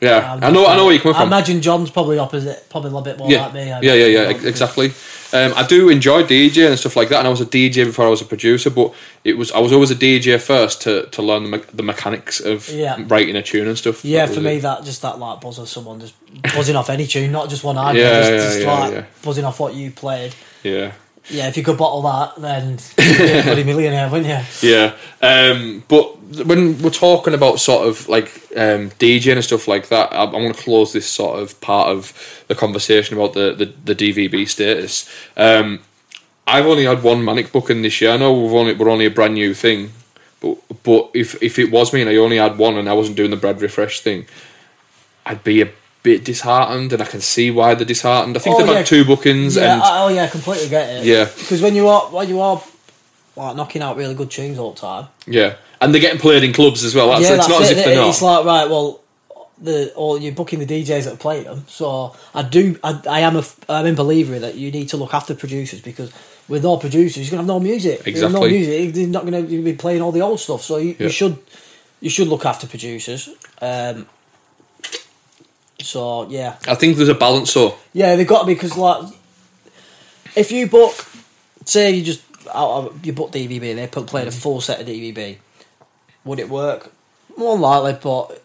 yeah, 0.00 0.38
I 0.42 0.50
know. 0.50 0.66
I 0.66 0.76
know 0.76 0.84
where 0.84 0.94
you're 0.94 1.02
coming 1.02 1.16
I 1.16 1.20
from. 1.20 1.28
imagine 1.28 1.60
John's 1.60 1.90
probably 1.90 2.18
opposite, 2.18 2.68
probably 2.70 2.90
a 2.90 2.92
little 2.94 3.04
bit 3.04 3.18
more 3.18 3.30
yeah, 3.30 3.44
like 3.46 3.54
me. 3.54 3.66
yeah, 3.66 3.78
I 3.78 3.80
yeah, 3.82 3.94
yeah, 3.94 4.06
you 4.06 4.18
know, 4.18 4.24
ex- 4.28 4.44
exactly. 4.44 4.92
Um, 5.30 5.52
I 5.56 5.66
do 5.66 5.90
enjoy 5.90 6.22
DJing 6.22 6.68
and 6.70 6.78
stuff 6.78 6.96
like 6.96 7.10
that, 7.10 7.18
and 7.18 7.26
I 7.26 7.30
was 7.30 7.40
a 7.42 7.46
DJ 7.46 7.84
before 7.84 8.06
I 8.06 8.08
was 8.08 8.22
a 8.22 8.24
producer. 8.24 8.70
But 8.70 8.94
it 9.24 9.36
was 9.36 9.52
I 9.52 9.58
was 9.58 9.72
always 9.72 9.90
a 9.90 9.94
DJ 9.96 10.40
first 10.40 10.80
to, 10.82 11.06
to 11.06 11.20
learn 11.22 11.42
the, 11.50 11.58
me- 11.58 11.64
the 11.74 11.82
mechanics 11.82 12.40
of 12.40 12.68
Yeah. 12.70 12.96
writing 13.08 13.36
a 13.36 13.42
tune 13.42 13.66
and 13.68 13.76
stuff. 13.76 14.04
Yeah, 14.04 14.26
for 14.26 14.40
me, 14.40 14.56
it. 14.56 14.62
that 14.62 14.84
just 14.84 15.02
that 15.02 15.18
like 15.18 15.40
buzz 15.40 15.58
of 15.58 15.68
someone 15.68 16.00
just 16.00 16.14
buzzing 16.54 16.76
off 16.76 16.88
any 16.88 17.06
tune, 17.06 17.30
not 17.32 17.50
just 17.50 17.62
one 17.64 17.76
item, 17.78 17.96
Yeah, 18.00 18.20
just, 18.20 18.30
yeah, 18.30 18.36
just 18.38 18.60
yeah, 18.60 18.72
like 18.80 18.92
yeah. 18.94 19.04
buzzing 19.22 19.44
off 19.44 19.60
what 19.60 19.74
you 19.74 19.90
played. 19.90 20.34
yeah. 20.62 20.92
Yeah, 21.30 21.48
if 21.48 21.58
you 21.58 21.62
could 21.62 21.76
bottle 21.76 22.00
that, 22.02 22.40
then 22.40 22.78
you'd 22.98 23.18
be 23.18 23.38
a 23.38 23.42
bloody 23.42 23.62
millionaire, 23.64 24.08
wouldn't 24.08 24.30
you? 24.62 24.70
Yeah, 24.70 24.94
um, 25.20 25.84
but 25.86 26.16
when 26.44 26.80
we're 26.82 26.90
talking 26.90 27.34
about 27.34 27.58
sort 27.58 27.88
of 27.88 28.08
like 28.08 28.26
um, 28.56 28.90
DJing 28.98 29.34
and 29.34 29.44
stuff 29.44 29.66
like 29.68 29.88
that, 29.88 30.12
I, 30.12 30.24
I 30.24 30.36
want 30.42 30.54
to 30.56 30.62
close 30.62 30.92
this 30.92 31.06
sort 31.08 31.38
of 31.40 31.58
part 31.60 31.88
of 31.88 32.12
the 32.48 32.54
conversation 32.54 33.16
about 33.16 33.32
the 33.34 33.54
the, 33.54 33.94
the 33.94 33.94
DVB 33.94 34.48
status. 34.48 35.08
Um, 35.36 35.80
I've 36.46 36.66
only 36.66 36.84
had 36.84 37.02
one 37.02 37.24
manic 37.24 37.52
booking 37.52 37.82
this 37.82 38.00
year. 38.00 38.12
I 38.12 38.16
know 38.16 38.32
we've 38.32 38.52
only 38.52 38.74
we're 38.74 38.88
only 38.90 39.06
a 39.06 39.10
brand 39.10 39.34
new 39.34 39.54
thing, 39.54 39.92
but 40.40 40.56
but 40.82 41.10
if 41.14 41.40
if 41.42 41.58
it 41.58 41.70
was 41.70 41.92
me 41.92 42.00
and 42.02 42.10
I 42.10 42.16
only 42.16 42.36
had 42.38 42.58
one 42.58 42.76
and 42.76 42.88
I 42.88 42.92
wasn't 42.94 43.16
doing 43.16 43.30
the 43.30 43.36
Brad 43.36 43.58
Riffresh 43.58 44.00
thing, 44.00 44.26
I'd 45.26 45.44
be 45.44 45.62
a 45.62 45.70
bit 46.02 46.24
disheartened, 46.24 46.92
and 46.92 47.02
I 47.02 47.06
can 47.06 47.20
see 47.20 47.50
why 47.50 47.74
they're 47.74 47.84
disheartened. 47.84 48.36
I 48.36 48.40
think 48.40 48.56
Oh, 48.56 48.58
they've 48.60 48.68
yeah. 48.68 48.76
had 48.78 48.86
two 48.86 49.04
bookings, 49.04 49.56
Yeah, 49.56 49.74
and 49.74 49.82
oh 49.84 50.08
yeah, 50.08 50.24
I 50.24 50.28
completely 50.28 50.68
get 50.68 50.88
it. 51.00 51.04
Yeah. 51.04 51.24
because 51.24 51.60
when 51.60 51.74
you 51.74 51.88
are 51.88 52.02
when 52.02 52.28
you 52.28 52.40
are 52.40 52.62
like 53.36 53.56
knocking 53.56 53.82
out 53.82 53.96
really 53.96 54.14
good 54.14 54.30
tunes 54.30 54.58
all 54.58 54.72
the 54.72 54.80
time, 54.80 55.08
yeah, 55.26 55.56
and 55.80 55.92
they're 55.92 56.00
getting 56.00 56.20
played 56.20 56.42
in 56.44 56.52
clubs 56.52 56.84
as 56.84 56.94
well. 56.94 57.08
That's, 57.08 57.22
yeah, 57.22 57.34
it's 57.36 57.46
that's 57.46 57.48
not 57.48 57.62
as 57.62 57.70
it. 57.70 57.78
if 57.78 57.84
they're 57.84 57.94
not. 57.96 58.08
It's 58.08 58.22
like 58.22 58.44
right, 58.44 58.68
well, 58.68 59.00
the 59.60 59.92
or 59.94 60.18
you're 60.18 60.32
booking 60.32 60.58
the 60.60 60.66
DJs 60.66 61.04
that 61.04 61.18
play 61.18 61.42
them. 61.42 61.64
So 61.68 62.14
I 62.34 62.42
do, 62.42 62.78
I, 62.82 63.00
I 63.08 63.20
am 63.20 63.36
a, 63.36 63.44
I'm 63.68 63.86
a 63.86 63.92
believer 63.92 64.38
that 64.38 64.54
you 64.54 64.70
need 64.70 64.88
to 64.90 64.96
look 64.96 65.14
after 65.14 65.34
producers 65.34 65.80
because 65.80 66.12
with 66.48 66.62
no 66.62 66.76
producers, 66.76 67.26
you're 67.26 67.30
gonna 67.32 67.42
have 67.42 67.46
no 67.46 67.60
music. 67.60 68.04
With 68.04 68.16
no 68.32 68.46
music, 68.48 68.96
you're 68.96 69.08
not 69.08 69.24
gonna 69.24 69.42
be 69.42 69.72
playing 69.74 70.00
all 70.02 70.12
the 70.12 70.22
old 70.22 70.40
stuff. 70.40 70.62
So 70.62 70.76
you, 70.78 70.90
Yeah. 70.90 71.06
you 71.06 71.08
should, 71.10 71.38
you 72.00 72.10
should 72.10 72.28
look 72.28 72.46
after 72.46 72.66
producers. 72.66 73.28
Um, 73.60 74.06
so 75.80 76.28
yeah, 76.28 76.56
I 76.66 76.74
think 76.74 76.96
there's 76.96 77.08
a 77.08 77.14
balance. 77.14 77.52
So 77.52 77.76
yeah, 77.92 78.16
they've 78.16 78.26
got 78.26 78.40
to 78.40 78.46
be 78.46 78.54
because 78.54 78.76
like, 78.76 79.12
if 80.34 80.50
you 80.50 80.66
book, 80.66 81.06
say 81.64 81.90
you 81.92 82.02
just 82.02 82.22
you 83.02 83.12
book 83.12 83.30
DVB 83.32 83.70
and 83.70 83.78
they 83.78 83.86
put 83.86 84.06
played 84.06 84.26
a 84.28 84.32
full 84.32 84.60
set 84.60 84.80
of 84.80 84.86
DVB, 84.86 85.36
would 86.24 86.38
it 86.38 86.48
work? 86.48 86.92
More 87.36 87.54
than 87.54 87.62
likely, 87.62 87.98
but 88.02 88.42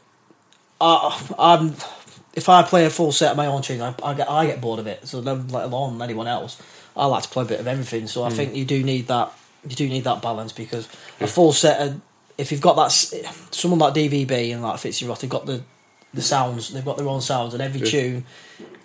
I, 0.80 1.22
I'm 1.38 1.76
if 2.34 2.50
I 2.50 2.64
play 2.64 2.86
a 2.86 2.90
full 2.90 3.12
set 3.12 3.32
of 3.32 3.38
my 3.38 3.46
own 3.46 3.62
tunes, 3.62 3.82
I, 3.82 3.94
I 4.04 4.14
get 4.14 4.30
I 4.30 4.46
get 4.46 4.62
bored 4.62 4.80
of 4.80 4.88
it. 4.88 5.08
So 5.08 5.22
then, 5.22 5.48
let 5.50 5.66
alone 5.66 6.02
anyone 6.02 6.28
else, 6.28 6.62
I 6.96 7.06
like 7.06 7.24
to 7.24 7.30
play 7.30 7.44
a 7.44 7.48
bit 7.48 7.60
of 7.60 7.68
everything. 7.68 8.08
So 8.08 8.24
I 8.24 8.30
think 8.30 8.56
you 8.56 8.66
do 8.66 8.84
need 8.84 9.08
that. 9.08 9.32
You 9.68 9.76
do 9.76 9.88
need 9.88 10.04
that 10.04 10.22
balance 10.22 10.52
because 10.52 10.88
a 11.22 11.28
full 11.28 11.54
set 11.54 11.80
of 11.80 12.02
if 12.38 12.52
you've 12.52 12.62
got 12.62 12.76
that 12.76 12.92
someone 13.52 13.80
like 13.80 13.94
DVB 13.94 14.54
and 14.54 14.62
like 14.62 14.76
Fitzy 14.76 15.08
Roth, 15.08 15.22
they've 15.22 15.30
got 15.30 15.46
the 15.46 15.62
the 16.14 16.22
sounds. 16.22 16.72
They've 16.74 16.86
got 16.86 16.98
their 16.98 17.08
own 17.08 17.22
sounds, 17.22 17.54
and 17.54 17.62
every 17.64 17.82
Yeah. 17.82 17.90
tune 17.92 18.26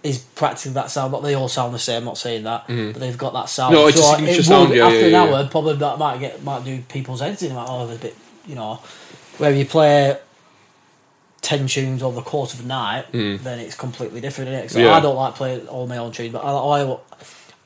is 0.02 0.18
practically 0.18 0.72
that 0.72 0.90
sound. 0.90 1.12
Not 1.12 1.22
they 1.22 1.34
all 1.34 1.48
sound 1.48 1.74
the 1.74 1.78
same. 1.78 1.98
I'm 1.98 2.04
not 2.04 2.18
saying 2.18 2.44
that, 2.44 2.66
but 2.66 2.94
they've 2.94 3.18
got 3.18 3.32
that 3.32 3.48
sound. 3.48 3.74
No, 3.74 3.90
so 3.90 4.00
signature 4.16 4.40
it 4.40 4.44
sound, 4.44 4.68
would, 4.68 4.78
yeah, 4.78 4.86
after 4.86 5.00
yeah, 5.00 5.06
an 5.06 5.12
yeah. 5.12 5.36
hour, 5.36 5.48
probably 5.48 5.76
that 5.76 5.98
might 5.98 6.20
get 6.20 6.42
might 6.44 6.64
do 6.64 6.80
people's 6.88 7.20
heads 7.20 7.42
in. 7.42 7.54
Like, 7.54 7.66
oh, 7.68 7.86
they're 7.86 7.96
a 7.96 7.98
bit, 7.98 8.16
you 8.48 8.54
know, 8.56 8.80
where 9.38 9.52
you 9.52 9.64
play 9.66 10.16
ten 11.40 11.66
tunes 11.66 12.02
over 12.02 12.16
the 12.16 12.22
course 12.22 12.52
of 12.54 12.64
a 12.64 12.66
night, 12.66 13.04
then 13.12 13.58
it's 13.60 13.76
completely 13.76 14.20
different. 14.20 14.50
Innit? 14.50 14.70
So 14.70 14.78
Mm. 14.78 14.84
Yeah. 14.84 14.94
I 14.96 15.00
don't 15.00 15.16
like 15.16 15.34
playing 15.34 15.68
all 15.68 15.86
my 15.86 15.98
own 15.98 16.12
tunes, 16.12 16.32
but 16.32 16.44
I, 16.44 16.50
I, 16.82 16.98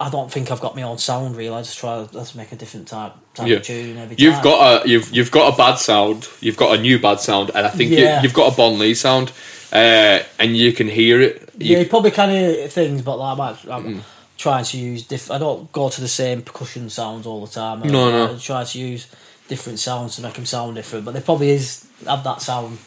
I 0.01 0.11
don't 0.11 0.31
think 0.31 0.51
I've 0.51 0.61
got 0.61 0.77
my 0.77 0.83
own 0.83 0.99
sound. 0.99 1.37
Really, 1.37 1.55
I 1.55 1.61
just 1.63 1.79
try 1.79 2.07
let's 2.13 2.35
make 2.35 2.53
a 2.53 2.57
different 2.57 2.89
type 2.89 3.13
type 3.35 3.49
Yeah. 3.49 3.57
of 3.57 3.63
tune 3.63 3.97
every 3.97 4.17
You've 4.19 4.35
time. 4.35 4.45
got 4.45 4.85
a 4.85 4.89
you've 4.89 5.11
you've 5.15 5.31
got 5.31 5.55
a 5.55 5.57
bad 5.57 5.77
sound. 5.77 6.29
You've 6.41 6.57
got 6.57 6.79
a 6.79 6.81
new 6.83 6.99
bad 6.99 7.21
sound, 7.21 7.51
and 7.55 7.67
I 7.67 7.71
think 7.71 7.91
Yeah. 7.93 8.17
you, 8.19 8.25
you've 8.25 8.35
got 8.35 8.53
a 8.53 8.57
Bon 8.57 8.79
Lee 8.79 8.95
sound, 8.95 9.33
uh, 9.73 10.21
and 10.39 10.57
you 10.57 10.73
can 10.73 10.89
hear 10.89 11.21
it. 11.21 11.49
You- 11.59 11.73
Yeah, 11.75 11.79
you 11.81 11.87
probably 11.87 12.11
can 12.11 12.31
hear 12.31 12.69
things, 12.69 13.03
but 13.03 13.17
like 13.19 13.39
I'm, 13.39 13.71
I'm 13.71 13.85
Mm. 13.97 14.01
trying 14.37 14.65
to 14.65 14.77
use 14.77 15.05
diff. 15.05 15.31
I 15.31 15.39
don't 15.39 15.71
go 15.73 15.89
to 15.89 16.01
the 16.01 16.09
same 16.09 16.43
percussion 16.43 16.91
sounds 16.91 17.27
all 17.27 17.45
the 17.47 17.53
time. 17.53 17.83
I, 17.83 17.87
No, 17.87 18.11
no. 18.11 18.35
I 18.35 18.39
try 18.39 18.65
to 18.65 18.79
use 18.79 19.07
different 19.53 19.79
sounds 19.79 20.17
to 20.17 20.23
make 20.23 20.35
them 20.35 20.47
sound 20.47 20.75
different. 20.75 21.05
But 21.05 21.13
they 21.15 21.21
probably 21.21 21.51
is 21.51 21.87
have 22.07 22.23
that 22.25 22.41
sound. 22.43 22.79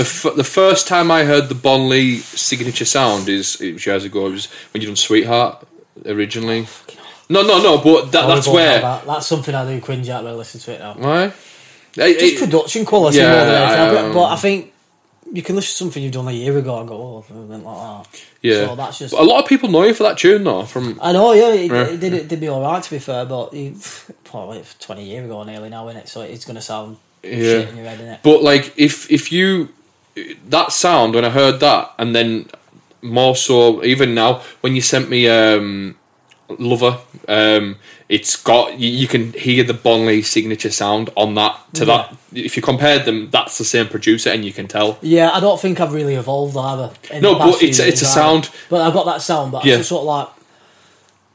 the 0.00 0.02
f- 0.14 0.36
the 0.36 0.44
first 0.60 0.82
time 0.94 1.10
I 1.10 1.24
heard 1.24 1.48
the 1.48 1.54
Bon 1.66 1.88
Lee 1.92 2.18
signature 2.18 2.84
sound 2.98 3.28
is 3.28 3.60
it 3.60 3.72
was 3.74 3.86
years 3.86 4.04
ago. 4.04 4.26
It 4.26 4.32
was 4.38 4.46
when 4.70 4.80
you 4.82 4.88
done 4.88 4.96
Sweetheart 4.96 5.54
originally. 6.04 6.66
No, 7.28 7.42
no, 7.42 7.56
no. 7.62 7.78
But 7.78 8.10
that, 8.12 8.26
that's 8.26 8.48
where. 8.48 8.80
That. 8.80 9.06
That's 9.06 9.26
something 9.26 9.54
I 9.54 9.64
do 9.70 9.80
cringe 9.80 10.08
at 10.08 10.22
when 10.24 10.32
I 10.32 10.36
listen 10.36 10.60
to 10.60 10.72
it 10.74 10.78
now. 10.80 10.94
Why? 10.94 11.32
Just 11.94 12.38
production 12.38 12.84
quality 12.84 13.18
yeah, 13.18 13.30
more 13.34 13.44
than 13.46 13.62
anything. 13.62 13.96
I, 14.04 14.08
um, 14.08 14.12
but 14.14 14.26
I 14.32 14.36
think 14.36 14.72
you 15.32 15.42
can 15.42 15.54
listen 15.56 15.72
to 15.72 15.76
something 15.84 16.02
you've 16.02 16.12
done 16.12 16.28
a 16.28 16.32
year 16.32 16.56
ago 16.58 16.78
and 16.80 16.88
go, 16.88 16.96
oh, 16.96 17.24
it 17.28 17.32
went 17.52 17.64
like 17.64 17.76
that. 18.12 18.24
yeah. 18.42 18.66
So 18.66 18.76
that's 18.76 18.98
just. 18.98 19.12
But 19.14 19.20
a 19.22 19.24
lot 19.24 19.42
of 19.42 19.48
people 19.48 19.68
know 19.68 19.84
you 19.84 19.94
for 19.94 20.02
that 20.04 20.18
tune, 20.18 20.44
though. 20.44 20.64
From 20.64 20.98
I 21.02 21.12
know, 21.12 21.32
yeah, 21.32 21.52
it, 21.52 21.70
Yeah. 21.70 21.86
it 21.94 22.00
did 22.00 22.12
it 22.14 22.28
did 22.28 22.40
me 22.40 22.48
all 22.48 22.62
right 22.62 22.82
to 22.82 22.90
be 22.90 22.98
fair, 22.98 23.24
but 23.26 23.54
it, 23.54 23.74
probably 24.30 24.62
twenty 24.78 25.04
years 25.04 25.24
ago 25.24 25.42
nearly 25.44 25.68
now, 25.68 25.88
isn't 25.88 26.02
it? 26.02 26.08
So 26.08 26.20
it's 26.22 26.44
going 26.44 26.56
to 26.56 26.62
sound 26.62 26.96
Yeah. 27.22 27.30
shit 27.30 27.68
in 27.70 27.76
your 27.76 27.86
head, 27.86 27.98
innit? 27.98 28.18
But 28.22 28.42
like, 28.42 28.72
if 28.76 29.10
if 29.10 29.32
you 29.32 29.68
that 30.48 30.72
sound 30.72 31.14
when 31.14 31.24
I 31.24 31.30
heard 31.30 31.60
that, 31.60 31.92
and 31.98 32.14
then 32.14 32.48
more 33.02 33.34
so 33.36 33.82
even 33.84 34.14
now 34.14 34.42
when 34.60 34.74
you 34.74 34.80
sent 34.82 35.08
me 35.08 35.28
um, 35.28 35.96
Lover, 36.58 36.98
um, 37.28 37.76
it's 38.08 38.36
got 38.36 38.78
you, 38.78 38.88
you 38.90 39.06
can 39.06 39.32
hear 39.32 39.62
the 39.64 39.72
Bon 39.74 40.04
Lee 40.06 40.20
signature 40.22 40.70
sound 40.70 41.10
on 41.16 41.34
that 41.36 41.58
to 41.74 41.84
that. 41.84 42.14
If 42.32 42.56
you 42.56 42.62
compared 42.62 43.04
them, 43.04 43.30
that's 43.30 43.56
the 43.58 43.64
same 43.64 43.86
producer, 43.88 44.30
and 44.30 44.44
you 44.44 44.52
can 44.52 44.66
tell. 44.68 44.98
Yeah, 45.00 45.30
I 45.32 45.40
don't 45.40 45.60
think 45.60 45.80
I've 45.80 45.92
really 45.92 46.14
evolved 46.16 46.56
either. 46.56 46.90
No, 47.20 47.36
but 47.38 47.62
it's- 47.62 47.78
it's 47.78 48.02
a 48.02 48.06
sound- 48.06 48.50
But 48.68 48.80
I've 48.82 48.92
got 48.92 49.06
that 49.06 49.22
sound, 49.22 49.52
but 49.52 49.64
Yeah. 49.64 49.76
it's 49.78 49.88
sort 49.88 50.00
of 50.02 50.06
like 50.06 50.28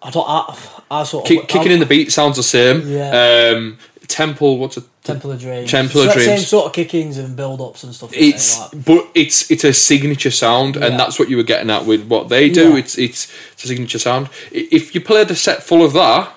I 0.06 0.10
don't. 0.12 0.26
I, 0.28 0.58
I 0.92 1.04
sort 1.04 1.26
of 1.26 1.28
Kick, 1.28 1.48
kicking 1.48 1.72
in 1.72 1.80
the 1.80 1.86
beat 1.86 2.12
sounds 2.12 2.38
the 2.38 2.44
same. 2.44 2.88
Yeah. 2.88 3.54
Um, 3.56 3.78
Temple, 4.08 4.60
what's 4.60 4.78
a 4.78 4.84
Temple 5.04 5.32
of 5.32 5.40
Dreams, 5.40 5.70
Temple 5.72 6.02
of 6.02 6.12
So- 6.14 6.20
Same 6.20 6.40
sort 6.40 6.66
of 6.68 6.74
kick-ins 6.74 7.18
and 7.18 7.36
build-ups 7.36 7.84
and 7.84 7.94
stuff. 7.94 8.12
It's 8.14 8.60
Like- 8.60 8.86
but 8.86 9.08
it's 9.16 9.50
it's 9.50 9.64
a 9.64 9.74
signature 9.74 10.30
sound, 10.32 10.76
Yeah. 10.76 10.86
and 10.86 11.00
that's 11.00 11.18
what 11.18 11.28
you 11.30 11.38
were 11.38 11.44
getting 11.44 11.72
at 11.72 11.86
with 11.86 12.04
what 12.06 12.30
they 12.30 12.50
do. 12.50 12.70
Yeah. 12.74 12.78
It's 12.78 12.98
it's 13.00 13.28
it's 13.54 13.64
a 13.64 13.68
signature 13.68 13.98
sound. 14.00 14.30
If 14.52 14.94
you 14.94 15.02
played 15.02 15.32
a 15.32 15.36
set 15.36 15.64
full 15.64 15.84
of 15.84 15.94
that, 15.94 16.32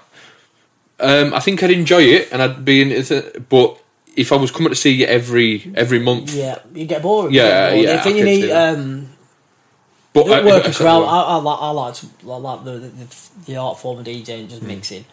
um, 1.01 1.35
I 1.35 1.41
think 1.41 1.63
I'd 1.63 1.71
enjoy 1.71 2.03
it, 2.03 2.29
and 2.33 2.43
I'd 2.43 2.65
be 2.65 2.81
in 2.83 2.91
it. 2.91 3.49
But 3.51 3.79
if 4.17 4.33
I 4.33 4.37
was 4.37 4.51
coming 4.51 4.71
to 4.71 4.75
see 4.75 4.91
you 4.93 5.07
every 5.07 5.71
every 5.75 5.99
month, 5.99 6.33
yeah, 6.35 6.59
you 6.75 6.87
get 6.87 7.03
bored. 7.03 7.33
Yeah, 7.33 7.75
you 7.75 7.83
get 7.83 7.85
bored. 7.85 7.85
yeah, 7.85 7.95
I 8.01 8.03
think 8.03 8.17
I 8.17 8.19
you 8.19 8.25
need. 8.25 8.51
Um, 8.51 9.09
but 10.25 10.39
It 10.41 10.45
I- 10.45 10.47
work 10.47 10.65
I- 10.67 10.69
a 10.69 10.75
crowd. 10.75 11.03
I, 11.05 11.21
I 11.23 11.37
like. 11.37 11.59
I 11.61 11.71
like. 11.71 11.95
I 12.27 12.37
like 12.37 12.65
the, 12.65 12.71
the 12.79 13.07
the 13.47 13.57
art 13.57 13.79
form 13.79 13.99
of 14.01 14.07
DJing, 14.07 14.47
Mm. 14.47 14.51
just 14.51 14.63
mixing. 14.63 15.05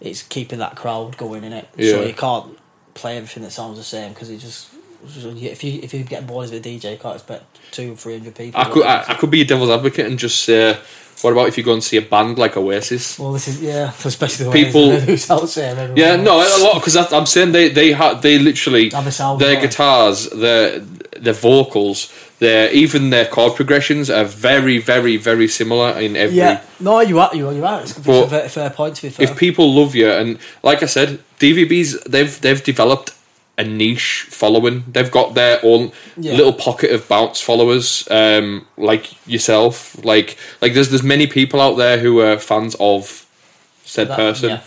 It's 0.00 0.22
keeping 0.22 0.58
that 0.60 0.76
crowd 0.76 1.16
going 1.16 1.44
in 1.44 1.52
it. 1.52 1.68
Yeah. 1.76 1.92
So 1.92 2.02
you 2.04 2.12
can't 2.14 2.58
play 2.94 3.16
everything 3.16 3.42
that 3.44 3.50
sounds 3.52 3.78
the 3.78 3.84
same 3.84 4.12
because 4.12 4.30
it 4.30 4.38
just. 4.38 4.68
If 5.04 5.62
you 5.62 5.78
if 5.82 5.94
you 5.94 6.02
get 6.02 6.26
bored 6.26 6.44
as 6.46 6.50
a 6.52 6.58
DJ, 6.60 6.90
you 6.92 6.98
can't 6.98 7.14
expect 7.14 7.44
two 7.70 7.92
or 7.92 7.96
three 7.96 8.18
hundred 8.18 8.34
people. 8.34 8.60
I 8.60 8.64
could 8.64 8.84
I, 8.84 9.04
I 9.08 9.14
could 9.14 9.30
be 9.30 9.40
a 9.42 9.44
devil's 9.44 9.70
advocate 9.70 10.06
and 10.06 10.18
just 10.18 10.42
say, 10.42 10.76
what 11.22 11.30
about 11.32 11.46
if 11.46 11.56
you 11.56 11.62
go 11.62 11.72
and 11.72 11.82
see 11.84 11.96
a 11.98 12.02
band 12.02 12.36
like 12.36 12.56
Oasis? 12.56 13.16
Well, 13.16 13.32
this 13.32 13.46
is 13.46 13.62
yeah, 13.62 13.92
especially 14.04 14.46
the 14.46 14.50
People- 14.50 14.98
who's 15.00 15.30
out 15.30 15.48
there. 15.50 15.92
Yeah, 15.96 16.16
no, 16.16 16.38
a 16.40 16.50
lot 16.64 16.74
because 16.80 16.96
I'm 16.96 17.26
saying 17.26 17.52
they 17.52 17.68
they 17.68 17.92
ha- 17.92 18.14
they 18.14 18.40
literally 18.40 18.90
Have 18.90 19.06
a 19.06 19.12
sound 19.12 19.40
their 19.40 19.60
guitars, 19.60 20.28
their 20.30 20.80
their 21.20 21.34
vocals, 21.34 22.12
their 22.38 22.70
even 22.72 23.10
their 23.10 23.26
chord 23.26 23.54
progressions 23.56 24.08
are 24.10 24.24
very, 24.24 24.78
very, 24.78 25.16
very 25.16 25.48
similar 25.48 25.90
in 25.98 26.16
every. 26.16 26.36
Yeah, 26.36 26.60
no, 26.80 27.00
you 27.00 27.18
are, 27.18 27.34
you 27.34 27.48
are, 27.48 27.52
you 27.54 27.64
are. 27.66 27.80
It's, 27.82 27.92
But 27.98 28.24
a 28.24 28.26
very 28.26 28.48
fair 28.48 28.70
point 28.70 28.96
to 28.96 29.02
be 29.02 29.10
fair. 29.10 29.24
If 29.30 29.36
people 29.36 29.72
love 29.74 29.94
you, 29.94 30.10
and 30.10 30.38
like 30.62 30.82
I 30.82 30.86
said, 30.86 31.18
DVBs 31.40 32.04
they've 32.04 32.40
they've 32.40 32.62
developed 32.62 33.12
a 33.56 33.64
niche 33.64 34.26
following. 34.30 34.84
They've 34.92 35.10
got 35.10 35.34
their 35.34 35.58
own 35.64 35.90
Yeah. 36.16 36.34
little 36.36 36.52
pocket 36.52 36.92
of 36.92 37.08
bounce 37.08 37.40
followers, 37.40 38.06
um, 38.10 38.66
like 38.76 39.10
yourself. 39.26 39.96
Like 40.04 40.36
like 40.62 40.74
there's 40.74 40.90
there's 40.90 41.02
many 41.02 41.26
people 41.26 41.60
out 41.60 41.76
there 41.76 41.98
who 41.98 42.20
are 42.20 42.38
fans 42.38 42.76
of 42.78 43.26
said 43.84 44.08
That- 44.08 44.16
person. 44.16 44.48
yeah. 44.50 44.60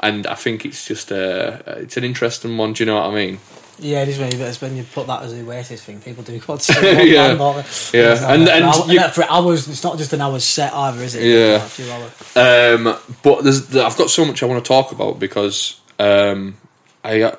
And 0.00 0.26
I 0.26 0.34
think 0.34 0.64
it's 0.64 0.84
just 0.88 1.12
a, 1.12 1.62
it's 1.82 1.96
an 1.96 2.02
interesting 2.02 2.56
one. 2.58 2.72
Do 2.72 2.82
you 2.82 2.86
know 2.90 2.96
what 2.96 3.10
I 3.12 3.14
mean? 3.14 3.38
Yeah, 3.82 4.02
it 4.02 4.08
is 4.08 4.18
really, 4.18 4.36
but 4.38 4.48
it's 4.48 4.60
when 4.60 4.76
you 4.76 4.84
put 4.84 5.06
that 5.08 5.22
as 5.22 5.34
the 5.34 5.42
Oasis 5.42 5.82
thing, 5.82 6.00
people 6.00 6.22
do 6.22 6.40
want 6.46 6.60
to 6.62 6.72
Yeah. 7.06 7.34
band. 7.34 7.66
Yeah, 7.92 8.32
and- 8.32 8.48
and 8.48 8.74
For 8.74 8.82
hour- 8.82 8.92
you- 8.92 9.00
and 9.00 9.12
for 9.12 9.24
hours, 9.24 9.68
it's 9.68 9.84
not 9.84 9.98
just 9.98 10.12
an 10.12 10.20
hour's 10.20 10.44
set 10.44 10.72
either, 10.72 11.02
is 11.02 11.14
it? 11.14 11.24
Yeah. 11.24 11.52
Like 11.54 11.62
a 11.62 11.66
few 11.68 11.90
hours. 11.92 12.36
Um, 12.36 13.16
but 13.22 13.42
there's, 13.44 13.76
I've 13.76 13.96
got 13.96 14.10
so 14.10 14.24
much 14.24 14.42
I 14.42 14.46
want 14.46 14.64
to 14.64 14.68
talk 14.68 14.92
about 14.92 15.18
because 15.18 15.80
um, 15.98 16.56
I 17.04 17.32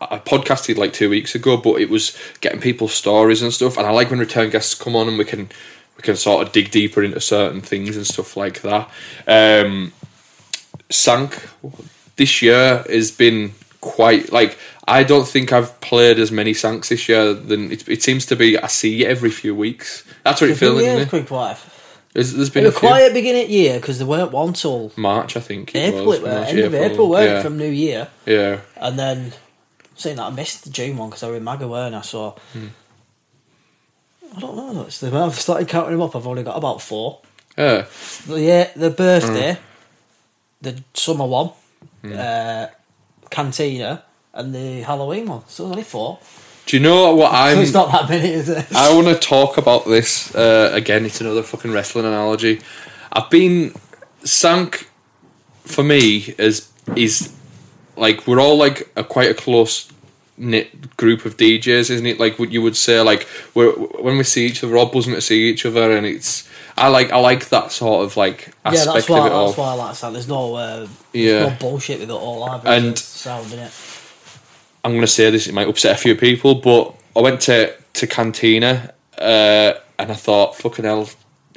I 0.00 0.18
podcasted 0.18 0.76
like 0.76 0.92
two 0.92 1.08
weeks 1.08 1.34
ago, 1.34 1.56
but 1.56 1.80
it 1.80 1.88
was 1.88 2.16
getting 2.40 2.60
people's 2.60 2.92
stories 2.92 3.40
and 3.42 3.52
stuff, 3.52 3.78
and 3.78 3.86
I 3.86 3.90
like 3.90 4.10
when 4.10 4.18
return 4.18 4.50
guests 4.50 4.74
come 4.74 4.94
on 4.94 5.08
and 5.08 5.16
we 5.18 5.24
can 5.24 5.48
we 5.96 6.02
can 6.02 6.16
sort 6.16 6.46
of 6.46 6.52
dig 6.52 6.70
deeper 6.70 7.02
into 7.02 7.20
certain 7.20 7.60
things 7.62 7.96
and 7.96 8.06
stuff 8.06 8.36
like 8.36 8.60
that. 8.62 8.90
Um, 9.26 9.92
Sank 10.90 11.48
this 12.16 12.42
year 12.42 12.84
has 12.88 13.10
been 13.10 13.54
quite 13.80 14.30
like 14.32 14.58
I 14.86 15.02
don't 15.02 15.26
think 15.26 15.52
I've 15.52 15.80
played 15.80 16.18
as 16.18 16.30
many 16.30 16.52
Sanks 16.54 16.88
this 16.90 17.08
year 17.08 17.32
than 17.32 17.72
it, 17.72 17.88
it 17.88 18.02
seems 18.02 18.26
to 18.26 18.36
be. 18.36 18.58
I 18.58 18.66
see 18.66 19.02
it 19.04 19.08
every 19.08 19.30
few 19.30 19.54
weeks. 19.54 20.04
That's 20.24 20.40
what 20.40 20.50
it 20.50 20.56
feels 20.56 20.82
yeah, 20.82 20.94
like. 20.94 21.06
it? 21.06 21.10
been 21.10 21.26
quiet. 21.26 21.58
There's, 22.12 22.32
there's 22.32 22.50
been 22.50 22.64
a 22.64 22.68
was 22.68 22.78
few. 22.78 22.88
quiet 22.88 23.12
beginning 23.14 23.44
of 23.44 23.50
year 23.50 23.80
because 23.80 23.98
there 23.98 24.06
weren't 24.06 24.30
one 24.30 24.52
till 24.52 24.92
March, 24.96 25.36
I 25.36 25.40
think. 25.40 25.74
It 25.74 25.78
April. 25.94 26.04
was. 26.06 26.18
It 26.18 26.22
were 26.22 26.28
March, 26.28 26.48
end 26.48 26.58
of 26.60 26.74
April, 26.74 27.08
weren't 27.10 27.30
yeah. 27.30 27.42
from 27.42 27.56
New 27.58 27.70
Year, 27.70 28.08
Yeah. 28.26 28.60
and 28.76 28.98
then 28.98 29.32
saying 29.96 30.16
that 30.16 30.24
I 30.24 30.30
missed 30.30 30.64
the 30.64 30.70
June 30.70 30.96
one 30.96 31.08
because 31.08 31.22
I 31.22 31.28
was 31.28 31.36
in 31.38 31.44
Maga, 31.44 31.66
weren't 31.66 31.94
I? 31.94 32.02
So 32.02 32.36
Hmm. 32.52 32.66
I 34.36 34.40
don't 34.40 34.56
know. 34.56 34.84
Actually, 34.84 35.10
when 35.12 35.22
I've 35.22 35.34
started 35.34 35.68
counting 35.68 35.92
them 35.92 36.02
up, 36.02 36.14
I've 36.16 36.26
only 36.26 36.42
got 36.42 36.56
about 36.56 36.82
four. 36.82 37.20
Yeah. 37.56 37.86
The 38.26 38.40
yeah, 38.40 38.70
the 38.76 38.90
birthday, 38.90 39.54
Hmm. 39.54 39.60
the 40.60 40.82
summer 40.94 41.26
one, 41.26 41.50
uh, 42.04 42.66
Cantina, 43.30 44.02
and 44.34 44.54
the 44.54 44.82
Halloween 44.82 45.26
one. 45.26 45.42
So 45.48 45.62
there's 45.64 45.72
only 45.72 45.84
four. 45.84 46.18
Do 46.66 46.76
you 46.76 46.82
know 46.82 47.14
what 47.14 47.32
I'm? 47.34 47.58
it's 47.58 47.72
not 47.72 47.90
that 47.92 48.08
many, 48.08 48.30
is 48.32 48.48
it? 48.48 48.66
I 48.74 48.94
want 48.94 49.06
to 49.08 49.14
talk 49.16 49.56
about 49.58 49.84
this 49.86 50.34
uh, 50.34 50.70
again. 50.72 51.04
It's 51.06 51.20
another 51.20 51.42
fucking 51.42 51.72
wrestling 51.72 52.04
analogy. 52.06 52.60
I've 53.12 53.30
been 53.30 53.74
sank 54.24 54.88
for 55.62 55.84
me 55.84 56.34
is 56.38 56.68
is 56.96 57.32
like 57.96 58.26
we're 58.26 58.40
all 58.40 58.56
like 58.58 58.90
a 58.96 59.04
quite 59.04 59.30
a 59.30 59.34
close 59.34 59.90
knit 60.36 60.96
group 60.96 61.24
of 61.24 61.36
DJs, 61.36 61.90
isn't 61.90 62.06
it? 62.06 62.18
Like 62.18 62.38
what 62.38 62.50
you 62.50 62.60
would 62.60 62.76
say, 62.76 63.00
like 63.00 63.28
we're, 63.54 63.70
when 63.72 64.18
we 64.18 64.24
see 64.24 64.46
each 64.46 64.64
other, 64.64 64.72
we're 64.72 64.78
all 64.80 64.86
buzzing 64.90 65.14
to 65.14 65.20
see 65.20 65.48
each 65.48 65.64
other, 65.64 65.96
and 65.96 66.04
it's 66.04 66.48
I 66.76 66.88
like 66.88 67.12
I 67.12 67.18
like 67.18 67.50
that 67.50 67.70
sort 67.72 68.04
of 68.04 68.16
like 68.16 68.48
yeah, 68.64 68.72
aspect 68.72 68.94
that's 68.94 69.08
why. 69.08 69.18
of 69.20 69.26
it 69.26 69.32
all. 69.32 69.46
That's 69.46 69.58
why 69.58 69.70
I 69.70 69.74
like 69.74 69.94
sound. 69.94 70.14
There's 70.16 70.28
no, 70.28 70.54
uh, 70.54 70.88
Yeah. 71.12 71.30
there's 71.38 71.50
no 71.52 71.56
bullshit 71.60 72.00
with 72.00 72.10
it 72.10 72.12
all 72.12 72.42
either. 72.44 72.68
And 72.68 72.98
sound 72.98 73.52
in 73.52 73.60
it. 73.60 73.72
I'm 74.84 74.92
going 74.92 75.00
to 75.00 75.06
say 75.06 75.30
this, 75.30 75.46
it 75.46 75.54
might 75.54 75.68
upset 75.68 75.96
a 75.96 75.98
few 75.98 76.14
people, 76.14 76.56
but 76.56 76.94
I 77.16 77.20
went 77.20 77.40
to, 77.42 77.74
to 77.94 78.06
Cantina 78.06 78.92
uh, 79.18 79.72
and 79.98 80.12
I 80.12 80.14
thought, 80.14 80.56
fucking 80.56 80.84
hell, 80.84 81.08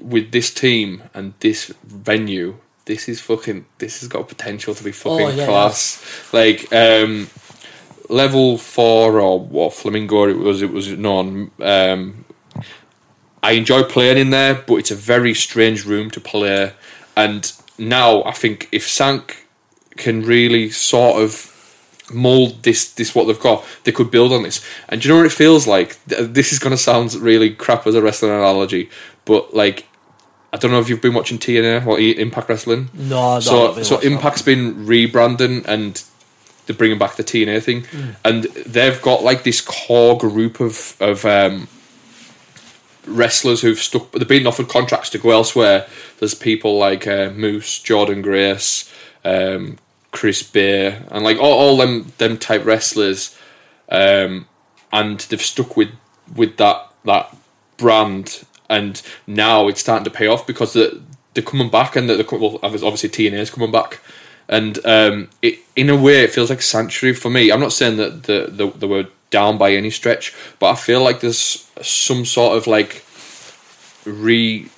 with 0.02 0.32
this 0.32 0.54
team 0.54 1.04
and 1.14 1.34
this 1.42 1.74
venue, 1.84 2.58
this 2.86 3.10
is 3.10 3.20
fucking, 3.20 3.66
this 3.80 4.00
has 4.00 4.08
got 4.08 4.30
potential 4.30 4.74
to 4.74 4.84
be 4.84 4.94
fucking 4.94 5.26
Oh, 5.26 5.30
yeah, 5.30 5.46
class. 5.46 6.32
Like, 6.32 6.72
um, 6.72 7.30
level 8.10 8.58
four 8.58 9.20
or 9.20 9.40
what, 9.40 9.74
Flamingo 9.74 10.30
it 10.30 10.38
was, 10.38 10.62
it 10.62 10.72
was 10.72 10.90
known. 10.92 11.52
Um, 11.60 12.24
I 13.44 13.52
enjoy 13.52 13.84
playing 13.84 14.18
in 14.18 14.30
there, 14.30 14.56
but 14.56 14.76
it's 14.76 14.92
a 14.92 14.96
very 14.96 15.34
strange 15.34 15.86
room 15.86 16.10
to 16.12 16.22
play. 16.22 16.72
And 17.18 17.52
now 17.78 18.24
I 18.24 18.32
think 18.32 18.70
if 18.72 18.88
Sank 18.88 19.48
can 19.98 20.22
really 20.24 20.70
sort 20.70 21.22
of 21.22 21.54
mold 22.12 22.64
this 22.64 22.94
this 22.94 23.14
what 23.14 23.28
they've 23.28 23.40
got 23.40 23.66
they 23.84 23.92
could 23.92 24.12
build 24.12 24.32
on 24.32 24.44
this. 24.44 24.66
And 24.90 25.02
do 25.02 25.08
you 25.08 25.14
know 25.14 25.20
what 25.20 25.26
it 25.26 25.36
feels 25.36 25.68
like? 25.68 25.98
This 26.06 26.54
is 26.54 26.60
going 26.60 26.72
to 26.72 26.78
sound 26.78 27.14
really 27.16 27.54
crap 27.54 27.86
as 27.88 27.96
a 27.96 28.02
wrestling 28.02 28.32
analogy 28.32 28.90
but 29.28 29.54
like 29.54 29.86
I 30.52 30.58
don't 30.58 30.72
know 30.72 30.80
if 30.80 30.90
you've 30.90 31.02
been 31.02 31.14
watching 31.14 31.38
TNA 31.38 31.86
or 31.86 32.00
Impact 32.00 32.50
Wrestling. 32.50 32.90
No, 32.94 33.20
I 33.20 33.40
so 33.40 33.52
so 33.84 33.96
watch 33.96 34.04
that. 34.04 34.04
Impact's 34.04 34.42
been 34.42 34.88
rebranding 34.88 35.66
and 35.68 36.02
they're 36.66 36.76
bringing 36.76 36.98
back 36.98 37.16
the 37.16 37.24
TNA 37.24 37.62
thing. 37.62 37.84
Mm. 37.84 38.16
and 38.26 38.44
they've 38.66 39.02
got 39.02 39.24
like 39.24 39.44
this 39.44 39.62
core 39.62 40.18
group 40.18 40.60
of 40.60 40.96
of 41.00 41.26
um 41.26 41.68
wrestlers 43.06 43.62
who've 43.62 43.80
stuck 43.80 44.12
they've 44.14 44.28
been 44.28 44.48
offered 44.48 44.70
contracts 44.70 45.10
to 45.12 45.18
go 45.18 45.32
elsewhere. 45.32 45.86
There's 46.20 46.34
people 46.34 46.78
like 46.78 47.06
uh, 47.06 47.30
Moose 47.30 47.80
Jordynne 47.80 48.24
Grace 48.24 48.92
um 49.26 49.78
Chris 50.12 50.44
Bey 50.44 51.00
and 51.10 51.24
like 51.24 51.38
all, 51.38 51.54
all 51.54 51.78
them 51.78 52.12
them 52.18 52.38
type 52.38 52.66
wrestlers 52.66 53.38
um 53.90 54.48
and 54.92 55.20
they've 55.22 55.42
stuck 55.42 55.76
with 55.78 55.90
with 56.36 56.58
that 56.58 56.92
that 57.06 57.36
brand 57.78 58.46
and 58.70 59.02
now 59.26 59.68
it's 59.68 59.80
starting 59.82 60.04
to 60.04 60.10
pay 60.10 60.28
off 60.28 60.46
because 60.46 60.74
they're, 60.74 60.92
they're 61.34 61.44
coming 61.44 61.70
back 61.70 61.96
and 61.96 62.10
they're, 62.10 62.26
well, 62.32 62.60
obviously 62.64 63.10
TNA 63.10 63.34
is 63.34 63.50
coming 63.50 63.72
back 63.72 64.02
and 64.50 64.86
um, 64.86 65.30
it, 65.42 65.60
in 65.76 65.90
a 65.90 65.96
way 65.96 66.24
it 66.24 66.32
feels 66.32 66.50
like 66.50 66.62
sanctuary 66.62 67.14
for 67.14 67.30
me. 67.30 67.52
I'm 67.52 67.60
not 67.60 67.74
saying 67.74 67.98
that 67.98 68.24
the, 68.24 68.48
the, 68.50 68.70
they 68.72 68.88
were 68.88 69.08
down 69.30 69.58
by 69.58 69.72
any 69.72 69.90
stretch 69.90 70.34
but 70.60 70.72
I 70.72 70.76
feel 70.76 71.02
like 71.02 71.22
there's 71.22 71.70
some 71.82 72.26
sort 72.26 72.58
of 72.58 72.68
like 72.68 73.06
re 74.06 74.70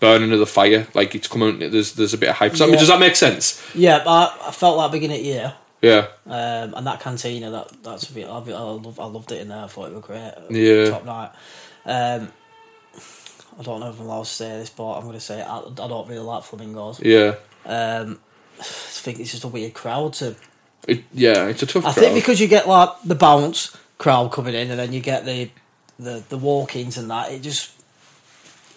burning 0.00 0.32
of 0.32 0.38
the 0.38 0.46
fire 0.46 0.86
like 0.94 1.14
it's 1.14 1.28
coming 1.28 1.58
there's 1.58 1.92
there's 1.94 2.14
a 2.14 2.18
bit 2.18 2.28
of 2.30 2.36
hype 2.36 2.52
Does 2.52 2.60
that- 2.60 2.78
does 2.78 2.88
that 2.88 3.00
make 3.00 3.16
sense 3.16 3.62
Yeah, 3.74 4.02
but 4.04 4.10
I, 4.10 4.48
I 4.48 4.50
felt 4.52 4.78
that 4.78 4.92
beginning 4.92 5.20
of 5.20 5.24
year. 5.26 5.54
yeah 5.82 6.06
Um, 6.26 6.74
and 6.74 6.86
that 6.86 7.00
cantina, 7.00 7.50
that 7.50 7.82
that's 7.82 8.08
a 8.10 8.12
bit. 8.12 8.26
I, 8.26 8.36
I, 8.38 8.40
love, 8.40 8.98
I 9.00 9.04
loved 9.06 9.32
it 9.32 9.40
in 9.42 9.48
there. 9.48 9.64
I 9.64 9.66
thought 9.68 9.90
it 9.90 9.94
was 9.94 10.04
great. 10.04 10.32
Yeah. 10.50 10.90
top 10.90 11.04
night. 11.04 11.30
Um, 11.86 12.32
I 13.58 13.62
don't 13.62 13.80
know 13.80 13.90
if 13.90 13.98
I'm 13.98 14.06
allowed 14.06 14.24
to 14.24 14.30
say 14.30 14.48
this, 14.58 14.70
but 14.70 14.92
I'm 14.94 15.02
going 15.02 15.14
to 15.14 15.20
say 15.20 15.40
it. 15.40 15.46
I, 15.46 15.58
I 15.60 15.88
don't 15.88 16.08
really 16.08 16.20
like 16.24 16.44
flamingos. 16.44 17.00
yeah 17.00 17.34
Um, 17.66 18.20
I 18.60 18.62
think 18.62 19.20
it's 19.20 19.30
just 19.32 19.44
a 19.44 19.48
weird 19.48 19.74
crowd 19.74 20.12
to. 20.14 20.34
it, 20.86 21.04
yeah 21.12 21.46
it's 21.46 21.62
a 21.62 21.66
tough 21.66 21.84
I 21.86 21.92
crowd. 21.92 22.02
think 22.02 22.14
because 22.16 22.40
you 22.40 22.48
get 22.48 22.66
like 22.68 22.90
the 23.04 23.14
bounce 23.14 23.76
crowd 23.98 24.32
coming 24.32 24.54
in, 24.54 24.70
and 24.70 24.78
then 24.78 24.92
you 24.92 25.00
get 25.00 25.24
the 25.24 25.50
the 25.98 26.22
the 26.28 26.38
walk-ins 26.38 26.96
and 26.98 27.10
that. 27.10 27.32
It 27.32 27.42
just 27.42 27.70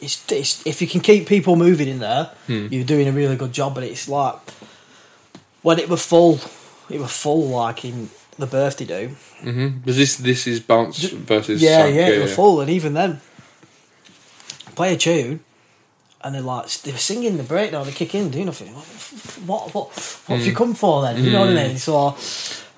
it's, 0.01 0.31
it's 0.31 0.65
if 0.65 0.81
you 0.81 0.87
can 0.87 1.01
keep 1.01 1.27
people 1.27 1.55
moving 1.55 1.87
in 1.87 1.99
there, 1.99 2.31
Hmm. 2.47 2.67
you're 2.71 2.83
doing 2.85 3.07
a 3.07 3.11
really 3.11 3.35
good 3.35 3.53
job. 3.53 3.75
But 3.75 3.83
it's 3.83 4.07
like 4.09 4.35
when 5.61 5.79
it 5.79 5.87
was 5.89 6.05
full, 6.05 6.39
it 6.89 6.99
was 6.99 7.11
full 7.11 7.47
like 7.49 7.85
in 7.85 8.09
the 8.37 8.47
birthday 8.47 8.85
do. 8.85 9.15
Because 9.43 9.97
this 9.97 10.15
this 10.17 10.47
is 10.47 10.59
bounce 10.59 10.99
versus 11.03 11.61
Yeah, 11.61 11.83
Sank, 11.83 11.95
yeah, 11.95 12.07
it 12.09 12.21
was 12.21 12.35
full, 12.35 12.61
and 12.61 12.69
even 12.69 12.93
then, 12.93 13.21
play 14.75 14.93
a 14.93 14.97
tune, 14.97 15.39
and 16.21 16.35
they're 16.35 16.41
like 16.41 16.67
they're 16.83 16.97
singing 16.97 17.37
the 17.37 17.43
breakdown, 17.43 17.85
they 17.85 17.91
kick 17.91 18.15
in, 18.15 18.29
do 18.29 18.43
nothing. 18.45 18.73
What, 19.47 19.73
what, 19.73 19.87
what 20.27 20.37
have 20.37 20.45
you 20.45 20.53
come 20.55 20.73
for 20.73 21.01
then? 21.03 21.23
You 21.23 21.31
know 21.31 21.41
what 21.41 21.49
I 21.49 21.67
mean? 21.67 21.77
So, 21.77 22.11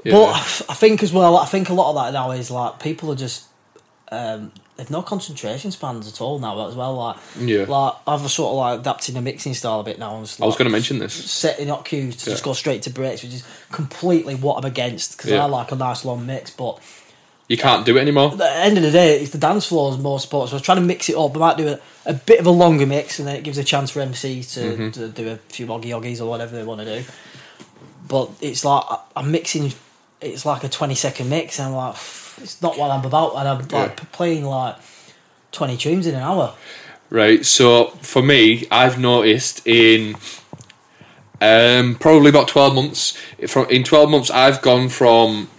but 0.04 0.34
I 0.70 0.74
think 0.74 1.04
as 1.04 1.14
well, 1.14 1.38
I 1.38 1.46
think 1.46 1.70
a 1.70 1.74
lot 1.74 1.90
of 1.90 1.96
that 1.96 2.14
now 2.14 2.32
is 2.32 2.50
like 2.52 2.80
people 2.80 3.12
are 3.12 3.16
just 3.16 3.46
um, 4.12 4.52
they've 4.78 4.90
no 4.90 5.02
concentration 5.02 5.72
spans 5.72 6.08
at 6.08 6.20
all 6.22 6.40
now 6.40 6.68
as 6.68 6.76
well. 6.76 6.96
Like, 6.96 7.18
Yeah. 7.40 7.66
like 7.68 7.94
I've 8.08 8.30
sort 8.32 8.52
of 8.52 8.58
like 8.58 8.80
adapting 8.80 9.16
the 9.16 9.22
mixing 9.22 9.54
style 9.54 9.80
a 9.80 9.84
bit 9.84 10.00
now. 10.00 10.20
Just, 10.22 10.42
I 10.42 10.46
was 10.46 10.56
going 10.56 10.66
to 10.66 10.72
mention 10.72 11.00
this. 11.00 11.14
setting 11.14 11.70
up 11.70 11.86
cues 11.86 12.16
to 12.18 12.26
just 12.32 12.44
go 12.44 12.54
straight 12.54 12.82
to 12.84 12.90
breaks, 12.90 13.24
which 13.24 13.34
is 13.34 13.44
completely 13.72 14.36
what 14.36 14.58
I'm 14.58 14.66
against 14.66 15.18
because 15.18 15.32
Yeah. 15.32 15.44
I 15.44 15.46
like 15.46 15.72
a 15.72 15.76
nice 15.76 16.04
long 16.06 16.26
mix, 16.26 16.50
but 16.52 16.80
You 17.48 17.58
can't 17.58 17.86
do 17.86 17.98
it 17.98 18.02
anymore. 18.02 18.32
at 18.32 18.38
the 18.40 18.52
end 18.52 18.78
of 18.78 18.84
the 18.84 18.92
day, 18.92 19.20
it's 19.22 19.32
the 19.32 19.38
dance 19.38 19.66
floor's 19.68 19.98
more 20.00 20.20
sport. 20.20 20.50
So 20.50 20.54
I 20.54 20.56
was 20.56 20.64
trying 20.64 20.78
to 20.80 20.84
mix 20.84 21.08
it 21.10 21.16
up. 21.18 21.36
I 21.36 21.40
might 21.40 21.58
do 21.58 21.68
a, 21.68 21.80
a 22.06 22.14
bit 22.14 22.40
of 22.40 22.48
a 22.48 22.52
longer 22.52 22.86
mix, 22.88 23.20
and 23.20 23.28
then 23.28 23.36
it 23.36 23.44
gives 23.44 23.58
a 23.58 23.64
chance 23.64 23.92
for 23.92 24.00
MC 24.02 24.42
to, 24.44 24.60
Mm-hmm. 24.60 24.90
to 24.92 25.08
do 25.10 25.30
a 25.30 25.36
few 25.50 25.68
oggy 25.68 25.90
oggies 25.90 26.20
or 26.22 26.26
whatever 26.26 26.56
they 26.56 26.64
want 26.64 26.82
to 26.82 26.86
do. 27.00 27.06
But 28.08 28.32
it's 28.42 28.66
like 28.66 28.84
I'm 29.16 29.30
mixing. 29.32 29.72
It's 30.22 30.46
like 30.46 30.64
a 30.64 30.70
twenty 30.70 30.96
second 30.96 31.30
mix, 31.30 31.60
and 31.60 31.70
I'm 31.70 31.76
like, 31.76 31.96
it's 32.42 32.62
not 32.62 32.78
what 32.78 32.92
I'm 32.92 33.06
about. 33.06 33.36
And 33.36 33.48
I'm 33.48 33.60
like 33.60 33.72
Yeah. 34.00 34.06
playing 34.12 34.46
like 34.46 34.76
twenty 35.52 35.78
tunes 35.78 36.08
in 36.08 36.16
an 36.16 36.22
hour. 36.22 36.54
Right. 37.10 37.46
So 37.46 37.88
for 38.02 38.22
me, 38.22 38.66
I've 38.72 38.98
noticed 39.00 39.66
in 39.68 40.16
um, 41.42 41.96
probably 41.96 42.30
about 42.30 42.48
twelve 42.48 42.74
months. 42.76 43.18
From 43.48 43.70
in 43.70 43.84
twelve 43.84 44.10
months, 44.10 44.32
I've 44.32 44.62
gone 44.62 44.90
from 44.90 45.50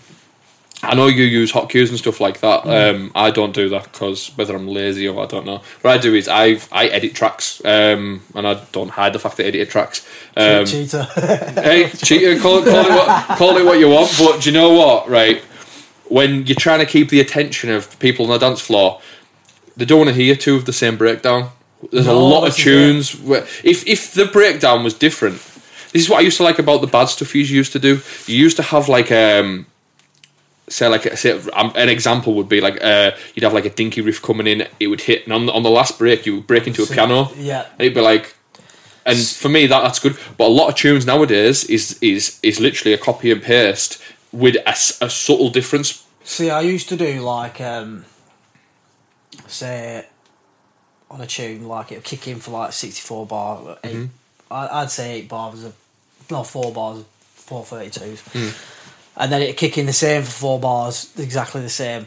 I 0.82 0.94
know 0.94 1.06
you 1.06 1.24
use 1.24 1.50
hot 1.50 1.70
cues 1.70 1.88
and 1.88 1.98
stuff 1.98 2.20
like 2.20 2.40
that. 2.40 2.66
Um, 2.66 3.10
I 3.14 3.30
don't 3.30 3.54
do 3.54 3.68
that 3.70 3.84
because 3.84 4.28
whether 4.36 4.54
I'm 4.54 4.68
lazy 4.68 5.08
or 5.08 5.22
I 5.22 5.26
don't 5.26 5.46
know. 5.46 5.62
What 5.80 5.94
I 5.94 5.98
do 5.98 6.14
is 6.14 6.28
I 6.28 6.58
I 6.72 6.86
edit 6.88 7.14
tracks, 7.14 7.64
um, 7.64 8.22
and 8.34 8.46
I 8.46 8.54
don't 8.72 8.90
hide 8.90 9.12
the 9.14 9.18
fact 9.18 9.36
that 9.38 9.44
I 9.44 9.48
edit 9.48 9.70
tracks. 9.70 10.06
Um, 10.36 10.66
Cheater. 10.66 11.04
hey, 11.04 11.90
cheater, 11.90 12.38
call 12.40 12.58
it, 12.58 12.64
call, 12.70 12.84
it 12.84 12.90
what, 12.90 13.38
call 13.38 13.56
it 13.56 13.64
what 13.64 13.78
you 13.78 13.88
want, 13.88 14.14
but 14.18 14.42
do 14.42 14.50
you 14.50 14.54
know 14.54 14.72
what, 14.74 15.08
right? 15.08 15.42
When 16.16 16.30
you're 16.46 16.64
trying 16.68 16.82
to 16.84 16.90
keep 16.94 17.08
the 17.08 17.20
attention 17.26 17.68
of 17.70 17.98
people 17.98 18.22
on 18.26 18.30
the 18.30 18.38
dance 18.46 18.60
floor, 18.60 19.00
they 19.76 19.84
don't 19.84 20.00
want 20.02 20.10
to 20.14 20.14
hear 20.22 20.36
two 20.36 20.54
of 20.54 20.64
the 20.64 20.72
same 20.72 20.96
breakdown. 20.96 21.50
There's 21.90 22.06
a 22.06 22.12
lot 22.34 22.46
of 22.48 22.54
tunes 22.54 23.20
where, 23.28 23.44
if, 23.72 23.78
if 23.94 24.14
the 24.14 24.26
breakdown 24.26 24.84
was 24.84 24.94
different, 24.94 25.36
this 25.92 26.02
is 26.02 26.08
what 26.08 26.18
I 26.20 26.22
used 26.28 26.36
to 26.36 26.44
like 26.44 26.60
about 26.60 26.80
the 26.82 26.86
bad 26.86 27.06
stuff 27.06 27.34
you 27.34 27.42
used 27.42 27.72
to 27.72 27.80
do. 27.80 28.00
You 28.26 28.36
used 28.46 28.56
to 28.58 28.62
have 28.62 28.88
like, 28.88 29.10
um, 29.10 29.66
say 30.68 30.86
like 30.86 31.02
say 31.16 31.32
um, 31.52 31.72
an 31.74 31.88
example 31.88 32.34
would 32.34 32.48
be 32.48 32.60
like 32.60 32.78
uh, 32.82 33.10
you'd 33.34 33.42
have 33.42 33.52
like 33.52 33.64
a 33.64 33.70
dinky 33.70 34.00
riff 34.00 34.22
coming 34.22 34.46
in, 34.46 34.68
it 34.78 34.86
would 34.86 35.02
hit, 35.02 35.24
and 35.24 35.32
on 35.32 35.46
the, 35.46 35.52
on 35.52 35.62
the 35.62 35.70
last 35.70 35.98
break 35.98 36.26
you 36.26 36.36
would 36.36 36.46
break 36.46 36.66
into 36.66 36.82
a 36.82 36.86
piano. 36.86 37.32
Yeah. 37.36 37.66
And 37.72 37.80
it'd 37.80 37.94
be 37.94 38.00
like, 38.00 38.36
and 39.04 39.18
for 39.18 39.48
me 39.48 39.66
that 39.66 39.82
that's 39.82 39.98
good. 39.98 40.16
But 40.38 40.46
a 40.46 40.54
lot 40.60 40.68
of 40.68 40.74
tunes 40.76 41.06
nowadays 41.06 41.64
is 41.64 41.98
is 42.00 42.38
is 42.42 42.60
literally 42.60 42.94
a 42.94 42.98
copy 42.98 43.32
and 43.32 43.42
paste 43.42 44.00
with 44.32 44.56
a 44.66 44.74
subtle 45.10 45.50
difference. 45.50 46.03
See, 46.24 46.50
I 46.50 46.62
used 46.62 46.88
to 46.88 46.96
do 46.96 47.20
like, 47.20 47.60
um, 47.60 48.04
say, 49.46 50.06
on 51.10 51.20
a 51.20 51.26
tune, 51.26 51.68
like 51.68 51.92
it 51.92 51.96
would 51.96 52.04
kick 52.04 52.26
in 52.26 52.40
for 52.40 52.50
like 52.50 52.72
64 52.72 53.26
bar, 53.26 53.78
8 53.84 53.94
Mm-hmm. 53.94 54.04
I, 54.50 54.82
I'd 54.82 54.90
say 54.90 55.14
8 55.20 55.28
bars 55.28 55.64
of, 55.64 55.74
no, 56.30 56.42
4 56.42 56.72
bars 56.72 56.98
of 57.00 57.06
432s. 57.46 58.22
Mm. 58.32 58.70
And 59.16 59.32
then 59.32 59.42
it'd 59.42 59.56
kick 59.56 59.78
in 59.78 59.86
the 59.86 59.92
same 59.92 60.22
for 60.22 60.30
4 60.30 60.60
bars, 60.60 61.12
exactly 61.18 61.60
the 61.60 61.68
same. 61.68 62.06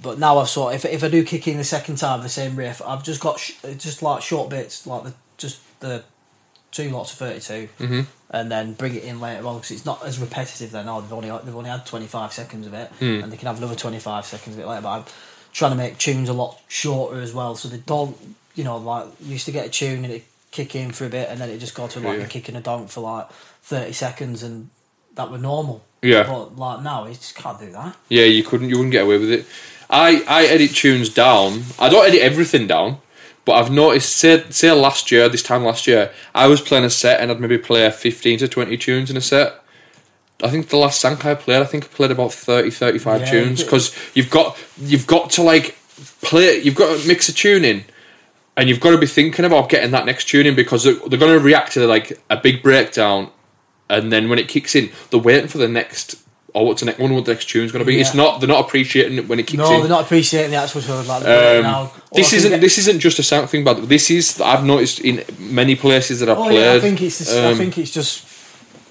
But 0.00 0.18
now 0.18 0.38
I've 0.38 0.48
sort 0.48 0.74
if, 0.74 0.84
if 0.84 1.02
I 1.02 1.08
do 1.08 1.24
kick 1.24 1.48
in 1.48 1.56
the 1.56 1.64
second 1.64 1.96
time, 1.96 2.22
the 2.22 2.28
same 2.28 2.54
riff, 2.54 2.80
I've 2.82 3.02
just 3.02 3.20
got 3.20 3.40
sh- 3.40 3.54
just 3.76 4.02
like 4.02 4.22
short 4.22 4.48
bits, 4.48 4.86
like 4.86 5.02
the 5.02 5.14
just 5.36 5.60
the 5.80 6.04
two 6.72 6.90
lots 6.90 7.12
of 7.12 7.18
32 7.18 7.68
Mm-hmm. 7.78 8.00
and 8.30 8.50
then 8.52 8.74
bring 8.74 8.94
it 8.94 9.04
in 9.04 9.20
later 9.20 9.46
on 9.46 9.56
because 9.56 9.70
it's 9.70 9.86
not 9.86 10.04
as 10.04 10.18
repetitive 10.18 10.70
then 10.70 10.88
oh 10.88 11.00
they've 11.00 11.12
only 11.12 11.28
they've 11.44 11.56
only 11.56 11.70
had 11.70 11.86
25 11.86 12.32
seconds 12.32 12.66
of 12.66 12.74
it 12.74 12.88
Hmm. 12.98 13.22
and 13.22 13.32
they 13.32 13.36
can 13.36 13.46
have 13.46 13.58
another 13.58 13.74
25 13.74 14.24
seconds 14.26 14.56
of 14.56 14.62
it 14.62 14.66
later 14.66 14.82
but 14.82 14.88
I'm 14.90 15.04
trying 15.52 15.70
to 15.72 15.76
make 15.76 15.98
tunes 15.98 16.28
a 16.28 16.32
lot 16.34 16.60
shorter 16.68 17.20
as 17.20 17.32
well 17.32 17.54
so 17.56 17.68
they 17.68 17.78
don't 17.78 18.16
you 18.54 18.64
know 18.64 18.76
like 18.76 19.06
you 19.20 19.32
used 19.32 19.46
to 19.46 19.52
get 19.52 19.66
a 19.66 19.70
tune 19.70 20.04
and 20.04 20.12
it 20.12 20.24
kick 20.50 20.74
in 20.74 20.92
for 20.92 21.04
a 21.06 21.08
bit 21.08 21.28
and 21.30 21.40
then 21.40 21.48
it 21.50 21.58
just 21.58 21.74
go 21.74 21.88
to 21.88 22.00
like 22.00 22.18
Yeah. 22.18 22.24
a 22.24 22.28
kick 22.28 22.48
and 22.48 22.56
a 22.56 22.60
donk 22.60 22.90
for 22.90 23.00
like 23.00 23.30
30 23.62 23.92
seconds 23.92 24.42
and 24.42 24.68
that 25.14 25.30
were 25.30 25.38
normal 25.38 25.82
Yeah. 26.02 26.24
but 26.24 26.56
like 26.56 26.82
now 26.82 27.06
you 27.06 27.14
just 27.14 27.34
can't 27.34 27.58
do 27.58 27.70
that 27.72 27.96
Yeah, 28.08 28.24
you 28.24 28.42
couldn't 28.44 28.68
you 28.68 28.76
wouldn't 28.76 28.92
get 28.92 29.04
away 29.04 29.18
with 29.18 29.30
it. 29.30 29.46
I 29.90 30.22
I 30.28 30.44
edit 30.44 30.74
tunes 30.74 31.08
down. 31.08 31.64
I 31.78 31.88
don't 31.88 32.06
edit 32.06 32.20
everything 32.20 32.66
down. 32.66 32.98
But 33.48 33.64
I've 33.64 33.70
noticed, 33.70 34.14
say, 34.14 34.44
say 34.50 34.70
last 34.72 35.10
year, 35.10 35.26
this 35.30 35.42
time 35.42 35.64
last 35.64 35.86
year, 35.86 36.12
I 36.34 36.48
was 36.48 36.60
playing 36.60 36.84
a 36.84 36.90
set 36.90 37.18
and 37.18 37.30
I'd 37.30 37.40
maybe 37.40 37.56
play 37.56 37.90
15 37.90 38.40
to 38.40 38.46
20 38.46 38.76
tunes 38.76 39.10
in 39.10 39.16
a 39.16 39.22
set. 39.22 39.64
I 40.42 40.50
think 40.50 40.68
the 40.68 40.76
last 40.76 41.00
Sank 41.00 41.24
I 41.24 41.34
played, 41.34 41.62
I 41.62 41.64
think 41.64 41.84
I 41.84 41.86
played 41.86 42.10
about 42.10 42.34
30, 42.34 42.68
35 42.68 43.20
Yeah, 43.22 43.30
tunes 43.30 43.64
because 43.64 43.96
you've 44.12 44.28
got 44.28 44.58
you've 44.76 45.06
got 45.06 45.30
to 45.30 45.42
like 45.42 45.78
play, 46.20 46.60
you've 46.60 46.74
got 46.74 46.94
to 46.94 47.08
mix 47.08 47.30
a 47.30 47.32
tune 47.32 47.64
in, 47.64 47.86
and 48.54 48.68
you've 48.68 48.80
got 48.80 48.90
to 48.90 48.98
be 48.98 49.06
thinking 49.06 49.46
about 49.46 49.70
getting 49.70 49.92
that 49.92 50.04
next 50.04 50.28
tune 50.28 50.44
in 50.44 50.54
because 50.54 50.84
they're, 50.84 51.00
they're 51.08 51.18
going 51.18 51.32
to 51.32 51.42
react 51.42 51.72
to 51.72 51.86
like 51.86 52.20
a 52.28 52.36
big 52.36 52.62
breakdown, 52.62 53.30
and 53.88 54.12
then 54.12 54.28
when 54.28 54.38
it 54.38 54.48
kicks 54.48 54.74
in, 54.74 54.90
they're 55.08 55.18
waiting 55.20 55.48
for 55.48 55.56
the 55.56 55.68
next. 55.68 56.22
Or 56.58 56.66
what's 56.66 56.80
the 56.80 56.86
next? 56.86 56.98
Wonder 56.98 57.14
what 57.16 57.24
the 57.24 57.32
next 57.32 57.48
tune's 57.48 57.72
going 57.72 57.84
to 57.84 57.86
be. 57.86 58.00
It's 58.00 58.14
not. 58.14 58.40
They're 58.40 58.48
not 58.48 58.64
appreciating 58.66 59.18
it 59.18 59.28
when 59.28 59.38
it 59.38 59.46
kicks 59.46 59.58
no 59.58 59.74
in. 59.74 59.80
they're 59.80 59.88
not 59.88 60.04
appreciating 60.04 60.50
the 60.50 60.56
actual 60.56 60.80
sort 60.80 61.00
of 61.00 61.06
like 61.08 61.22
Um, 61.22 61.62
now 61.62 61.92
this 62.12 62.32
isn't 62.32 62.50
think- 62.50 62.62
this 62.62 62.78
isn't 62.78 63.00
just 63.00 63.18
a 63.18 63.22
sound 63.22 63.48
thing, 63.50 63.64
but 63.64 63.88
this 63.88 64.10
is 64.10 64.40
I've 64.40 64.64
noticed 64.64 65.00
in 65.00 65.24
many 65.38 65.74
places 65.76 66.20
that 66.20 66.28
I've 66.28 66.38
Oh 66.38 66.44
played. 66.44 66.60
yeah, 66.64 66.72
I 66.74 66.80
think 66.80 67.00
it's 67.02 67.18
just, 67.18 67.36
I 67.36 67.50
um, 67.52 67.56
think 67.56 67.78
it's 67.78 67.90
just 67.90 68.24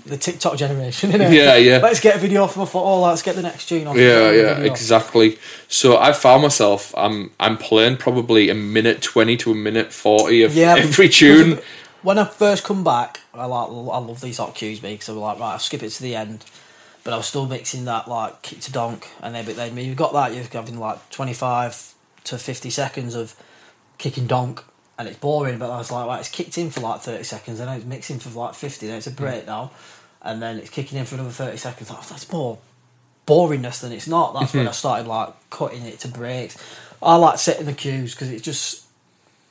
the 0.05 0.17
TikTok 0.17 0.55
generation, 0.57 1.09
isn't 1.09 1.21
it? 1.21 1.33
Yeah, 1.33 1.55
yeah. 1.57 1.77
Let's 1.83 1.99
get 1.99 2.15
a 2.15 2.19
video 2.19 2.47
from 2.47 2.61
a 2.61 2.65
photo. 2.65 3.01
Let's 3.01 3.21
get 3.21 3.35
the 3.35 3.41
next 3.41 3.67
tune 3.67 3.87
on. 3.87 3.97
yeah, 3.97 4.31
yeah, 4.31 4.59
exactly. 4.59 5.37
So 5.67 5.97
I 5.97 6.13
found 6.13 6.43
myself 6.43 6.93
I'm 6.95 7.31
I'm 7.39 7.57
playing 7.57 7.97
probably 7.97 8.49
a 8.49 8.55
minute 8.55 9.01
twenty 9.01 9.35
to 9.37 9.51
a 9.51 9.55
minute 9.55 9.91
forty 9.91 10.43
of 10.43 10.55
Yeah, 10.55 10.75
every 10.77 11.09
tune. 11.09 11.59
When 12.03 12.17
I 12.17 12.23
first 12.25 12.63
come 12.63 12.83
back, 12.85 13.19
I 13.33 13.45
like 13.45 13.67
I 13.69 13.97
love 13.99 14.21
these 14.21 14.37
hot 14.37 14.55
cues 14.55 14.79
because 14.79 15.09
I'm 15.09 15.17
like 15.17 15.39
right, 15.39 15.53
I'll 15.53 15.59
skip 15.59 15.83
it 15.83 15.89
to 15.89 16.01
the 16.01 16.15
end, 16.15 16.45
but 17.07 17.13
I 17.13 17.17
was 17.17 17.27
still 17.27 17.45
mixing 17.45 17.85
that 17.85 18.09
like 18.09 18.41
kick 18.41 18.59
to 18.59 18.71
donk, 18.73 19.07
and 19.21 19.33
then 19.33 19.45
but 19.45 19.55
then 19.55 19.77
you've 19.77 19.95
got 19.95 20.11
that 20.11 20.33
you're 20.33 20.43
having 20.43 20.77
like 20.77 21.09
twenty 21.09 21.33
five 21.33 21.93
to 22.25 22.37
fifty 22.37 22.69
seconds 22.69 23.15
of 23.15 23.33
kicking 23.97 24.27
donk. 24.27 24.61
And 24.99 25.07
it's 25.07 25.17
boring, 25.17 25.57
but 25.57 25.69
I 25.69 25.77
was 25.77 25.89
like, 25.89 26.05
right, 26.05 26.19
it's 26.19 26.27
kicked 26.27 26.57
in 26.57 26.71
for 26.71 26.81
like 26.81 27.01
30 27.01 27.23
seconds, 27.23 27.59
and 27.59 27.69
then 27.69 27.77
it's 27.77 27.85
mixing 27.85 28.17
for 28.17 28.31
like 28.31 28.55
50, 28.55 28.87
then 28.87 28.97
it's 28.97 29.05
a 29.05 29.11
break 29.11 29.43
hmm. 29.43 29.49
now, 29.49 29.71
and 30.23 30.41
then 30.41 30.57
it's 30.57 30.71
kicking 30.71 30.97
in 30.97 31.05
for 31.05 31.13
another 31.13 31.29
30 31.29 31.55
seconds. 31.57 31.91
Oh, 31.93 32.03
that's 32.09 32.31
more 32.31 32.57
boringness 33.27 33.81
than 33.81 33.91
it's 33.91 34.07
not. 34.07 34.33
That's 34.33 34.55
when 34.55 34.65
I 34.65 34.71
hmm. 34.71 34.73
started 34.73 35.07
like 35.07 35.35
cutting 35.51 35.83
it 35.83 35.99
to 35.99 36.07
breaks. 36.07 36.57
I 36.99 37.15
like 37.17 37.37
setting 37.37 37.67
the 37.67 37.73
cues 37.73 38.15
because 38.15 38.31
it's 38.31 38.41
just, 38.41 38.87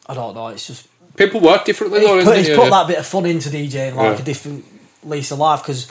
I 0.08 0.14
don't 0.14 0.34
know, 0.34 0.48
it's 0.48 0.66
just 0.66 0.88
People 1.14 1.40
work 1.40 1.64
differently 1.64 2.00
it's 2.00 2.08
though, 2.08 2.14
put, 2.14 2.22
isn't 2.22 2.38
it's 2.38 2.48
it? 2.48 2.56
put 2.56 2.64
Yeah. 2.64 2.70
that 2.70 2.88
bit 2.88 2.98
of 2.98 3.06
fun 3.06 3.24
into 3.24 3.48
DJing, 3.48 3.94
like 3.94 4.16
Yeah. 4.16 4.22
a 4.22 4.24
different 4.24 4.64
lease 5.04 5.30
of 5.30 5.38
life. 5.38 5.62
Because, 5.62 5.86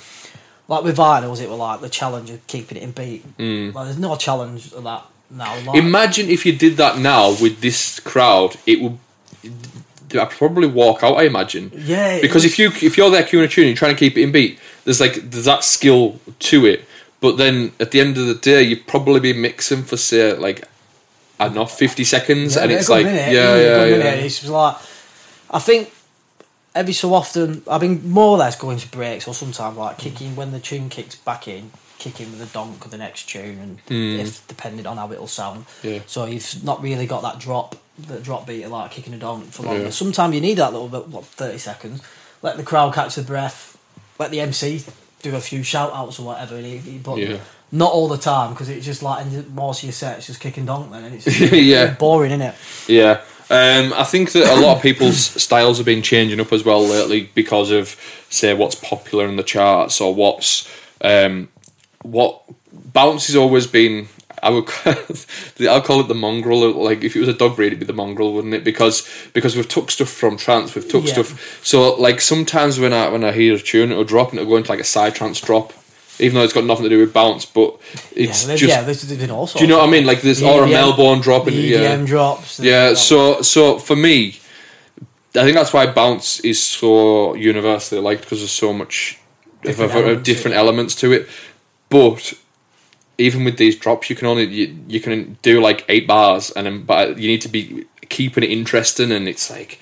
like 0.68 0.84
with 0.84 0.98
vinyls, 0.98 1.42
it 1.42 1.50
was 1.50 1.60
like 1.60 1.82
the 1.82 1.90
challenge 1.90 2.30
of 2.30 2.46
keeping 2.48 2.78
it 2.78 2.84
in 2.84 2.92
beat. 2.92 3.38
Mm. 3.38 3.74
Like, 3.74 3.86
there's 3.86 4.00
no 4.00 4.16
challenge 4.16 4.72
of 4.74 4.84
that 4.84 5.06
now. 5.30 5.60
Like, 5.66 5.76
Imagine 5.78 6.30
if 6.30 6.46
you 6.46 6.54
did 6.56 6.78
that 6.78 6.98
now 6.98 7.30
with 7.42 7.62
this 7.62 8.00
crowd, 8.00 8.56
it 8.66 8.82
would. 8.82 8.98
I'd 10.14 10.30
probably 10.30 10.68
walk 10.68 11.04
out. 11.04 11.16
I 11.18 11.24
imagine. 11.24 11.72
Yeah, 11.76 12.22
Because 12.22 12.46
if 12.46 12.58
you 12.58 12.68
if 12.82 12.96
you're 12.98 13.10
there 13.10 13.24
queuing 13.24 13.44
a 13.44 13.48
tune, 13.48 13.68
you're 13.68 13.76
trying 13.76 13.94
to 13.96 14.00
keep 14.00 14.18
it 14.18 14.22
in 14.22 14.32
beat. 14.32 14.60
There's 14.86 15.02
like 15.02 15.16
there's 15.16 15.46
that 15.46 15.64
skill 15.64 16.20
to 16.40 16.66
it, 16.66 16.86
but 17.20 17.38
then 17.38 17.74
at 17.80 17.92
the 17.92 18.00
end 18.00 18.18
of 18.18 18.28
the 18.28 18.36
day, 18.36 18.62
you'd 18.62 18.88
probably 18.88 19.20
be 19.20 19.34
mixing 19.34 19.84
for 19.84 19.98
say 19.98 20.34
like 20.34 20.64
I 21.40 21.46
don't 21.46 21.56
know, 21.56 21.66
fifty 21.66 22.04
seconds, 22.06 22.56
Yeah, 22.56 22.64
and 22.64 22.72
it's 22.72 22.88
like 22.88 23.06
minute, 23.06 23.34
yeah, 23.34 23.54
a 23.56 23.58
yeah, 23.58 23.90
good 23.90 24.04
yeah. 24.06 24.12
It's 24.14 24.48
like 24.48 24.78
I 25.52 25.60
think 25.60 25.92
every 26.76 26.94
so 26.94 27.14
often 27.14 27.64
I've 27.70 27.82
been 27.82 28.08
more 28.10 28.32
or 28.32 28.38
less 28.38 28.56
going 28.58 28.78
to 28.78 28.88
breaks 28.92 29.28
or 29.28 29.34
sometimes 29.34 29.78
like 29.78 29.98
kicking 29.98 30.36
when 30.36 30.52
the 30.52 30.60
tune 30.60 30.90
kicks 30.90 31.16
back 31.16 31.48
in, 31.48 31.72
kicking 31.98 32.30
with 32.30 32.40
the 32.40 32.46
donk 32.48 32.84
of 32.86 32.92
the 32.92 32.98
next 32.98 33.30
tune, 33.30 33.58
and 33.60 33.80
hmm. 33.88 34.20
if 34.20 34.46
depending 34.48 34.86
on 34.86 34.98
how 34.98 35.12
it'll 35.12 35.28
sound. 35.28 35.66
Yeah. 35.82 36.00
So 36.06 36.26
you've 36.26 36.64
not 36.64 36.84
really 36.84 37.08
got 37.08 37.22
that 37.24 37.40
drop, 37.40 37.76
the 37.98 38.20
drop 38.20 38.46
beat 38.46 38.64
of 38.64 38.72
like 38.72 38.92
kicking 38.92 39.14
a 39.14 39.18
donk 39.18 39.52
for 39.52 39.64
longer. 39.64 39.84
Yeah. 39.86 39.90
Sometimes 39.90 40.36
you 40.36 40.42
need 40.42 40.58
that 40.58 40.74
little 40.74 40.90
bit, 40.90 41.08
what 41.08 41.26
thirty 41.26 41.58
seconds. 41.58 42.02
Let 42.42 42.58
the 42.58 42.64
crowd 42.64 42.94
catch 42.94 43.16
the 43.16 43.24
breath. 43.24 43.78
Let 44.20 44.32
the 44.32 44.42
MC 44.42 44.84
do 45.22 45.36
a 45.36 45.42
few 45.42 45.64
shout 45.64 45.92
outs 45.94 46.20
or 46.20 46.26
whatever. 46.28 46.56
And 46.58 46.66
he, 46.66 46.78
he- 46.78 46.98
but 47.00 47.18
Yeah. 47.18 47.38
not 47.72 47.92
all 47.92 48.08
the 48.08 48.18
time 48.18 48.52
because 48.52 48.70
it's 48.70 48.86
just 48.86 49.02
like 49.02 49.26
in 49.26 49.34
the- 49.34 49.50
most 49.50 49.80
of 49.80 49.86
your 49.86 49.94
set, 49.94 50.18
it's 50.18 50.28
just 50.28 50.40
kicking 50.40 50.66
donk 50.66 50.92
then, 50.92 51.06
and 51.06 51.16
it's 51.16 51.26
Yeah. 51.52 51.94
boring, 51.96 52.32
isn't 52.32 52.42
it? 52.42 52.56
Yeah. 52.88 53.22
Um, 53.50 53.94
I 53.94 54.04
think 54.04 54.32
that 54.32 54.48
a 54.58 54.60
lot 54.60 54.78
of 54.78 54.82
people's 54.84 55.20
styles 55.42 55.78
have 55.78 55.86
been 55.86 56.02
changing 56.02 56.40
up 56.40 56.52
as 56.52 56.64
well 56.64 56.84
lately 56.84 57.30
because 57.36 57.70
of, 57.72 57.96
say, 58.30 58.54
what's 58.54 58.76
popular 58.76 59.28
in 59.28 59.36
the 59.36 59.44
charts 59.44 60.02
or 60.02 60.14
what's 60.16 60.68
um, 61.02 61.50
what 62.02 62.42
bounce 62.74 63.28
has 63.28 63.36
always 63.36 63.68
been. 63.68 64.08
I 64.44 64.50
would 64.50 64.70
I'll 65.62 65.82
call 65.82 66.02
it 66.02 66.08
the 66.08 66.14
mongrel. 66.16 66.72
Like 66.72 67.04
if 67.04 67.16
it 67.16 67.20
was 67.20 67.30
a 67.30 67.34
dog 67.34 67.56
breed, 67.56 67.68
it'd 67.68 67.80
be 67.80 67.86
the 67.86 67.94
mongrel, 67.94 68.34
wouldn't 68.34 68.54
it? 68.54 68.64
Because 68.64 69.08
because 69.34 69.56
we've 69.56 69.68
took 69.68 69.90
stuff 69.90 70.10
from 70.10 70.38
trance, 70.38 70.76
we've 70.76 70.88
took 70.88 71.06
Yeah. 71.06 71.14
stuff. 71.14 71.60
So 71.66 71.96
like 71.96 72.22
sometimes 72.22 72.80
when 72.80 72.94
I 72.94 73.10
when 73.10 73.24
I 73.24 73.32
hear 73.32 73.56
a 73.56 73.60
tune, 73.60 73.92
it'll 73.92 74.04
drop 74.04 74.32
and 74.32 74.40
it'll 74.40 74.50
go 74.52 74.58
into 74.58 74.70
like 74.72 74.80
a 74.82 74.84
side 74.84 75.16
trance 75.16 75.40
drop, 75.42 75.74
even 76.20 76.36
though 76.36 76.44
it's 76.44 76.54
got 76.54 76.64
nothing 76.64 76.84
to 76.84 76.90
do 76.90 77.00
with 77.00 77.14
bounce. 77.14 77.46
But 77.46 77.80
it's 78.16 78.48
yeah, 78.48 78.56
just 78.56 78.70
yeah, 78.70 78.82
there's, 78.84 79.02
there's 79.02 79.20
been 79.20 79.32
all 79.32 79.48
sorts. 79.48 79.60
do 79.60 79.66
you 79.66 79.70
know 79.70 79.80
what 79.80 79.90
I 79.90 79.92
mean? 79.92 80.06
Like 80.06 80.22
this, 80.22 80.42
or 80.42 80.64
a 80.64 80.68
Melbourne 80.68 81.22
drop 81.22 81.48
and 81.48 81.56
the 81.56 81.62
yeah. 81.62 81.96
EDM 81.96 82.06
drops. 82.06 82.60
Yeah, 82.60 82.94
so 82.94 83.42
so 83.42 83.80
for 83.80 83.96
me, 83.96 84.40
I 85.36 85.44
think 85.44 85.56
that's 85.56 85.74
why 85.74 85.86
bounce 85.88 86.40
is 86.42 86.62
so 86.64 87.36
universally 87.36 88.02
liked 88.02 88.22
because 88.22 88.40
there's 88.40 88.52
so 88.52 88.74
much 88.74 89.20
Different 89.66 89.92
of, 89.92 89.98
elements 89.98 90.24
to 90.24 90.34
different 90.34 90.56
it. 90.56 90.58
elements 90.58 90.96
to 90.96 91.12
it. 91.12 91.30
But 91.90 92.34
even 93.18 93.44
with 93.44 93.58
these 93.58 93.76
drops, 93.76 94.10
you 94.10 94.16
can 94.16 94.28
only 94.28 94.46
you, 94.46 94.78
you 94.88 95.00
can 95.00 95.38
do 95.42 95.62
like 95.62 95.86
eight 95.90 96.08
bars, 96.08 96.52
and 96.52 96.66
then 96.66 96.84
but 96.84 97.18
you 97.18 97.28
need 97.28 97.42
to 97.42 97.50
be 97.50 97.86
keeping 98.10 98.44
it 98.44 98.52
interesting, 98.52 99.12
and 99.12 99.28
it's 99.28 99.50
like 99.50 99.80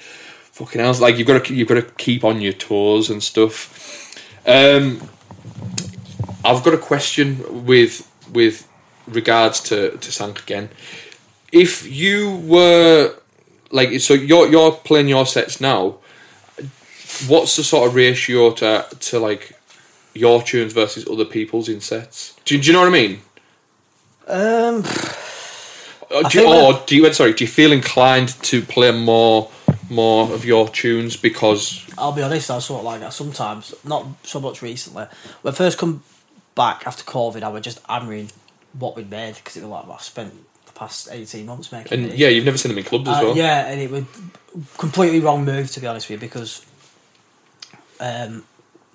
fucking 0.52 0.80
hell, 0.80 0.94
like 0.94 1.18
you've 1.18 1.28
got 1.28 1.46
to 1.46 1.54
you've 1.54 1.68
got 1.68 1.76
to 1.76 1.82
keep 1.98 2.24
on 2.24 2.42
your 2.42 2.54
toes 2.54 3.10
and 3.10 3.22
stuff. 3.22 4.16
Um, 4.46 5.10
I've 6.44 6.64
got 6.64 6.74
a 6.74 6.78
question 6.78 7.66
with 7.66 8.10
with 8.32 8.68
regards 9.08 9.60
to 9.62 9.98
to 9.98 10.12
Sank 10.12 10.42
again. 10.44 10.70
If 11.52 11.86
you 11.90 12.38
were 12.38 13.16
like 13.72 14.00
so 14.00 14.14
you're 14.14 14.48
you're 14.50 14.72
playing 14.72 15.08
your 15.08 15.26
sets 15.26 15.60
now, 15.62 15.98
what's 17.28 17.56
the 17.56 17.64
sort 17.64 17.88
of 17.90 17.96
ratio 17.96 18.52
to 18.52 18.88
to 19.00 19.20
like 19.20 19.54
your 20.14 20.42
tunes 20.44 20.74
versus 20.74 21.08
other 21.08 21.26
people's 21.26 21.68
in 21.70 21.82
sets? 21.82 22.36
Do, 22.46 22.56
you- 22.56 22.62
do 22.62 22.68
you 22.68 22.74
know 22.74 22.82
what 22.82 22.88
I 22.90 22.92
mean? 22.92 23.20
Um, 24.28 24.84
Or 26.12 26.24
do, 26.30 26.40
you, 26.42 26.48
or 26.48 26.82
do 26.86 26.96
you? 26.96 27.14
Sorry, 27.14 27.34
do 27.34 27.44
you 27.44 27.48
feel 27.50 27.72
inclined 27.72 28.30
to 28.44 28.62
play 28.62 28.92
more, 28.92 29.50
more 29.90 30.32
of 30.32 30.46
your 30.46 30.70
tunes 30.70 31.18
because? 31.18 31.84
I'll 31.98 32.12
be 32.12 32.22
honest, 32.22 32.52
I 32.52 32.60
sort 32.60 32.80
of 32.80 32.86
like 32.86 33.00
that 33.00 33.14
sometimes. 33.14 33.74
Not 33.84 34.06
so 34.24 34.40
much 34.40 34.62
recently. 34.62 35.06
When 35.42 35.54
I 35.54 35.58
first 35.58 35.80
come 35.80 36.04
back 36.56 36.86
after 36.88 37.04
COVID, 37.04 37.42
I 37.44 37.50
was 37.50 37.64
just 37.64 37.80
hammering 37.88 38.30
what 38.78 38.96
we'd 38.96 39.10
made 39.10 39.36
because 39.36 39.58
it 39.58 39.62
was 39.62 39.70
like 39.70 39.88
I've 39.88 40.02
spent 40.02 40.34
the 40.66 40.72
past 40.74 41.10
eighteen 41.12 41.46
months 41.46 41.72
making. 41.72 41.94
And 42.00 42.12
it. 42.12 42.18
yeah, 42.18 42.30
you've 42.30 42.46
never 42.46 42.58
seen 42.58 42.70
them 42.70 42.78
in 42.80 42.84
clubs 42.84 43.08
as 43.10 43.18
Uh, 43.18 43.22
well. 43.26 43.38
yeah, 43.38 43.68
and 43.68 43.80
it 43.80 43.92
was 43.92 44.04
completely 44.78 45.20
wrong 45.20 45.46
move 45.46 45.72
to 45.72 45.80
be 45.80 45.88
honest 45.88 46.10
with 46.10 46.22
you 46.22 46.28
because 46.28 46.66
um, 48.00 48.44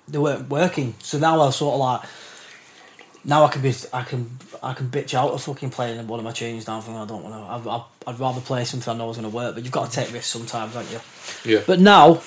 they 0.07 0.17
weren't 0.17 0.49
working. 0.49 0.95
So 0.99 1.17
now 1.19 1.35
I 1.35 1.45
was 1.45 1.55
sort 1.57 1.73
of 1.75 1.79
like 1.79 2.01
now 3.25 3.43
I 3.43 3.49
can 3.49 3.61
be 3.61 3.73
I 3.93 4.03
can 4.03 4.37
I 4.63 4.73
can 4.73 4.89
bitch 4.89 5.13
out 5.13 5.31
of 5.31 5.41
fucking 5.43 5.69
playing 5.71 6.05
one 6.07 6.19
of 6.19 6.23
my 6.25 6.31
tunes 6.31 6.67
now. 6.67 6.79
Thinking 6.81 7.01
I 7.01 7.05
don't 7.05 7.23
want 7.23 7.35
to. 7.65 7.71
I'd, 7.71 7.83
I'd 8.13 8.19
rather 8.19 8.41
play 8.41 8.63
something 8.65 8.93
I 8.93 8.97
know 8.97 9.09
is 9.09 9.17
going 9.17 9.29
to 9.29 9.35
work. 9.35 9.55
But 9.55 9.63
you've 9.63 9.71
got 9.73 9.89
to 9.89 9.95
take 9.95 10.13
risks 10.13 10.27
sometimes, 10.27 10.73
haven't 10.73 10.91
you? 10.91 11.55
Yeah. 11.57 11.63
But 11.65 11.79
now 11.79 12.21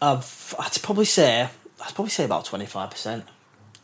I've 0.00 0.54
I'd 0.58 0.82
probably 0.82 1.04
say 1.04 1.42
I'd 1.42 1.94
probably 1.94 2.10
say 2.10 2.24
about 2.24 2.44
twenty 2.44 2.66
five 2.66 2.90
percent. 2.90 3.24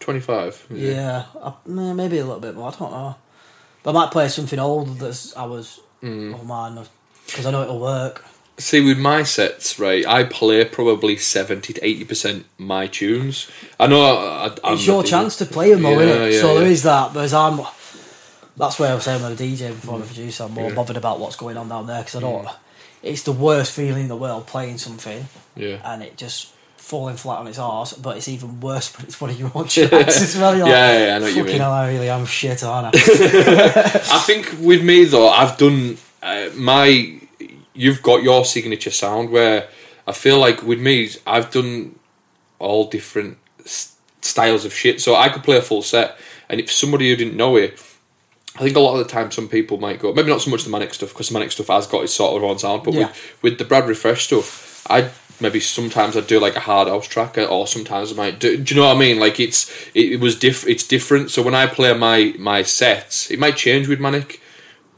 Twenty-five. 0.00 0.66
Yeah, 0.70 1.24
I, 1.42 1.54
maybe 1.66 2.18
a 2.18 2.24
little 2.24 2.40
bit 2.40 2.54
more. 2.54 2.68
I 2.68 2.76
don't 2.78 2.90
know. 2.92 3.16
But 3.82 3.90
I 3.90 3.92
might 3.94 4.10
play 4.10 4.28
something 4.28 4.58
old 4.58 4.98
that's 4.98 5.36
I 5.36 5.44
was 5.44 5.80
Mm. 6.02 6.38
oh 6.38 6.44
man 6.44 6.84
because 7.26 7.46
I 7.46 7.50
know 7.50 7.62
it'll 7.62 7.80
work. 7.80 8.22
See, 8.58 8.80
with 8.84 8.98
my 8.98 9.22
sets, 9.22 9.78
right, 9.78 10.06
I 10.06 10.24
play 10.24 10.64
probably 10.66 11.16
seventy 11.16 11.72
to 11.72 11.84
eighty 11.84 12.04
percent 12.04 12.44
my 12.58 12.86
tunes. 12.86 13.50
I 13.80 13.86
know. 13.86 14.02
I, 14.04 14.54
I, 14.62 14.72
it's 14.74 14.86
your 14.86 15.02
chance 15.02 15.36
to 15.38 15.46
play 15.46 15.70
them 15.72 15.82
though, 15.82 15.98
Yeah, 15.98 16.06
isn't 16.06 16.22
it? 16.22 16.32
yeah, 16.34 16.40
so 16.40 16.54
there 16.54 16.64
yeah. 16.64 16.70
is 16.70 16.82
that. 16.84 17.14
Whereas 17.14 17.32
I'm, 17.34 17.60
that's 18.56 18.78
where 18.78 18.92
I 18.92 18.94
was 18.94 19.04
saying 19.04 19.22
with 19.22 19.38
the 19.38 19.44
DJ 19.56 19.68
before 19.70 19.98
the 19.98 20.06
producer, 20.06 20.44
I'm 20.44 20.52
more 20.52 20.70
bothered 20.72 20.96
about 20.96 21.18
what's 21.18 21.36
going 21.36 21.56
on 21.56 21.68
down 21.68 21.86
there 21.86 22.00
because 22.02 22.16
I 22.16 22.20
don't. 22.20 22.48
It's 23.02 23.22
the 23.22 23.32
worst 23.32 23.72
feeling 23.72 24.02
in 24.02 24.08
the 24.08 24.16
world 24.16 24.46
playing 24.46 24.78
something 24.78 25.28
Yeah. 25.54 25.80
and 25.84 26.02
it 26.02 26.16
just 26.16 26.52
falling 26.86 27.16
flat 27.16 27.38
on 27.40 27.46
its 27.48 27.58
arse. 27.58 27.92
But 27.94 28.16
it's 28.16 28.28
even 28.28 28.60
worse 28.60 28.96
when 28.96 29.06
it's 29.06 29.20
one 29.20 29.30
of 29.30 29.38
your 29.38 29.50
own 29.54 29.66
tracks 29.68 30.22
as 30.22 30.36
well. 30.36 30.56
You're 30.56 30.68
Yeah, 30.68 30.86
like, 30.90 30.98
yeah, 31.00 31.16
I 31.16 31.18
know 31.18 31.24
what 31.26 31.34
you 31.36 31.44
mean. 31.44 31.58
hell, 31.58 31.72
I 31.72 31.88
really 31.92 32.08
am 32.08 32.24
shit, 32.26 32.62
aren't 32.62 32.94
I? 32.94 33.00
I 33.00 34.18
think 34.20 34.54
with 34.60 34.82
me 34.84 35.04
though, 35.04 35.28
I've 35.28 35.56
done 35.58 35.98
uh, 36.22 36.48
my. 36.54 37.20
You've 37.74 38.02
got 38.02 38.22
your 38.22 38.44
signature 38.44 38.90
sound 38.90 39.30
where 39.30 39.68
I 40.06 40.12
feel 40.12 40.38
like 40.38 40.62
with 40.62 40.80
me, 40.80 41.10
I've 41.26 41.50
done 41.50 41.98
all 42.58 42.88
different 42.88 43.36
s- 43.64 43.94
styles 44.22 44.64
of 44.64 44.72
shit. 44.72 45.00
So 45.02 45.14
I 45.14 45.28
could 45.28 45.42
play 45.44 45.56
a 45.58 45.62
full 45.62 45.82
set, 45.82 46.16
and 46.48 46.58
if 46.60 46.70
somebody 46.72 47.10
who 47.10 47.16
didn't 47.16 47.36
know 47.36 47.56
it, 47.56 47.72
I 48.54 48.60
think 48.60 48.76
a 48.76 48.80
lot 48.80 48.98
of 48.98 49.06
the 49.06 49.12
time 49.12 49.30
some 49.30 49.48
people 49.48 49.76
might 49.76 49.98
go, 49.98 50.14
maybe 50.14 50.30
not 50.30 50.40
so 50.40 50.50
much 50.50 50.64
the 50.64 50.70
manic 50.70 50.94
stuff 50.94 51.10
because 51.10 51.28
the 51.28 51.34
manic 51.34 51.52
stuff 51.52 51.66
has 51.66 51.86
got 51.86 52.04
its 52.04 52.14
sort 52.14 52.34
of 52.42 52.48
own 52.48 52.58
sound, 52.58 52.82
but 52.84 52.94
Yeah. 52.94 53.08
with 53.08 53.42
with 53.42 53.58
the 53.58 53.64
Brad 53.66 53.84
Riffresh 53.84 54.20
stuff, 54.20 54.86
I 54.88 55.10
maybe 55.40 55.60
sometimes 55.60 56.16
I'd 56.16 56.26
do 56.26 56.40
like 56.40 56.56
a 56.56 56.60
hard 56.60 56.88
house 56.88 57.06
track, 57.06 57.38
or 57.38 57.66
sometimes 57.66 58.12
I 58.12 58.14
might 58.14 58.40
do. 58.40 58.56
Do 58.56 58.74
you 58.74 58.80
know 58.80 58.86
what 58.86 58.96
I 58.96 59.00
mean? 59.00 59.18
Like 59.18 59.40
it's 59.40 59.70
it, 59.94 60.12
it 60.12 60.20
was 60.20 60.38
diff. 60.38 60.66
It's 60.66 60.86
different. 60.86 61.30
So 61.30 61.42
when 61.42 61.54
I 61.54 61.66
play 61.66 61.92
my 61.96 62.34
my 62.38 62.62
sets, 62.62 63.30
it 63.30 63.38
might 63.38 63.56
change 63.56 63.88
with 63.88 64.00
manic, 64.00 64.40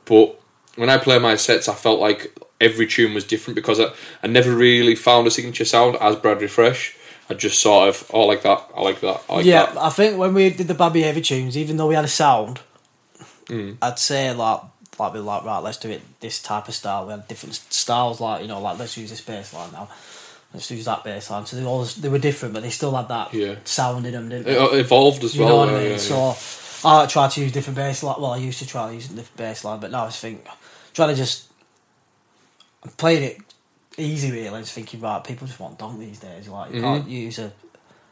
but 0.04 0.40
when 0.76 0.90
I 0.90 0.98
play 0.98 1.18
my 1.18 1.36
sets, 1.36 1.68
I 1.68 1.74
felt 1.74 2.00
like 2.00 2.36
every 2.60 2.86
tune 2.86 3.14
was 3.14 3.24
different 3.24 3.54
because 3.54 3.80
I, 3.80 3.92
I 4.22 4.26
never 4.26 4.54
really 4.54 4.94
found 4.94 5.26
a 5.26 5.30
signature 5.30 5.64
sound 5.64 5.96
as 6.00 6.16
Brad 6.16 6.38
Riffresh. 6.38 6.94
I 7.30 7.34
just 7.34 7.60
sort 7.60 7.90
of, 7.90 8.10
oh, 8.14 8.22
I 8.22 8.24
like 8.24 8.42
that, 8.42 8.70
I 8.74 8.80
like 8.80 9.00
that, 9.00 9.22
I 9.28 9.34
like 9.34 9.44
yeah, 9.44 9.66
that. 9.66 9.76
I 9.76 9.90
think 9.90 10.16
when 10.16 10.32
we 10.32 10.48
did 10.48 10.66
the 10.66 10.72
Bad 10.72 10.94
Behaviour 10.94 11.22
tunes, 11.22 11.58
even 11.58 11.76
though 11.76 11.86
we 11.86 11.94
had 11.94 12.06
a 12.06 12.08
sound, 12.08 12.60
Mm. 13.48 13.78
I'd 13.80 13.98
say 13.98 14.32
like 14.32 14.60
like 14.98 15.14
we 15.14 15.20
like 15.20 15.44
right, 15.44 15.58
let's 15.58 15.78
do 15.78 15.90
it 15.90 16.02
this 16.20 16.42
type 16.42 16.68
of 16.68 16.74
style. 16.74 17.06
We 17.06 17.12
had 17.12 17.28
different 17.28 17.54
styles, 17.54 18.20
like 18.20 18.42
you 18.42 18.48
know, 18.48 18.60
like 18.60 18.78
let's 18.78 18.96
use 18.96 19.10
this 19.10 19.20
bass 19.20 19.54
line 19.54 19.72
now. 19.72 19.88
Let's 20.58 20.72
use 20.72 20.86
that 20.86 21.04
bass 21.04 21.30
line. 21.30 21.46
So 21.46 21.56
they 21.56 21.64
all 21.64 21.84
they 21.84 22.08
were 22.08 22.18
different, 22.18 22.52
but 22.52 22.64
they 22.64 22.70
still 22.70 22.92
had 22.96 23.06
that 23.06 23.32
Yeah. 23.32 23.54
sound 23.62 24.04
in 24.06 24.12
them, 24.12 24.28
didn't 24.28 24.46
they? 24.46 24.56
It 24.56 24.80
evolved 24.80 25.22
as 25.22 25.36
You 25.36 25.44
well. 25.44 25.50
know 25.50 25.56
what 25.58 25.68
yeah, 25.68 25.74
I 25.76 25.82
mean? 25.82 25.90
yeah, 25.92 25.98
so 25.98 26.36
I 26.84 27.06
try 27.06 27.28
to 27.28 27.40
use 27.40 27.52
different 27.52 27.76
bass 27.76 28.02
line. 28.02 28.16
Well, 28.18 28.32
I 28.32 28.38
used 28.38 28.58
to 28.58 28.66
try 28.66 28.90
using 28.90 29.14
different 29.14 29.36
bass 29.36 29.64
line, 29.64 29.78
but 29.78 29.92
now 29.92 30.02
I 30.02 30.06
just 30.08 30.18
think 30.18 30.44
trying 30.94 31.10
to 31.10 31.14
just 31.14 31.44
I'm 32.82 32.90
playing 32.90 33.22
it 33.22 33.38
easy. 33.96 34.32
Really, 34.32 34.48
I 34.48 34.58
just 34.60 34.72
thinking 34.72 35.00
right, 35.00 35.22
people 35.22 35.46
just 35.46 35.60
want 35.60 35.78
donk 35.78 36.00
these 36.00 36.18
days. 36.18 36.48
Like 36.48 36.72
you 36.72 36.82
mm-hmm. 36.82 36.98
can't 37.02 37.08
use 37.08 37.38
a 37.38 37.52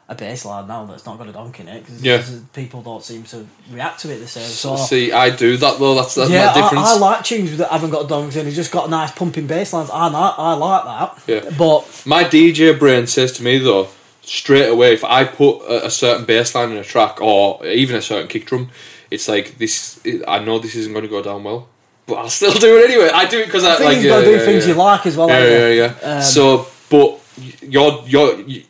a 0.09 0.15
bass 0.15 0.45
line 0.45 0.67
now 0.67 0.85
that's 0.85 1.05
not 1.05 1.17
got 1.17 1.27
a 1.27 1.33
donk 1.33 1.59
in 1.59 1.67
it 1.67 1.81
because 1.85 2.01
Yeah. 2.01 2.23
people 2.53 2.81
don't 2.81 3.03
seem 3.03 3.23
to 3.23 3.45
react 3.71 3.99
to 4.01 4.13
it 4.13 4.19
the 4.19 4.27
same. 4.27 4.45
So, 4.45 4.77
see, 4.77 5.11
I 5.11 5.29
do 5.29 5.57
that 5.57 5.79
though. 5.79 5.95
That's 5.95 6.15
that's 6.15 6.29
yeah, 6.29 6.45
my 6.47 6.53
difference. 6.53 6.87
I, 6.87 6.93
I 6.95 6.97
like 6.97 7.23
tunes 7.25 7.57
that 7.57 7.69
haven't 7.69 7.89
got 7.89 8.07
donks 8.07 8.35
in. 8.37 8.47
It's 8.47 8.55
just 8.55 8.71
got 8.71 8.89
nice 8.89 9.11
pumping 9.11 9.47
bass 9.47 9.73
lines. 9.73 9.89
I 9.89 10.07
like, 10.07 10.33
I 10.37 10.53
like 10.53 10.83
that. 10.85 11.23
Yeah. 11.27 11.49
But 11.57 12.03
My 12.05 12.23
DJ 12.23 12.77
brain 12.77 13.05
says 13.07 13.33
to 13.33 13.43
me 13.43 13.57
though, 13.57 13.89
straight 14.21 14.69
away, 14.69 14.93
if 14.93 15.03
I 15.03 15.25
put 15.25 15.59
a, 15.63 15.87
a 15.87 15.89
certain 15.89 16.25
bass 16.25 16.55
line 16.55 16.71
in 16.71 16.77
a 16.77 16.83
track 16.83 17.19
or 17.21 17.65
even 17.65 17.97
a 17.97 18.01
certain 18.01 18.27
kick 18.29 18.45
drum, 18.45 18.69
it's 19.11 19.27
like 19.27 19.57
this. 19.57 19.99
I 20.27 20.39
know 20.39 20.59
this 20.59 20.75
isn't 20.75 20.93
going 20.93 21.03
to 21.03 21.09
go 21.09 21.21
down 21.21 21.43
well, 21.43 21.67
but 22.05 22.15
I'll 22.15 22.29
still 22.29 22.53
do 22.53 22.77
it 22.77 22.89
anyway. 22.89 23.09
I 23.13 23.25
do 23.25 23.39
it 23.39 23.45
because 23.47 23.65
I, 23.65 23.83
like. 23.83 23.95
you've 23.95 24.05
yeah, 24.05 24.11
got 24.11 24.19
to 24.21 24.25
do 24.25 24.31
yeah, 24.31 24.39
things 24.39 24.65
yeah. 24.67 24.73
you 24.73 24.79
like 24.79 25.05
as 25.05 25.17
well. 25.17 25.27
Yeah, 25.27 25.35
haven't 25.39 25.77
yeah, 25.77 25.93
yeah. 26.01 26.15
Um, 26.15 26.21
so, 26.21 26.67
but 26.89 27.19
you're 27.61 28.03
you're. 28.05 28.63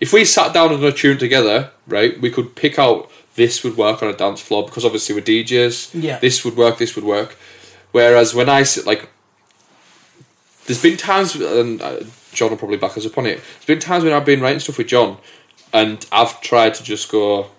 If 0.00 0.12
we 0.12 0.24
sat 0.24 0.54
down 0.54 0.72
and 0.72 0.82
a 0.82 0.92
tune 0.92 1.18
together, 1.18 1.70
right, 1.86 2.18
we 2.20 2.30
could 2.30 2.56
pick 2.56 2.78
out 2.78 3.10
this 3.34 3.62
would 3.62 3.76
work 3.76 4.02
on 4.02 4.08
a 4.08 4.12
dance 4.12 4.40
floor 4.40 4.64
because 4.64 4.84
obviously 4.84 5.14
we're 5.14 5.22
DJs. 5.22 6.02
Yeah. 6.02 6.18
This 6.18 6.44
would 6.44 6.56
work. 6.56 6.78
This 6.78 6.96
would 6.96 7.04
work. 7.04 7.36
Whereas 7.92 8.34
when 8.34 8.48
I 8.48 8.62
sit 8.62 8.86
like, 8.86 9.08
there's 10.66 10.82
been 10.82 10.96
times, 10.96 11.34
and 11.34 11.82
uh, 11.82 12.00
John 12.32 12.50
will 12.50 12.56
probably 12.56 12.76
back 12.76 12.96
us 12.96 13.06
up 13.06 13.18
on 13.18 13.26
it. 13.26 13.40
There's 13.40 13.66
been 13.66 13.80
times 13.80 14.04
when 14.04 14.12
I've 14.12 14.24
been 14.24 14.40
writing 14.40 14.60
stuff 14.60 14.78
with 14.78 14.86
John, 14.86 15.18
and 15.72 16.06
I've 16.12 16.40
tried 16.40 16.74
to 16.74 16.84
just 16.84 17.10
go, 17.10 17.50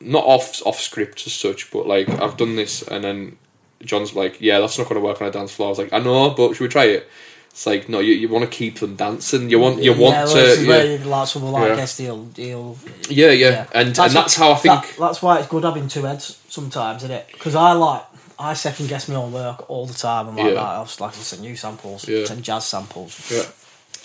not 0.00 0.24
off 0.24 0.64
off 0.66 0.80
script 0.80 1.26
as 1.26 1.32
such, 1.32 1.70
but 1.70 1.86
like 1.86 2.08
I've 2.08 2.36
done 2.36 2.56
this, 2.56 2.82
and 2.82 3.04
then 3.04 3.38
John's 3.82 4.14
like, 4.14 4.40
"Yeah, 4.40 4.60
that's 4.60 4.78
not 4.78 4.88
going 4.88 5.00
to 5.00 5.06
work 5.06 5.20
on 5.22 5.28
a 5.28 5.30
dance 5.30 5.52
floor." 5.52 5.68
I 5.68 5.70
was 5.70 5.78
like, 5.78 5.92
"I 5.92 6.00
know, 6.00 6.30
but 6.30 6.54
should 6.54 6.64
we 6.64 6.68
try 6.68 6.84
it?" 6.84 7.08
It's 7.52 7.66
like, 7.66 7.86
no, 7.88 7.98
you, 7.98 8.14
you 8.14 8.28
want 8.30 8.44
to 8.44 8.50
keep 8.50 8.78
them 8.80 8.96
dancing. 8.96 9.50
You 9.50 9.58
want 9.58 9.82
you 9.82 9.92
want 9.92 10.14
well, 10.14 10.56
to, 10.56 10.64
yeah. 10.64 11.04
like 11.04 11.28
someone 11.28 11.52
like 11.52 11.68
Yeah. 11.68 11.76
Guest 11.76 11.98
he'll, 11.98 12.26
he'll 12.34 12.78
yeah, 13.10 13.30
yeah, 13.30 13.66
and 13.74 13.88
and 13.88 14.12
that's 14.12 14.36
how 14.36 14.52
I 14.52 14.54
think. 14.56 14.82
that- 14.82 14.96
that's 14.98 15.20
why 15.22 15.38
it's 15.38 15.48
good 15.48 15.62
having 15.64 15.86
two 15.86 16.04
heads 16.04 16.40
sometimes, 16.48 17.04
isn't 17.04 17.14
it? 17.14 17.28
Because 17.30 17.54
I 17.54 17.72
like 17.72 18.04
I 18.38 18.54
second 18.54 18.88
guess 18.88 19.06
my 19.06 19.16
own 19.16 19.32
work 19.32 19.68
all 19.70 19.84
the 19.86 19.92
time. 19.94 20.28
I'm 20.28 20.36
like, 20.36 20.54
Yeah. 20.54 20.62
I'll 20.62 20.84
just 20.86 21.00
like 21.00 21.16
listen 21.16 21.38
to 21.40 21.44
new 21.44 21.54
samples, 21.54 22.08
Yeah. 22.08 22.24
some 22.24 22.40
jazz 22.40 22.64
samples. 22.64 23.30
yeah. 23.30 23.44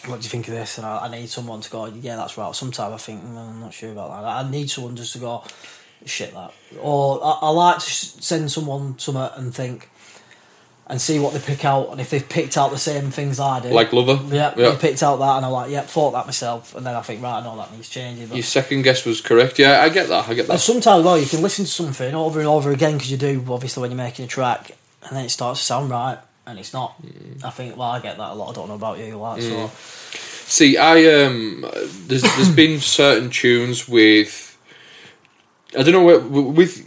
What 0.10 0.20
do 0.20 0.26
you 0.26 0.30
think 0.30 0.48
of 0.50 0.54
this? 0.54 0.78
And 0.78 0.86
I, 0.86 1.06
I 1.06 1.10
need 1.10 1.28
someone 1.30 1.62
to 1.62 1.70
go, 1.72 1.86
yeah, 1.86 2.18
that's 2.18 2.38
right. 2.38 2.54
Sometimes 2.54 2.94
I 2.94 2.98
think, 2.98 3.24
mm, 3.24 3.36
I'm 3.36 3.62
not 3.62 3.74
sure 3.74 3.92
about 3.92 4.10
that. 4.10 4.46
I 4.46 4.50
need 4.50 4.70
someone 4.70 4.96
just 4.96 5.14
to 5.14 5.20
go, 5.20 5.44
shit 6.06 6.34
that. 6.34 6.52
Or 6.80 7.20
I, 7.24 7.40
I 7.44 7.50
like 7.50 7.80
to 7.80 7.90
send 7.90 8.52
someone 8.52 9.00
something 9.00 9.30
and 9.38 9.56
think, 9.56 9.90
and 10.90 11.02
see 11.02 11.20
what 11.20 11.34
they 11.34 11.40
pick 11.40 11.66
out. 11.66 11.90
And 11.92 12.00
if 12.00 12.10
they've 12.10 12.28
picked 12.28 12.58
out 12.58 12.72
the 12.72 12.78
same 12.78 13.12
things 13.12 13.40
I 13.40 13.60
do, 13.60 13.70
Like 13.70 13.92
Lover. 13.92 14.20
yeah, 14.34 14.54
yeah. 14.58 14.70
they 14.72 14.76
picked 14.78 15.04
out 15.04 15.18
that, 15.18 15.38
and 15.38 15.46
I'm 15.46 15.52
like, 15.52 15.70
yep, 15.70 15.86
thought 15.88 16.12
that 16.12 16.26
myself. 16.26 16.76
And 16.76 16.86
then 16.86 16.96
I 16.96 17.02
think, 17.02 17.22
right, 17.22 17.40
I 17.40 17.44
know 17.44 17.58
that 17.58 17.72
needs 17.74 17.90
changing. 17.90 18.32
Your 18.34 18.44
second 18.44 18.84
guess 18.84 19.06
was 19.06 19.20
correct. 19.20 19.60
Yeah, 19.60 19.82
I 19.82 19.90
get 19.90 20.08
that. 20.08 20.30
I 20.30 20.34
get 20.34 20.42
and 20.46 20.50
that. 20.50 20.60
sometimes, 20.60 21.04
well, 21.04 21.20
you 21.20 21.26
can 21.26 21.42
listen 21.42 21.66
to 21.66 21.72
something 21.72 22.16
over 22.16 22.40
and 22.40 22.48
over 22.48 22.72
again 22.72 22.94
because 22.94 23.12
you 23.12 23.18
do, 23.18 23.44
obviously, 23.50 23.82
when 23.82 23.92
you're 23.92 23.98
making 23.98 24.26
a 24.26 24.28
track, 24.30 24.72
and 25.04 25.18
then 25.18 25.26
it 25.26 25.30
starts 25.30 25.60
to 25.60 25.66
sound 25.66 25.90
right, 25.90 26.20
and 26.46 26.58
it's 26.58 26.74
not. 26.74 27.02
Mm. 27.02 27.44
I 27.44 27.50
think, 27.50 27.76
well, 27.76 27.90
I 27.90 28.00
get 28.00 28.18
that 28.18 28.32
a 28.32 28.34
lot. 28.34 28.52
I 28.52 28.54
don't 28.54 28.70
know 28.70 28.76
about 28.76 28.98
you, 29.00 29.18
like, 29.18 29.42
so. 29.42 29.70
See, 30.50 30.78
I 30.78 31.04
um, 31.26 31.66
there's 32.08 32.22
there's 32.22 32.56
been 32.56 32.80
certain 33.02 33.30
tunes 33.30 33.90
with, 33.90 34.58
I 35.78 35.84
don't 35.84 35.92
know 35.92 36.18
with 36.20 36.87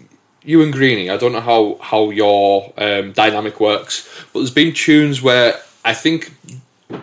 you 0.51 0.63
and 0.63 0.73
Greeny. 0.73 1.09
I 1.09 1.17
don't 1.17 1.33
know 1.33 1.41
how 1.41 1.79
how 1.81 2.11
your 2.11 2.73
um, 2.77 3.13
dynamic 3.13 3.61
works, 3.61 4.09
but 4.33 4.41
there's 4.41 4.51
been 4.63 4.75
tunes 4.75 5.23
where 5.23 5.61
I 5.85 5.95
think 5.95 6.35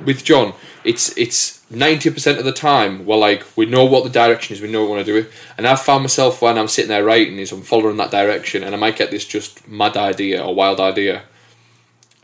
with 0.05 0.24
John, 0.24 0.53
it's 0.84 1.17
it's 1.17 1.39
ninety 1.71 2.09
percent 2.09 2.39
of 2.39 2.45
the 2.45 2.51
time 2.51 3.05
we're 3.05 3.17
like 3.17 3.45
we 3.55 3.65
know 3.65 3.86
what 3.86 4.03
the 4.03 4.09
direction 4.09 4.53
is, 4.53 4.61
we 4.61 4.69
know 4.69 4.82
what 4.82 4.89
we 4.89 4.95
want 4.95 5.05
to 5.05 5.13
do 5.13 5.19
it, 5.19 5.32
and 5.57 5.65
I've 5.65 5.82
found 5.82 6.03
myself 6.03 6.41
when 6.41 6.57
I'm 6.57 6.67
sitting 6.67 6.89
there 6.89 7.05
writing 7.05 7.38
is 7.39 7.51
I'm 7.51 7.61
following 7.61 7.97
that 7.97 8.11
direction, 8.11 8.63
and 8.63 8.76
I 8.76 8.78
might 8.78 8.97
get 8.97 9.11
this 9.11 9.26
just 9.26 9.67
mad 9.67 9.95
idea 9.95 10.43
or 10.43 10.53
wild 10.53 10.80
idea, 10.80 11.24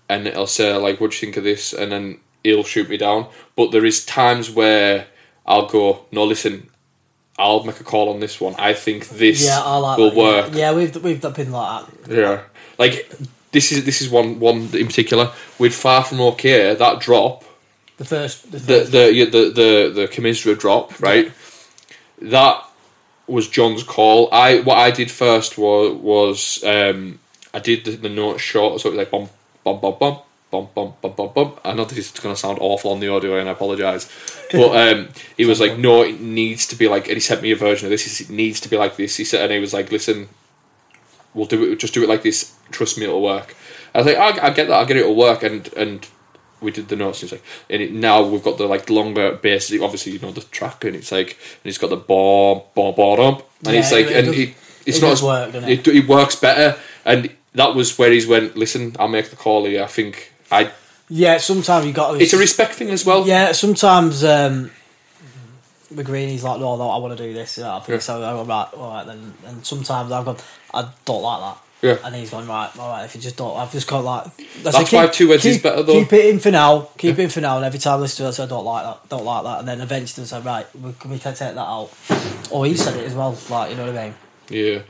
and 0.09 0.27
it'll 0.27 0.47
say 0.47 0.75
like, 0.75 0.99
"What 0.99 1.11
do 1.11 1.15
you 1.15 1.19
think 1.21 1.37
of 1.37 1.45
this?" 1.45 1.73
and 1.73 1.91
then 1.91 2.19
he'll 2.43 2.63
shoot 2.63 2.89
me 2.89 2.97
down. 2.97 3.27
But 3.55 3.71
there 3.71 3.85
is 3.85 4.05
times 4.05 4.51
where 4.51 5.07
I'll 5.45 5.67
go, 5.67 6.05
"No, 6.11 6.25
listen." 6.25 6.69
I'll 7.37 7.63
make 7.63 7.79
a 7.79 7.83
call 7.83 8.09
on 8.13 8.19
this 8.19 8.39
one. 8.39 8.55
I 8.59 8.73
think 8.73 9.09
this 9.09 9.45
Yeah, 9.45 9.61
I 9.61 9.77
like 9.77 9.97
will 9.97 10.09
that, 10.11 10.17
work. 10.17 10.49
Yeah, 10.53 10.73
we've 10.73 10.95
we've 11.03 11.19
been 11.21 11.51
like 11.51 11.85
that. 12.05 12.15
Yeah, 12.15 12.41
like 12.77 13.09
this 13.51 13.71
is 13.71 13.85
this 13.85 14.01
is 14.01 14.09
one 14.09 14.39
one 14.39 14.69
in 14.73 14.87
particular 14.87 15.31
with 15.59 15.73
Far 15.73 16.03
From 16.03 16.21
Okay. 16.21 16.75
That 16.75 16.99
drop, 16.99 17.43
The 17.97 18.05
first, 18.05 18.51
the 18.51 18.57
the 18.59 18.79
first 18.79 18.91
the 18.91 19.13
yeah, 19.13 19.25
the 19.25 19.49
the 19.49 19.91
the 20.01 20.07
commiserative 20.07 20.59
drop, 20.59 20.99
right? 21.01 21.31
That 22.21 22.63
was 23.27 23.47
John's 23.47 23.83
call. 23.83 24.29
I 24.31 24.59
what 24.59 24.77
I 24.77 24.91
did 24.91 25.09
first 25.09 25.57
was 25.57 25.93
was 25.95 26.63
um, 26.63 27.19
I 27.53 27.59
did 27.59 27.85
the, 27.85 27.91
the 27.91 28.09
notes 28.09 28.41
short, 28.41 28.79
so 28.81 28.89
it 28.89 28.91
was 28.91 28.97
like 28.99 29.11
bum 29.11 29.29
bum 29.63 29.79
bum 29.79 29.95
bum. 29.99 30.17
Bum, 30.53 30.67
bum, 30.75 30.93
bum, 31.01 31.13
bum, 31.17 31.31
bum. 31.33 31.53
I 31.65 31.73
know 31.73 31.83
this 31.85 31.97
is 32.13 32.19
going 32.19 32.35
to 32.35 32.39
sound 32.39 32.59
awful 32.61 32.91
on 32.91 32.99
the 32.99 33.07
audio, 33.09 33.39
and 33.39 33.49
I 33.49 33.53
apologise. 33.53 34.07
But 34.51 34.71
um, 34.77 35.09
he 35.35 35.45
was 35.45 35.59
like, 35.59 35.79
"No, 35.79 36.03
it 36.03 36.21
needs 36.21 36.67
to 36.67 36.75
be 36.75 36.87
like." 36.87 37.07
And 37.07 37.15
he 37.15 37.19
sent 37.21 37.41
me 37.41 37.49
a 37.51 37.55
version 37.55 37.87
of 37.87 37.89
this. 37.89 38.21
It 38.21 38.29
needs 38.29 38.59
to 38.59 38.69
be 38.69 38.77
like 38.77 38.95
this. 38.95 39.17
He 39.17 39.23
said, 39.25 39.41
and 39.41 39.51
he 39.51 39.57
was 39.57 39.73
like, 39.73 39.91
"Listen, 39.91 40.29
we'll 41.33 41.47
do 41.47 41.71
it. 41.71 41.79
Just 41.79 41.95
do 41.95 42.03
it 42.03 42.09
like 42.09 42.21
this. 42.21 42.53
Trust 42.69 42.99
me, 42.99 43.05
it'll 43.05 43.23
work." 43.23 43.55
I 43.95 43.97
was 43.97 44.05
like, 44.05 44.17
"I, 44.17 44.47
I 44.47 44.49
get 44.51 44.67
that. 44.67 44.79
I 44.79 44.85
get 44.85 44.97
it. 44.97 44.99
It'll 44.99 45.15
work." 45.15 45.41
And 45.41 45.73
and 45.73 46.07
we 46.61 46.69
did 46.69 46.87
the 46.87 46.95
notes. 46.97 47.23
And 47.23 47.31
it's 47.31 47.41
like, 47.41 47.51
and 47.71 47.81
it, 47.81 47.91
now 47.91 48.21
we've 48.21 48.43
got 48.43 48.59
the 48.59 48.67
like 48.67 48.87
longer 48.91 49.31
bass. 49.41 49.73
Obviously, 49.81 50.11
you 50.11 50.19
know 50.19 50.31
the 50.31 50.41
track, 50.41 50.83
and 50.85 50.95
it's 50.95 51.11
like, 51.11 51.31
and 51.63 51.69
it's 51.71 51.79
got 51.79 51.89
the 51.89 51.97
bomb, 51.97 52.61
bomb, 52.75 52.93
bomb, 52.93 53.41
and 53.65 53.73
Yeah, 53.73 53.79
it's 53.79 53.91
like, 53.91 54.05
it 54.05 54.17
and 54.17 54.27
does- 54.27 54.35
he, 54.35 54.53
it's 54.85 54.99
it 54.99 55.01
not 55.01 55.13
as, 55.13 55.23
work, 55.23 55.51
doesn't 55.51 55.67
it? 55.67 55.87
it 55.87 56.07
works 56.07 56.35
better, 56.35 56.77
and 57.05 57.35
that 57.53 57.73
was 57.73 57.97
where 57.97 58.11
he's 58.11 58.27
went. 58.27 58.55
Listen, 58.55 58.95
I'll 58.99 59.07
make 59.07 59.31
the 59.31 59.35
call 59.35 59.65
here. 59.65 59.83
I 59.83 59.87
think 59.87 60.32
I. 60.53 60.71
Yeah, 61.09 61.37
sometimes 61.37 61.85
you 61.85 61.93
got. 61.93 62.13
to 62.13 62.19
It's 62.19 62.33
a 62.33 62.37
respect 62.37 62.73
thing 62.75 62.89
as 62.89 63.05
well. 63.05 63.27
Yeah, 63.27 63.51
sometimes 63.51 64.23
um, 64.23 64.71
McGreeny's 65.93 66.43
like, 66.43 66.59
no, 66.59 66.75
no, 66.75 66.89
I 66.89 66.97
want 66.97 67.17
to 67.17 67.23
do 67.23 67.33
this. 67.33 67.57
Yeah, 67.57 67.75
I 67.75 67.79
think 67.79 67.89
Yeah. 67.89 67.99
so. 67.99 68.17
I 68.23 68.33
go, 68.33 68.45
right, 68.45 68.67
all 68.73 68.89
right 68.93 69.05
then. 69.05 69.33
And 69.45 69.65
sometimes 69.65 70.11
I've 70.11 70.25
gone, 70.25 70.37
I 70.73 70.89
don't 71.05 71.21
like 71.21 71.39
that. 71.41 71.57
Yeah. 71.81 71.97
And 72.05 72.15
he's 72.15 72.29
going, 72.29 72.47
right, 72.47 72.71
all 72.79 72.89
right, 72.89 73.03
if 73.03 73.13
you 73.13 73.19
just 73.19 73.35
don't, 73.35 73.57
I've 73.57 73.71
just 73.71 73.87
got 73.87 74.03
like. 74.05 74.27
I 74.27 74.31
That's 74.63 74.89
say, 74.89 74.95
why 74.95 75.07
two 75.07 75.37
keep, 75.37 75.61
better, 75.61 75.83
though. 75.83 75.99
Keep 75.99 76.13
it 76.13 76.25
in 76.27 76.39
for 76.39 76.49
now, 76.49 76.87
keep 76.97 77.19
it 77.19 77.23
in 77.23 77.29
for 77.29 77.41
now. 77.41 77.57
And 77.57 77.65
every 77.65 77.79
time 77.79 77.99
I 77.99 78.01
listen 78.03 78.23
to 78.23 78.27
it, 78.27 78.29
I 78.29 78.31
say, 78.31 78.43
I 78.43 78.47
don't 78.47 78.63
like 78.63 78.85
that, 78.85 79.09
don't 79.09 79.25
like 79.25 79.43
that. 79.43 79.59
And 79.59 79.67
then 79.67 79.81
eventually 79.81 80.23
I 80.23 80.27
say, 80.27 80.39
right, 80.39 80.75
we, 80.81 80.93
can 80.93 81.11
we 81.11 81.19
can 81.19 81.35
take 81.35 81.55
that 81.55 81.57
out? 81.57 81.89
Or 82.51 82.65
he 82.65 82.77
said 82.77 82.95
it 82.95 83.05
as 83.05 83.13
well, 83.13 83.37
like, 83.49 83.71
you 83.71 83.75
know 83.75 83.85
what 83.85 83.97
I 83.97 84.05
mean? 84.05 84.15
Yeah. 84.49 84.81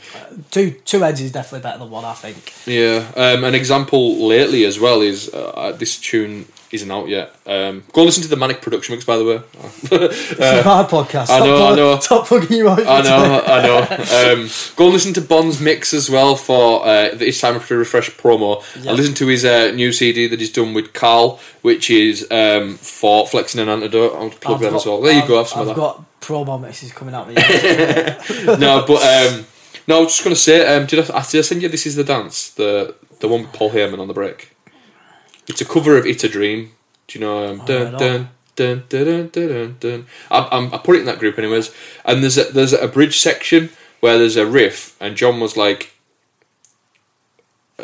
Two 0.52 0.72
two 0.72 1.00
heads 1.02 1.22
is 1.22 1.32
definitely 1.32 1.62
better 1.62 1.80
than 1.80 1.90
one, 1.90 2.06
I 2.06 2.14
think. 2.14 2.54
Yeah, 2.66 3.12
um, 3.16 3.44
an 3.44 3.56
example 3.56 4.28
lately 4.28 4.66
as 4.66 4.80
well 4.80 5.02
is 5.02 5.34
uh, 5.34 5.76
this 5.78 5.98
tune 6.00 6.46
isn't 6.74 6.90
out 6.92 7.08
yet. 7.08 7.34
Um, 7.46 7.84
go 7.94 8.04
listen 8.04 8.24
to 8.24 8.28
the 8.30 8.36
Manic 8.36 8.62
Production 8.62 8.94
Mix, 8.96 9.06
by 9.06 9.18
the 9.18 9.24
way. 9.26 9.42
It's 9.92 10.66
my 10.66 10.84
podcast. 10.84 11.30
Uh, 11.30 11.34
I 11.34 11.38
Stop 11.38 11.46
know, 11.46 11.66
I 11.68 11.76
know. 11.76 12.00
Stop 12.00 12.28
plugging 12.28 12.58
you 12.58 12.68
out. 12.70 12.80
I 12.80 13.02
know, 13.02 13.44
I 13.46 13.62
know. 13.62 13.80
Um, 14.42 14.50
go 14.76 14.86
and 14.86 14.94
listen 14.94 15.14
to 15.14 15.22
Bon's 15.22 15.62
mix 15.62 15.94
as 15.94 16.10
well 16.10 16.36
for 16.36 16.86
uh, 16.86 17.10
it's 17.14 17.40
time 17.40 17.60
for 17.60 17.76
a 17.76 17.78
refresh 17.78 18.10
promo. 18.12 18.64
I 18.88 18.92
listened 18.94 19.18
to 19.18 19.28
his 19.28 19.46
uh, 19.46 19.72
new 19.72 19.92
CD 19.92 20.28
that 20.28 20.40
he's 20.40 20.52
done 20.52 20.74
with 20.74 20.94
Carl, 20.94 21.40
which 21.62 21.90
is 21.90 22.28
um, 22.32 22.76
for 22.78 23.28
flexing 23.28 23.62
an 23.62 23.70
antidote. 23.70 24.14
I'll 24.16 24.30
plug 24.30 24.56
I've 24.56 24.60
that 24.62 24.70
got- 24.72 24.76
as 24.82 24.86
well. 24.86 25.02
There 25.02 25.14
you 25.14 25.20
I've- 25.20 25.28
go. 25.28 25.38
Have 25.38 25.48
some 25.48 25.62
I've 25.62 25.68
of 25.70 25.76
that. 25.76 25.82
got 25.82 26.20
promo 26.22 26.60
mixes 26.60 26.92
coming 26.92 27.14
out. 27.14 27.28
No, 28.60 28.86
but 28.88 29.02
um, 29.04 29.46
no, 29.88 29.98
I 29.98 30.00
was 30.02 30.14
just 30.14 30.24
gonna 30.24 30.36
say, 30.36 30.66
um, 30.76 30.86
did 30.86 31.00
I, 31.00 31.04
did 31.24 31.40
I 31.40 31.42
send 31.42 31.62
you 31.62 31.70
"This 31.70 31.86
Is 31.86 31.96
the 31.96 32.04
Dance"? 32.04 32.50
The 32.52 32.96
the 33.20 33.28
one 33.28 33.42
with 33.44 33.54
Paul 33.54 33.72
Heyman 33.72 34.00
on 34.00 34.08
the 34.08 34.14
break. 34.14 34.53
It's 35.48 35.62
a 35.62 35.66
cover 35.66 35.98
of 35.98 36.06
"It's 36.06 36.24
a 36.24 36.30
Dream." 36.30 36.72
Do 37.08 37.20
you 37.20 37.26
know? 37.26 37.46
Um, 37.52 37.62
Oh, 37.62 37.66
dun, 37.66 37.92
dun, 37.94 38.30
dun, 38.56 38.84
dun, 38.90 39.06
dun, 39.06 39.30
dun, 39.30 39.48
dun, 39.50 39.76
dun. 39.80 40.06
I, 40.32 40.48
I'm, 40.52 40.74
I 40.74 40.78
put 40.78 40.96
it 40.96 41.00
in 41.00 41.06
that 41.06 41.20
group 41.20 41.38
anyways, 41.38 41.74
and 42.06 42.24
there's 42.24 42.38
a, 42.38 42.46
there's 42.46 42.74
a 42.74 42.88
bridge 42.88 43.20
section 43.20 43.70
where 44.00 44.18
there's 44.18 44.38
a 44.38 44.46
riff, 44.46 44.96
and 45.02 45.16
John 45.18 45.40
was 45.40 45.58
like, 45.58 45.92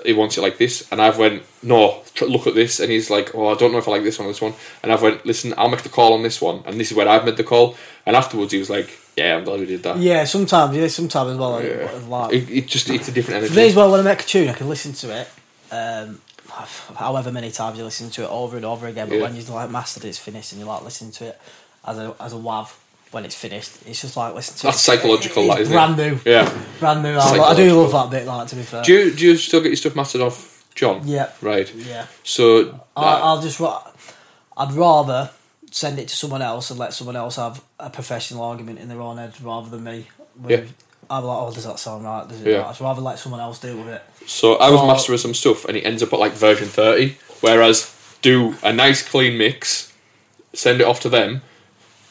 he 0.06 0.14
wants 0.14 0.38
it 0.38 0.42
like 0.42 0.58
this, 0.58 0.88
and 0.92 1.02
I've 1.02 1.18
went, 1.18 1.44
no, 1.64 2.04
tr- 2.14 2.26
look 2.26 2.46
at 2.48 2.54
this, 2.56 2.80
and 2.80 2.92
he's 2.92 3.10
like, 3.10 3.34
oh, 3.34 3.48
I 3.48 3.56
don't 3.56 3.72
know 3.72 3.80
if 3.80 3.88
I 3.88 3.92
like 3.92 4.04
this 4.04 4.20
one 4.20 4.28
or 4.28 4.32
this 4.32 4.42
one, 4.42 4.54
and 4.84 4.92
I've 4.92 5.02
went, 5.02 5.26
listen, 5.26 5.54
I'll 5.58 5.70
make 5.70 5.82
the 5.82 5.90
call 5.90 6.14
on 6.14 6.22
this 6.24 6.40
one, 6.42 6.62
and 6.66 6.80
this 6.80 6.92
is 6.92 6.96
where 6.98 7.08
I've 7.10 7.26
made 7.26 7.38
the 7.38 7.44
call, 7.44 7.76
and 8.06 8.16
afterwards 8.16 8.52
he 8.54 8.60
was 8.60 8.70
like, 8.70 8.98
yeah, 9.18 9.36
I'm 9.36 9.44
glad 9.44 9.60
we 9.60 9.66
did 9.66 9.84
that. 9.84 9.98
yeah, 9.98 10.24
sometimes, 10.26 10.78
yeah, 10.78 10.88
sometimes 10.88 11.32
as 11.32 11.38
well. 11.38 11.52
Like, 11.52 11.66
Yeah. 11.66 12.00
like, 12.08 12.34
It, 12.34 12.50
it 12.50 12.68
just 12.68 12.90
it's 12.90 13.08
a 13.10 13.12
different 13.12 13.46
for 13.48 13.54
me 13.54 13.58
energy. 13.60 13.70
as 13.72 13.76
well, 13.76 13.92
when 13.92 14.00
I 14.00 14.04
make 14.04 14.22
a 14.22 14.26
tune, 14.26 14.48
I 14.48 14.54
can 14.54 14.70
listen 14.70 14.94
to 14.94 15.22
it. 15.22 15.30
Um, 15.72 16.22
however 16.96 17.32
many 17.32 17.52
times 17.52 17.78
you 17.78 17.84
listen 17.84 18.10
to 18.12 18.24
it 18.24 18.30
over 18.30 18.56
and 18.58 18.66
over 18.66 18.88
again, 18.88 19.10
but 19.10 19.16
Yeah. 19.18 19.24
when 19.24 19.36
you 19.36 19.42
like 19.44 19.70
mastered 19.70 20.06
it, 20.06 20.10
it's 20.10 20.18
finished 20.18 20.52
and 20.52 20.60
you 20.62 20.68
like 20.68 20.84
listening 20.84 21.12
to 21.14 21.26
it 21.28 21.42
as 21.86 21.98
a 21.98 22.16
as 22.20 22.34
a 22.34 22.38
wav 22.38 22.74
when 23.12 23.26
it's 23.26 23.36
finished, 23.36 23.72
it's 23.88 24.02
just 24.02 24.16
like 24.16 24.36
listening 24.36 24.58
to 24.60 24.64
That's 24.68 24.78
it. 24.78 24.82
psychological, 24.82 25.44
It's 25.46 25.54
that, 25.56 25.62
isn't 25.62 25.74
brand 25.74 26.00
it? 26.00 26.12
new, 26.26 26.32
Yeah. 26.32 26.64
brand 26.80 27.02
new. 27.02 27.18
I, 27.18 27.56
do 27.56 27.74
love 27.82 27.92
that 27.92 28.10
bit. 28.12 28.28
Like 28.28 28.48
to 28.50 28.56
be 28.56 28.62
fair, 28.62 28.84
Do 28.84 28.94
you 28.94 29.12
do 29.12 29.26
you 29.26 29.38
still 29.38 29.62
get 29.62 29.70
your 29.70 29.78
stuff 29.78 29.96
mastered 29.96 30.22
off 30.22 30.64
John? 30.76 31.02
Yeah. 31.08 31.30
Right. 31.42 31.74
yeah. 31.74 32.06
So 32.24 32.80
I, 32.96 33.16
I'll 33.16 33.42
just. 33.42 33.60
I'd 34.58 34.74
rather 34.74 35.32
send 35.72 36.00
it 36.00 36.08
to 36.10 36.16
someone 36.16 36.42
else 36.42 36.70
and 36.70 36.80
let 36.80 36.94
someone 36.94 37.16
else 37.16 37.38
have 37.38 37.64
a 37.80 37.90
professional 37.90 38.44
argument 38.44 38.80
in 38.80 38.90
their 38.90 39.02
own 39.02 39.18
head 39.18 39.40
rather 39.42 39.70
than 39.70 39.84
me. 39.84 40.08
With, 40.36 40.52
Yeah. 40.52 40.66
I'm 41.12 41.24
like, 41.24 41.38
oh, 41.40 41.52
does 41.54 41.64
that 41.66 41.80
sound 41.80 42.04
right? 42.04 42.28
Does 42.28 42.42
it 42.42 42.52
Yeah. 42.52 42.68
I'd 42.68 42.80
rather 42.82 43.02
let 43.02 43.18
someone 43.20 43.40
else 43.42 43.60
deal 43.60 43.78
with 43.78 43.88
it. 43.88 44.02
So 44.30 44.56
I 44.56 44.70
was 44.70 44.82
Oh. 44.82 44.88
mastering 44.88 45.18
some 45.18 45.34
stuff, 45.34 45.66
and 45.66 45.76
it 45.78 45.82
ends 45.86 46.02
up 46.04 46.14
at 46.14 46.20
like 46.20 46.34
version 46.34 46.68
thirty. 46.68 47.18
Whereas 47.42 47.90
do 48.22 48.56
a 48.64 48.72
nice 48.74 49.02
clean 49.02 49.38
mix, 49.38 49.92
send 50.54 50.82
it 50.82 50.88
off 50.88 51.00
to 51.02 51.10
them. 51.10 51.42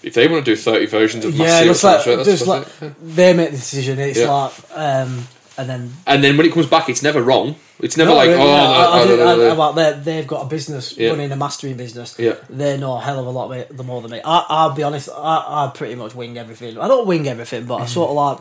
If 0.03 0.15
they 0.15 0.27
want 0.29 0.45
to 0.45 0.51
do 0.53 0.57
thirty 0.57 0.87
versions 0.87 1.25
of 1.25 1.37
my 1.37 1.45
Yeah, 1.45 1.65
just 1.65 1.85
like, 1.85 2.05
that's- 2.05 2.27
just 2.27 2.47
like 2.47 2.65
that's 2.65 2.83
it. 2.83 3.17
they 3.17 3.33
make 3.35 3.51
the 3.51 3.57
decision. 3.57 3.99
It's 3.99 4.19
Yeah. 4.19 4.31
like, 4.33 4.53
um, 4.75 5.27
and 5.59 5.69
then 5.69 5.93
and 6.07 6.23
then 6.25 6.37
when 6.37 6.47
it 6.47 6.53
comes 6.53 6.67
back, 6.67 6.89
it's 6.89 7.03
never 7.03 7.21
wrong. 7.23 7.57
It's 7.81 7.97
never 7.97 8.11
No, 8.11 8.17
like 8.17 8.31
yeah, 8.31 8.37
oh, 8.41 9.05
no, 9.07 9.17
no, 9.17 9.37
no, 9.37 9.55
no, 9.55 9.73
no. 9.73 10.01
they've 10.03 10.27
got 10.27 10.43
a 10.43 10.47
business 10.47 10.95
Yeah. 10.97 11.11
running 11.11 11.31
a 11.31 11.37
mastering 11.37 11.75
business. 11.77 12.15
Yeah. 12.19 12.35
they 12.51 12.77
know 12.77 12.95
a 12.97 13.01
hell 13.01 13.19
of 13.21 13.27
a 13.27 13.31
lot 13.31 13.51
more- 13.51 13.67
the 13.71 13.85
more 13.85 14.01
than 14.03 14.11
me. 14.13 14.21
I, 14.25 14.45
I'll 14.49 14.71
be 14.71 14.83
honest, 14.83 15.09
I, 15.15 15.37
I 15.67 15.71
pretty 15.75 15.95
much 15.95 16.13
wing 16.15 16.37
everything. 16.39 16.77
I 16.79 16.89
don't 16.89 17.07
wing 17.07 17.29
everything, 17.29 17.65
but 17.67 17.77
I 17.77 17.79
Mm-hmm. 17.83 17.89
sort 17.99 18.11
of 18.11 18.17
like 18.17 18.39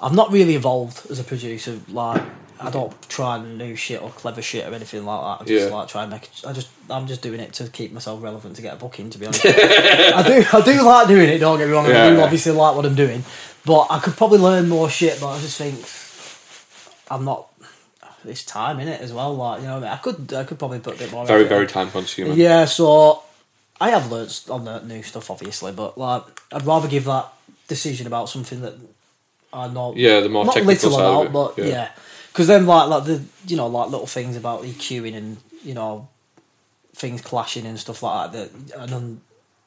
I'm 0.00 0.14
not 0.14 0.32
really 0.32 0.54
evolved 0.56 1.10
as 1.10 1.18
a 1.18 1.24
producer. 1.24 1.78
Like 1.90 2.22
I 2.66 2.70
don't 2.70 3.08
try 3.08 3.42
new 3.42 3.74
shit 3.76 4.02
or 4.02 4.10
clever 4.10 4.42
shit 4.42 4.66
or 4.66 4.74
anything 4.74 5.04
like 5.04 5.20
that. 5.20 5.42
I 5.42 5.44
just 5.46 5.68
Yeah. 5.68 5.74
like 5.76 5.88
try 5.88 6.02
and 6.02 6.12
make. 6.12 6.28
I 6.46 6.52
just 6.52 6.68
I'm 6.90 7.06
just 7.06 7.22
doing 7.22 7.40
it 7.40 7.52
to 7.54 7.68
keep 7.68 7.92
myself 7.92 8.22
relevant 8.22 8.56
to 8.56 8.62
get 8.62 8.74
a 8.74 8.76
booking. 8.76 9.10
To 9.10 9.18
be 9.18 9.26
honest, 9.26 9.44
I 9.46 10.22
do 10.26 10.44
I 10.52 10.60
do 10.62 10.82
like 10.82 11.08
doing 11.08 11.28
it. 11.28 11.38
Don't 11.38 11.58
get 11.58 11.68
me 11.68 11.72
wrong. 11.74 11.86
Yeah, 11.86 12.04
I 12.04 12.10
do 12.10 12.16
yeah. 12.16 12.22
obviously 12.22 12.52
like 12.52 12.76
what 12.76 12.86
I'm 12.86 12.94
doing, 12.94 13.24
but 13.64 13.86
I 13.90 13.98
could 13.98 14.16
probably 14.16 14.38
learn 14.38 14.68
more 14.68 14.88
shit. 14.88 15.20
But 15.20 15.30
I 15.30 15.40
just 15.40 15.58
think 15.58 15.84
I'm 17.10 17.24
not. 17.24 17.48
It's 18.24 18.44
time 18.44 18.78
in 18.78 18.86
it 18.86 19.00
as 19.00 19.12
well. 19.12 19.34
Like 19.34 19.60
you 19.62 19.66
know, 19.66 19.78
I, 19.78 19.80
mean? 19.80 19.88
I 19.88 19.96
could 19.96 20.32
I 20.32 20.44
could 20.44 20.58
probably 20.58 20.78
put 20.78 20.94
a 20.96 20.98
bit 20.98 21.12
more. 21.12 21.26
very 21.26 21.44
very 21.44 21.66
time 21.66 21.90
consuming. 21.90 22.36
Yeah, 22.38 22.66
so 22.66 23.22
I 23.80 23.90
have 23.90 24.12
learnt 24.12 24.44
on 24.48 24.64
learnt 24.64 24.86
new 24.86 25.02
stuff, 25.02 25.30
obviously, 25.30 25.72
but 25.72 25.98
like 25.98 26.22
I'd 26.52 26.64
rather 26.64 26.86
give 26.86 27.04
that 27.06 27.26
decision 27.66 28.06
about 28.06 28.28
something 28.28 28.60
that 28.60 28.74
I 29.52 29.68
know. 29.68 29.92
Yeah, 29.96 30.20
the 30.20 30.28
more 30.28 30.44
not 30.44 30.54
technical 30.54 30.90
little 30.90 30.90
side 30.92 31.04
of 31.04 31.30
about, 31.30 31.50
it, 31.50 31.56
but 31.56 31.64
yeah. 31.64 31.70
yeah, 31.70 31.88
because 32.32 32.46
then 32.46 32.66
like 32.66 32.88
like 32.88 33.04
the 33.04 33.22
you 33.46 33.56
know 33.56 33.66
like 33.66 33.90
little 33.90 34.06
things 34.06 34.36
about 34.36 34.62
EQing 34.62 35.14
and 35.14 35.36
you 35.62 35.74
know 35.74 36.08
things 36.94 37.20
clashing 37.20 37.66
and 37.66 37.78
stuff 37.78 38.02
like 38.02 38.32
that 38.32 38.50
that 38.52 38.76
and 38.80 38.90
then 38.90 39.20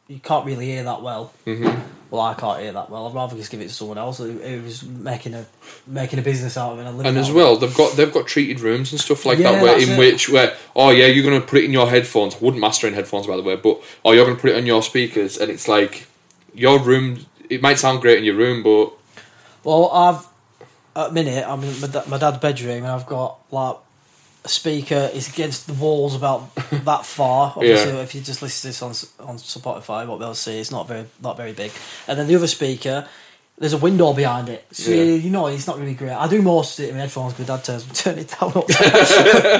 you 0.07 0.20
can't 0.20 0.45
really 0.45 0.68
hear 0.68 0.84
that 0.84 1.01
well. 1.01 1.34
Mm-hmm. 1.47 1.82
Well, 2.11 2.22
I 2.22 2.36
can't 2.36 2.61
hear 2.61 2.72
that 2.74 2.91
well. 2.91 3.07
I'd 3.07 3.16
rather 3.16 3.36
just 3.36 3.49
give 3.49 3.59
it 3.61 3.68
to 3.70 3.74
someone 3.74 3.97
else 3.97 4.20
who, 4.20 4.34
who's 4.34 4.84
making 4.84 5.34
a 5.34 5.47
making 5.88 6.20
a 6.20 6.22
business 6.22 6.57
out 6.57 6.74
of 6.74 6.80
it 6.80 6.86
and 6.86 7.05
And 7.07 7.18
as 7.18 7.32
well, 7.32 7.57
they've 7.57 7.76
got 7.76 7.95
they've 7.95 8.13
got 8.13 8.28
treated 8.28 8.59
rooms 8.59 8.91
and 8.91 9.01
stuff 9.01 9.26
like 9.26 9.39
Yeah, 9.39 9.53
that, 9.53 9.63
where 9.63 9.82
in 9.82 9.89
it. 9.89 9.97
which 9.97 10.30
where 10.30 10.55
oh 10.76 10.91
yeah, 10.91 11.07
you're 11.07 11.24
gonna 11.24 11.41
put 11.45 11.59
it 11.59 11.66
in 11.66 11.74
your 11.74 11.89
headphones. 11.89 12.36
I 12.36 12.38
wouldn't 12.39 12.61
master 12.61 12.88
in 12.88 12.93
headphones 12.93 13.26
by 13.26 13.36
the 13.36 13.41
way, 13.41 13.55
but 13.55 13.82
oh 14.03 14.11
you're 14.11 14.26
gonna 14.26 14.38
put 14.38 14.51
it 14.51 14.57
on 14.57 14.66
your 14.68 14.84
speakers, 14.84 15.38
and 15.38 15.49
it's 15.49 15.68
like 15.68 16.07
your 16.53 16.80
room. 16.80 17.26
It 17.49 17.61
might 17.61 17.80
sound 17.80 18.01
great 18.01 18.20
in 18.20 18.24
your 18.24 18.36
room, 18.36 18.61
but. 18.63 18.91
Well, 19.63 19.89
I've 19.89 20.28
at 20.96 21.14
minute 21.14 21.46
I'm 21.48 21.64
in 21.64 21.80
my, 21.82 21.88
da- 21.88 22.06
my 22.08 22.18
dad's 22.18 22.38
bedroom 22.39 22.78
and 22.84 22.88
I've 22.88 23.06
got 23.06 23.39
like 23.52 23.78
a 24.43 24.48
speaker 24.50 25.10
is 25.14 25.28
against 25.28 25.68
the 25.68 25.74
walls 25.74 26.16
about 26.16 26.54
that 26.72 27.06
far. 27.06 27.54
Obviously, 27.56 27.93
Yeah. 27.93 28.02
if 28.02 28.14
you 28.16 28.22
just 28.22 28.41
listen 28.41 28.62
to 28.62 28.68
this 28.68 28.82
on 28.82 29.28
on 29.28 29.38
Spotify, 29.38 30.08
what 30.08 30.20
they'll 30.20 30.36
see 30.36 30.60
it's 30.60 30.72
not 30.72 30.88
very 30.88 31.06
not 31.22 31.36
very 31.38 31.54
big. 31.54 31.72
And 32.08 32.18
then 32.20 32.28
the 32.28 32.36
other 32.36 32.48
speaker, 32.48 33.08
there's 33.58 33.74
a 33.74 33.78
window 33.78 34.14
behind 34.14 34.50
it, 34.50 34.66
so 34.72 34.91
Yeah. 34.91 35.04
you 35.16 35.30
know 35.30 35.48
it's 35.48 35.66
not 35.66 35.80
really 35.80 35.93
great. 35.96 36.12
I 36.12 36.28
do 36.28 36.41
most 36.41 36.78
of 36.78 36.86
it 36.86 36.89
in 36.89 36.96
my 36.96 37.02
headphones 37.02 37.34
because 37.34 37.48
Dad 37.48 37.64
tells 37.64 37.88
me 37.88 37.93
turn 37.96 38.20
it 38.20 38.28
down. 38.30 38.52
all 38.54 38.62
the 38.62 38.74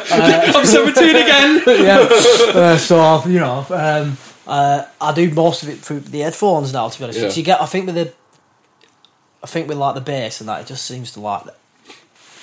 time. 0.10 0.56
I'm 0.56 0.66
17 0.66 1.16
again. 1.16 1.64
yeah. 1.68 2.08
Uh, 2.54 2.78
so 2.78 3.24
you 3.26 3.40
know, 3.40 3.66
um, 3.70 4.18
uh, 4.48 4.84
I 5.02 5.14
do 5.14 5.32
most 5.32 5.64
of 5.64 5.70
it 5.70 5.80
through 5.80 6.02
the 6.02 6.20
headphones 6.20 6.72
now. 6.74 6.90
To 6.90 6.98
be 7.00 7.04
honest, 7.06 7.20
Yeah. 7.20 7.32
You 7.32 7.44
get. 7.44 7.62
I 7.62 7.66
think 7.66 7.88
with 7.88 7.96
the, 7.96 8.14
I 9.46 9.48
think 9.48 9.68
with 9.70 9.78
like 9.78 9.94
the 9.94 10.02
bass 10.02 10.40
and 10.40 10.50
that, 10.50 10.62
it 10.62 10.66
just 10.66 10.86
seems 10.86 11.12
to 11.12 11.20
like 11.20 11.44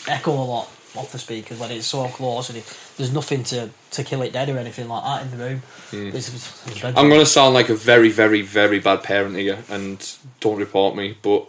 echo 0.07 0.30
a 0.30 0.38
lot 0.44 0.70
off 0.94 1.11
the 1.11 1.18
speakers 1.18 1.59
when 1.59 1.72
it's 1.72 1.84
so 1.88 2.07
close 2.07 2.48
and 2.48 2.59
it, 2.59 2.78
there's 2.96 3.12
nothing 3.12 3.42
to, 3.42 3.70
to 3.90 4.05
kill 4.05 4.22
it 4.22 4.32
dead 4.32 4.48
or 4.48 4.57
anything 4.57 4.86
like 4.86 5.03
that 5.03 5.22
in 5.22 5.30
the 5.36 5.44
room. 5.44 5.62
It's- 5.92 6.28
it's- 6.28 6.62
it's 6.68 6.84
I'm 6.84 7.09
gonna 7.09 7.26
sound 7.26 7.55
like 7.55 7.68
a 7.70 7.74
very, 7.74 8.09
very, 8.11 8.40
very 8.42 8.78
bad 8.78 9.03
parent 9.03 9.34
here, 9.36 9.59
and 9.68 9.98
don't 10.38 10.59
report 10.59 10.94
me. 10.94 11.16
But 11.22 11.46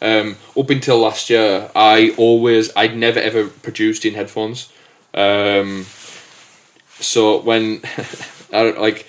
um, 0.00 0.36
up 0.58 0.70
until 0.70 1.00
last 1.00 1.28
year, 1.28 1.70
I 1.76 2.14
always, 2.16 2.74
I'd 2.74 2.96
never 2.96 3.20
ever 3.20 3.48
produced 3.48 4.06
in 4.06 4.14
headphones. 4.14 4.72
Um, 5.12 5.84
so 6.98 7.42
when, 7.42 7.82
I 8.54 8.62
don't, 8.62 8.80
like, 8.80 9.06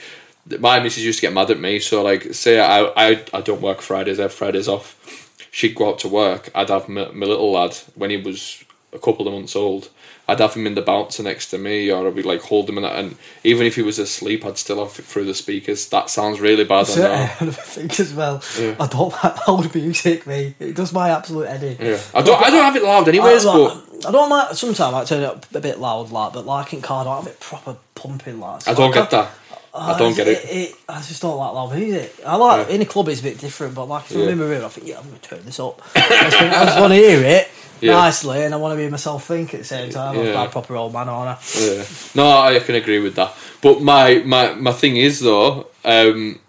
my 0.60 0.82
missus 0.82 1.06
used 1.06 1.20
to 1.20 1.22
get 1.28 1.34
mad 1.34 1.52
at 1.52 1.60
me. 1.60 1.80
So 1.80 2.04
like, 2.04 2.34
say 2.34 2.60
I, 2.60 2.84
I, 2.98 3.24
I 3.34 3.40
don't 3.42 3.62
work 3.62 3.80
Fridays. 3.82 4.20
I 4.20 4.24
have 4.24 4.34
Fridays 4.34 4.68
off. 4.68 5.25
She'd 5.56 5.74
go 5.74 5.88
out 5.92 6.00
to 6.00 6.10
work, 6.10 6.50
I'd 6.54 6.70
have 6.70 6.90
my, 6.90 7.10
my 7.12 7.26
little 7.26 7.50
lad 7.54 7.78
when 7.96 8.10
he 8.10 8.18
was 8.18 8.62
a 8.92 9.00
couple 9.00 9.26
of 9.26 9.34
months 9.34 9.56
old. 9.56 9.88
I'd 10.28 10.40
have 10.42 10.54
him 10.56 10.68
in 10.68 10.76
the 10.76 10.82
bouncer 10.82 11.24
next 11.24 11.50
to 11.52 11.58
me, 11.58 11.90
or 11.92 12.06
I'd 12.08 12.16
be 12.16 12.24
like 12.24 12.42
hold 12.42 12.68
him 12.68 12.78
in 12.78 12.84
that, 12.84 12.96
and 12.98 13.16
even 13.46 13.66
if 13.66 13.76
he 13.76 13.82
was 13.84 13.98
asleep, 14.00 14.44
I'd 14.46 14.58
still 14.58 14.80
have 14.86 14.98
it 15.00 15.06
through 15.06 15.26
the 15.26 15.34
speakers. 15.34 15.88
That 15.90 16.10
sounds 16.10 16.42
really 16.42 16.66
bad. 16.66 16.80
I 16.80 16.84
So. 16.84 17.14
I 17.14 17.28
think 17.52 17.98
as 18.00 18.14
well. 18.14 18.42
Yeah. 18.60 18.76
I 18.80 18.88
don't 18.88 19.14
like 19.24 19.48
loud 19.48 19.74
music. 19.76 20.28
Me, 20.28 20.56
it 20.60 20.76
does 20.76 20.92
my 20.92 21.12
absolute 21.12 21.48
head 21.48 21.64
in. 21.64 21.78
Yeah, 21.80 22.02
I 22.14 22.22
don't. 22.22 22.42
I 22.44 22.50
don't 22.50 22.64
have 22.64 22.76
it 22.76 22.84
loud, 22.84 23.08
anyways. 23.08 23.46
I, 23.46 23.54
but 23.54 23.76
like, 23.76 24.06
I 24.08 24.12
don't 24.12 24.30
like. 24.30 24.56
Sometimes 24.56 24.94
I 24.94 25.06
turn 25.06 25.24
it 25.24 25.28
up 25.28 25.46
a 25.56 25.62
bit 25.62 25.80
loud, 25.80 26.12
like, 26.12 26.34
but 26.34 26.46
like 26.46 26.74
in 26.74 26.82
car, 26.82 27.02
I 27.02 27.04
don't 27.06 27.24
have 27.24 27.28
it 27.32 27.40
proper 27.40 27.78
pumping, 27.94 28.40
like. 28.40 28.68
I 28.68 28.74
don't 28.74 28.92
can't- 28.92 29.10
get 29.10 29.12
that. 29.12 29.32
I 29.78 29.98
don't 29.98 30.16
get 30.16 30.28
it. 30.28 30.74
I 30.88 30.98
just 31.02 31.22
don't 31.22 31.38
like 31.38 31.54
loud 31.54 31.76
music. 31.76 32.16
I 32.26 32.36
like 32.38 32.68
Yeah. 32.70 32.76
in 32.76 32.82
a 32.82 32.86
club 32.86 33.10
it's 33.10 33.20
a 33.20 33.24
bit 33.24 33.38
different, 33.40 33.76
but 33.76 33.86
like 33.86 34.06
if 34.10 34.16
I'm 34.16 34.22
Yeah. 34.24 34.30
in 34.30 34.38
my 34.40 34.46
room, 34.46 34.66
I 34.66 34.70
think 34.70 34.88
yeah, 34.88 34.98
I'm 35.00 35.06
gonna 35.06 35.18
turn 35.20 35.44
this 35.46 35.60
up. 35.60 35.82
I 35.96 36.00
just, 36.30 36.40
just 36.40 36.80
want 36.80 36.92
to 36.94 36.98
hear 36.98 37.22
it 37.22 37.50
Yeah. 37.82 37.94
nicely, 37.94 38.44
and 38.44 38.54
I 38.54 38.58
want 38.58 38.74
to 38.76 38.82
hear 38.82 38.90
myself 38.90 39.26
think 39.26 39.54
at 39.54 39.60
the 39.60 39.66
same 39.66 39.90
time. 39.92 40.18
I'm 40.18 40.28
a 40.48 40.50
proper 40.50 40.76
old 40.78 40.94
man, 40.94 41.10
aren't 41.10 41.38
I? 41.38 41.60
Yeah. 41.60 41.84
No, 42.16 42.26
I 42.30 42.60
can 42.60 42.76
agree 42.76 43.00
with 43.00 43.16
that. 43.16 43.34
But 43.62 43.82
my 43.82 44.22
my, 44.26 44.54
my 44.54 44.72
thing 44.72 44.96
is 44.98 45.20
though, 45.20 45.68
um, 45.84 46.40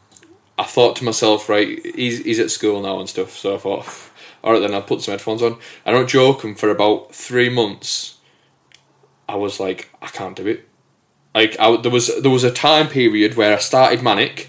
I 0.58 0.62
thought 0.64 0.96
to 0.96 1.04
myself, 1.04 1.48
right, 1.48 1.84
he's 1.96 2.24
he's 2.24 2.38
at 2.38 2.50
school 2.50 2.80
now 2.80 3.00
and 3.00 3.08
stuff. 3.08 3.36
So 3.36 3.56
I 3.56 3.58
thought, 3.58 3.86
all 4.44 4.52
right, 4.52 4.60
then 4.60 4.72
I'll 4.72 4.82
put 4.82 5.02
some 5.02 5.12
headphones 5.12 5.42
on. 5.42 5.56
I 5.84 5.90
don't 5.90 6.08
joke. 6.08 6.44
And 6.44 6.58
for 6.58 6.70
about 6.70 7.12
three 7.14 7.48
months, 7.48 8.14
I 9.28 9.34
was 9.34 9.58
like, 9.58 9.90
I 10.00 10.06
can't 10.06 10.36
do 10.36 10.46
it. 10.46 10.65
Like 11.36 11.54
I, 11.60 11.76
there 11.76 11.92
was 11.92 12.06
there 12.22 12.30
was 12.30 12.44
a 12.44 12.50
time 12.50 12.88
period 12.88 13.36
where 13.36 13.52
I 13.54 13.58
started 13.60 14.02
manic, 14.02 14.48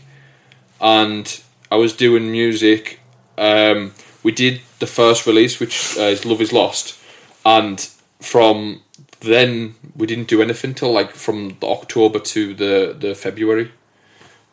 and 0.80 1.26
I 1.70 1.76
was 1.76 1.92
doing 1.92 2.32
music. 2.32 3.02
Um, 3.38 3.94
we 4.24 4.32
did 4.32 4.62
the 4.80 4.88
first 4.88 5.28
release, 5.28 5.60
which 5.60 5.98
uh, 5.98 6.14
is 6.14 6.26
Love 6.26 6.42
Is 6.42 6.54
Lost, 6.54 6.98
and 7.44 7.78
from 8.22 8.82
then 9.20 9.76
we 9.98 10.08
didn't 10.08 10.30
do 10.30 10.42
anything 10.42 10.74
till 10.74 10.94
like 10.94 11.12
from 11.12 11.58
October 11.62 12.20
to 12.20 12.54
the 12.54 12.96
the 12.98 13.14
February, 13.16 13.72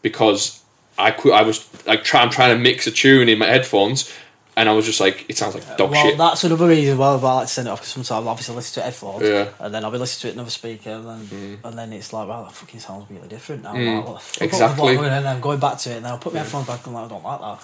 because 0.03 0.61
I 0.99 1.12
could 1.12 1.32
I 1.32 1.43
was 1.43 1.68
like 1.87 2.03
trying 2.03 2.30
trying 2.30 2.57
to 2.57 2.61
mix 2.61 2.87
a 2.89 2.91
tune 2.91 3.28
in 3.28 3.39
my 3.39 3.47
headphones, 3.47 4.12
and 4.57 4.68
I 4.68 4.72
was 4.72 4.86
just 4.86 5.00
like 5.00 5.26
it 5.28 5.36
sounds 5.36 5.55
like 5.55 5.64
dog 5.76 5.88
shit. 5.88 5.90
well, 5.90 6.05
shit. 6.11 6.18
that's 6.18 6.44
another 6.44 6.68
reason 6.68 6.96
why 6.98 7.09
I 7.09 7.14
like 7.14 7.46
to 7.48 7.52
send 7.52 7.68
it 7.68 7.70
off 7.70 7.80
because 7.80 7.92
sometimes 7.92 8.11
I'll 8.12 8.28
obviously 8.28 8.55
listen 8.55 8.74
to 8.74 8.80
it 8.80 8.84
headphones, 8.92 9.22
Yeah. 9.22 9.48
and 9.61 9.74
then 9.74 9.84
I'll 9.84 9.90
be 9.90 9.98
listening 9.98 10.20
to 10.22 10.28
it 10.28 10.32
in 10.32 10.38
another 10.38 10.50
speaker, 10.50 10.90
and 10.90 11.07
then 11.09 11.59
and 11.64 11.78
then 11.78 11.92
it's 11.92 12.12
like, 12.12 12.28
wow, 12.28 12.44
that 12.44 12.52
fucking 12.52 12.80
sounds 12.80 13.07
really 13.11 13.28
different 13.28 13.62
now. 13.64 13.74
Mm, 13.74 13.96
Like, 13.96 14.07
what 14.07 14.14
the 14.14 14.20
fuck, 14.20 14.42
exactly. 14.42 14.94
And 14.96 15.05
then 15.07 15.26
I'm 15.26 15.40
going 15.40 15.59
back 15.61 15.78
to 15.78 15.90
it, 15.90 15.96
and 15.96 16.05
then 16.05 16.12
I'll 16.12 16.18
put 16.18 16.32
my 16.32 16.40
headphones 16.40 16.66
back, 16.66 16.84
and 16.86 16.94
like, 16.94 17.07
I 17.07 17.09
don't 17.09 17.24
like 17.24 17.40
that. 17.40 17.59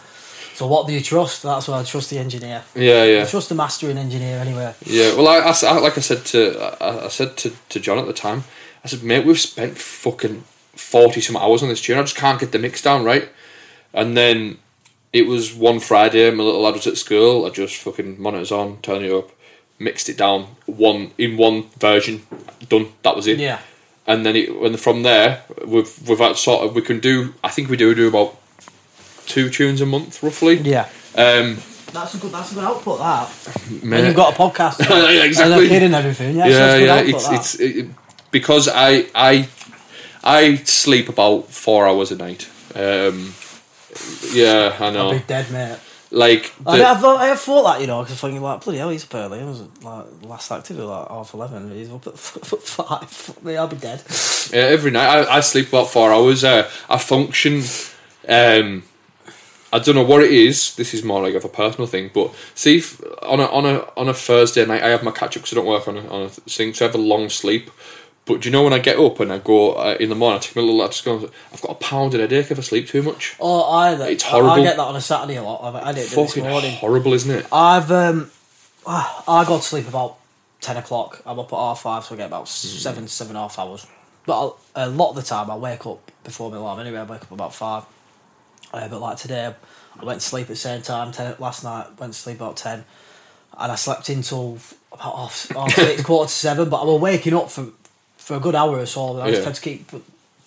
So 0.55 0.66
what 0.66 0.86
do 0.86 0.93
you 0.93 1.01
trust? 1.01 1.43
That's 1.43 1.68
why 1.68 1.80
I 1.80 1.84
trust 1.84 2.11
the 2.11 2.18
engineer. 2.18 2.62
yeah, 2.74 3.05
yeah. 3.05 3.22
I 3.22 3.24
trust 3.26 3.49
the 3.49 3.55
mastering 3.55 3.97
engineer 3.97 4.38
anyway. 4.38 4.74
Yeah, 4.84 5.14
well, 5.14 5.28
I, 5.28 5.38
I- 5.38 5.78
like 5.78 5.97
I 5.97 6.01
said 6.03 6.24
to 6.26 6.59
I, 6.82 7.05
I 7.07 7.09
said 7.09 7.36
to, 7.38 7.53
to 7.70 7.80
John 7.80 7.99
at 7.99 8.07
the 8.07 8.12
time, 8.12 8.45
I 8.84 8.88
said, 8.88 9.03
mate, 9.03 9.24
we've 9.24 9.38
spent 9.41 9.78
fucking 9.78 10.45
forty 10.74 11.20
some 11.20 11.36
hours 11.36 11.62
on 11.62 11.68
this 11.70 11.80
tune. 11.80 11.99
I 11.99 12.03
just 12.03 12.16
can't 12.16 12.38
get 12.41 12.53
the 12.53 12.59
mix 12.59 12.82
down 12.82 13.05
right. 13.05 13.28
And 13.95 14.16
then 14.16 14.59
it 15.13 15.27
was 15.27 15.55
one 15.55 15.81
Friday. 15.81 16.31
My 16.31 16.43
little 16.45 16.63
lad 16.63 16.75
was 16.75 16.87
at 16.87 16.97
school. 16.97 17.47
I 17.47 17.51
just 17.51 17.77
fucking 17.77 18.21
monitors 18.21 18.53
on, 18.53 18.79
turn 18.83 19.05
it 19.05 19.13
up, 19.13 19.31
mixed 19.79 20.09
it 20.09 20.17
down 20.17 20.57
one 20.67 21.11
in 21.19 21.37
one 21.37 21.65
version. 21.79 22.23
Done. 22.69 22.89
That 23.03 23.17
was 23.17 23.27
it. 23.27 23.39
Yeah. 23.39 23.61
And 24.07 24.25
then 24.27 24.35
it, 24.37 24.49
and 24.51 24.79
from 24.81 25.03
there, 25.03 25.43
we've 25.67 26.09
we've 26.09 26.19
had 26.19 26.37
sort 26.37 26.65
of 26.65 26.75
we 26.75 26.83
can 26.83 27.01
do. 27.01 27.35
I 27.45 27.49
think 27.49 27.69
we 27.69 27.77
do 27.77 27.95
do 27.95 28.09
about 28.09 28.37
two 29.27 29.51
tunes 29.51 29.81
a 29.81 29.87
month 29.87 30.23
roughly. 30.23 30.57
Yeah. 30.57 30.89
Um, 31.17 31.59
That's 31.93 32.15
a 32.15 32.19
good. 32.19 32.33
That's 32.33 32.53
a 32.53 32.55
good 32.57 32.65
output. 32.65 32.99
That. 32.99 33.31
mate- 33.83 33.99
And 33.99 34.07
you've 34.07 34.17
got 34.17 34.35
a 34.35 34.37
podcast. 34.37 34.81
Yeah, 34.89 35.25
exactly. 35.25 35.55
And 35.55 35.65
a 35.65 35.69
kid 35.69 35.83
and 35.83 35.95
everything. 35.95 36.37
Yeah. 36.37 36.47
yeah, 36.47 36.67
it's 36.67 36.75
a 36.75 36.79
good 36.79 36.87
yeah. 36.87 36.95
output, 36.95 37.15
It's 37.39 37.55
it's 37.55 37.61
it, 37.61 37.87
because 38.31 38.69
I 38.69 39.07
I 39.15 39.49
I 40.25 40.57
sleep 40.57 41.09
about 41.09 41.49
four 41.49 41.87
hours 41.87 42.11
a 42.13 42.17
night. 42.17 42.49
Um, 42.75 43.35
yeah, 44.32 44.76
I 44.78 44.91
know. 44.91 45.09
I'll 45.11 45.12
be 45.18 45.24
dead, 45.26 45.51
mate. 45.51 45.78
Like 46.12 46.53
I, 46.66 46.78
the- 46.78 46.84
I've, 46.86 47.05
I 47.05 47.26
have 47.26 47.41
thought 47.41 47.62
that, 47.72 47.80
you 47.80 47.86
know, 47.86 48.03
because 48.03 48.14
I'm 48.16 48.30
thinking, 48.30 48.43
like, 48.43 48.64
bloody 48.64 48.78
hell, 48.78 48.91
he's 48.91 49.05
up 49.05 49.14
early. 49.14 49.38
It 49.38 49.45
was 49.45 49.62
like 49.82 50.07
last 50.22 50.51
activity, 50.51 50.84
like 50.84 51.09
half 51.09 51.32
11. 51.34 51.70
He's 51.70 51.91
up 51.91 52.05
at 52.07 52.18
five. 52.18 53.38
I'll 53.47 53.68
be 53.68 53.76
dead. 53.76 54.03
yeah, 54.53 54.62
every 54.72 54.91
night 54.91 55.07
I, 55.28 55.36
I 55.36 55.41
sleep 55.41 55.68
about 55.68 55.88
four 55.91 56.12
hours. 56.12 56.43
Uh, 56.43 56.68
I 56.88 56.99
function. 56.99 57.62
Um, 58.28 58.82
I 59.72 59.78
don't 59.78 59.95
know 59.95 60.03
what 60.03 60.24
it 60.24 60.32
is. 60.32 60.74
This 60.74 60.95
is 60.95 61.05
more 61.05 61.22
like 61.22 61.34
of 61.36 61.45
a 61.45 61.49
personal 61.49 61.86
thing, 61.86 62.11
but 62.12 62.34
see, 62.57 62.78
if 62.78 63.01
on 63.22 63.38
a 63.38 63.45
on 63.47 63.64
a 63.66 63.88
on 63.97 64.09
a 64.09 64.14
Thursday 64.14 64.66
night, 64.66 64.82
I 64.82 64.88
have 64.88 65.05
my 65.05 65.12
catch 65.12 65.36
up 65.36 65.45
because 65.45 65.53
I 65.53 65.57
don't 65.61 65.66
work 65.66 65.86
on 65.86 65.97
a, 65.97 66.09
on 66.09 66.22
a 66.22 66.28
thing, 66.28 66.74
so 66.74 66.84
I 66.84 66.88
have 66.88 66.97
a 66.97 66.99
long 66.99 67.28
sleep. 67.28 67.70
But 68.27 68.43
do 68.43 68.49
you 68.49 68.53
know 68.53 68.62
when 68.62 68.73
I 68.73 68.79
get 68.79 68.99
up 68.99 69.18
and 69.21 69.33
I 69.33 69.39
go 69.39 69.73
uh, 69.73 69.97
in 69.99 70.09
the 70.09 70.14
morning, 70.14 70.39
I 70.39 70.41
take 70.41 70.55
my 70.55 70.62
little 70.62 70.77
lad 70.77 70.93
to 70.93 71.05
go. 71.05 71.31
I've 71.53 71.61
got 71.62 71.71
a 71.73 71.75
pounded 71.75 72.21
headache 72.21 72.51
if 72.51 72.59
I 72.59 72.62
sleep 72.62 72.87
too 72.87 73.03
much. 73.03 73.35
Oh, 73.41 73.62
I, 73.62 73.95
It's 74.11 74.25
I- 74.25 74.39
I, 74.39 74.62
get 74.62 74.77
that 74.77 74.83
on 74.83 74.95
a 74.95 75.01
Saturday 75.01 75.37
a 75.37 75.43
lot. 75.43 75.75
I, 75.75 75.89
I 75.89 75.93
did 75.93 76.01
it 76.01 76.11
this 76.11 76.14
Fucking 76.14 76.45
morning. 76.45 76.73
horrible, 76.77 77.12
isn't 77.14 77.31
it? 77.31 77.47
I've, 77.53 77.91
um, 77.91 78.31
I 78.87 79.45
go 79.47 79.57
to 79.57 79.62
sleep 79.62 79.89
about 79.89 80.16
10 80.61 80.77
o'clock. 80.77 81.23
I'm 81.27 81.39
up 81.39 81.53
at 81.53 81.57
half 81.59 81.81
five, 81.83 82.05
so 82.05 82.14
I 82.14 82.18
get 82.18 82.27
about 82.27 82.47
seven, 82.49 83.09
seven 83.09 83.31
and 83.31 83.39
a 83.39 83.43
half 83.43 83.59
hours. 83.59 83.87
But 84.27 84.39
I'll, 84.39 84.61
a 84.77 84.89
lot 84.89 85.11
of 85.11 85.16
the 85.16 85.23
time, 85.23 85.51
I 85.51 85.57
wake 85.57 85.87
up 85.87 86.11
before 86.23 86.51
my 86.51 86.59
alarm 86.59 86.79
anyway. 86.81 86.99
I 87.01 87.05
wake 87.05 87.23
up 87.23 87.33
about 87.33 87.55
five. 87.55 87.85
Uh, 88.73 88.87
but 88.87 89.01
like 89.01 89.16
today, 89.16 89.53
I 89.99 90.05
went 90.05 90.21
to 90.21 90.27
sleep 90.27 90.43
at 90.43 90.49
the 90.49 90.57
same 90.57 90.83
time. 90.83 91.11
10, 91.11 91.37
last 91.41 91.64
night, 91.64 91.99
went 91.99 92.12
to 92.12 92.18
sleep 92.18 92.37
about 92.37 92.57
10. 92.59 92.85
And 93.59 93.73
I 93.73 93.75
slept 93.75 94.09
until 94.11 94.59
about 94.93 95.16
half, 95.16 95.49
half 95.49 95.73
six, 95.73 96.03
quarter 96.05 96.29
to 96.29 96.35
seven. 96.35 96.68
But 96.68 96.83
I 96.83 96.85
was 96.85 97.01
waking 97.01 97.35
up 97.35 97.51
for, 97.51 97.68
for 98.31 98.37
a 98.37 98.41
good 98.41 98.55
hour 98.55 98.78
or 98.78 98.87
so. 98.87 99.14
And 99.14 99.22
I 99.24 99.31
just 99.31 99.41
Yeah. 99.41 99.47
had 99.47 99.55
to 99.57 99.61
keep 99.61 99.91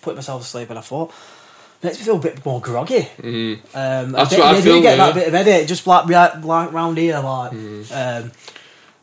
putting 0.00 0.16
myself 0.16 0.40
to 0.42 0.48
sleep. 0.48 0.70
And 0.70 0.78
I 0.78 0.82
thought, 0.82 1.12
makes 1.82 1.98
me 1.98 2.04
feel 2.06 2.16
a 2.16 2.18
bit 2.18 2.44
more 2.46 2.60
groggy. 2.62 3.08
Um, 3.22 3.60
That's 4.12 4.32
I 4.32 4.38
what 4.38 4.46
I 4.46 4.54
do 4.56 4.62
feel, 4.62 4.80
get 4.80 4.96
yeah. 4.96 5.04
that 5.06 5.14
bit 5.14 5.28
of 5.28 5.34
headache, 5.34 5.68
just 5.68 5.86
like, 5.86 6.06
like 6.08 6.72
round 6.72 6.96
here, 6.96 7.18
like. 7.18 7.52
Um, 7.52 8.32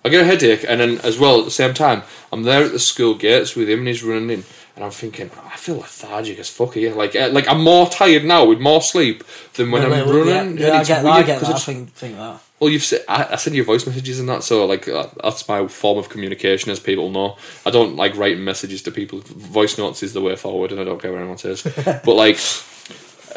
I 0.04 0.10
get 0.10 0.22
a 0.22 0.26
headache, 0.26 0.66
and 0.68 0.82
then 0.82 0.98
as 1.04 1.20
well 1.20 1.38
at 1.38 1.46
the 1.46 1.52
same 1.52 1.76
time, 1.76 2.02
I'm 2.32 2.42
there 2.42 2.64
at 2.64 2.72
the 2.72 2.80
school 2.80 3.14
gates 3.14 3.56
with 3.56 3.70
him, 3.70 3.80
and 3.80 3.88
he's 3.88 4.02
running 4.04 4.32
in, 4.32 4.44
and 4.76 4.84
I'm 4.84 4.90
thinking, 4.90 5.30
I 5.54 5.58
feel 5.58 5.76
lethargic 5.78 6.40
as 6.40 6.50
fuck 6.50 6.74
here. 6.74 6.96
Like, 6.96 7.16
uh, 7.16 7.30
like 7.32 7.48
I'm 7.48 7.62
more 7.62 7.88
tired 7.88 8.26
now 8.26 8.46
with 8.46 8.60
more 8.60 8.82
sleep 8.82 9.24
than 9.54 9.70
when 9.70 9.84
I'm 9.84 9.92
yeah, 9.92 10.00
running. 10.12 10.58
Yeah, 10.58 10.68
and 10.70 10.76
I 10.78 10.84
get 10.84 11.04
that. 11.04 11.06
I 11.06 11.22
get 11.22 11.40
that. 11.42 11.48
I 11.50 11.50
it's- 11.52 11.66
think, 11.66 11.94
think 11.94 12.18
that. 12.18 12.40
Well, 12.62 12.70
you've 12.70 12.84
said 12.84 13.04
I, 13.10 13.30
I 13.32 13.36
send 13.38 13.56
you 13.56 13.64
voice 13.64 13.88
messages 13.88 14.20
and 14.20 14.30
that, 14.30 14.44
so 14.44 14.68
like 14.68 14.88
uh, 14.88 15.08
that's 15.24 15.48
my 15.48 15.68
form 15.68 15.98
of 15.98 16.10
communication, 16.10 16.72
as 16.72 16.80
people 16.80 17.10
know. 17.10 17.36
I 17.66 17.72
don't 17.72 17.96
like 17.96 18.16
writing 18.16 18.44
messages 18.44 18.84
to 18.84 18.92
people. 18.92 19.22
Voice 19.22 19.80
notes 19.80 20.04
is 20.04 20.14
the 20.14 20.22
way 20.22 20.36
forward, 20.36 20.72
and 20.72 20.80
I 20.80 20.84
don't 20.84 21.02
care 21.02 21.12
what 21.12 21.18
anyone 21.18 21.40
says. 21.40 21.64
but 22.06 22.14
like, 22.14 22.40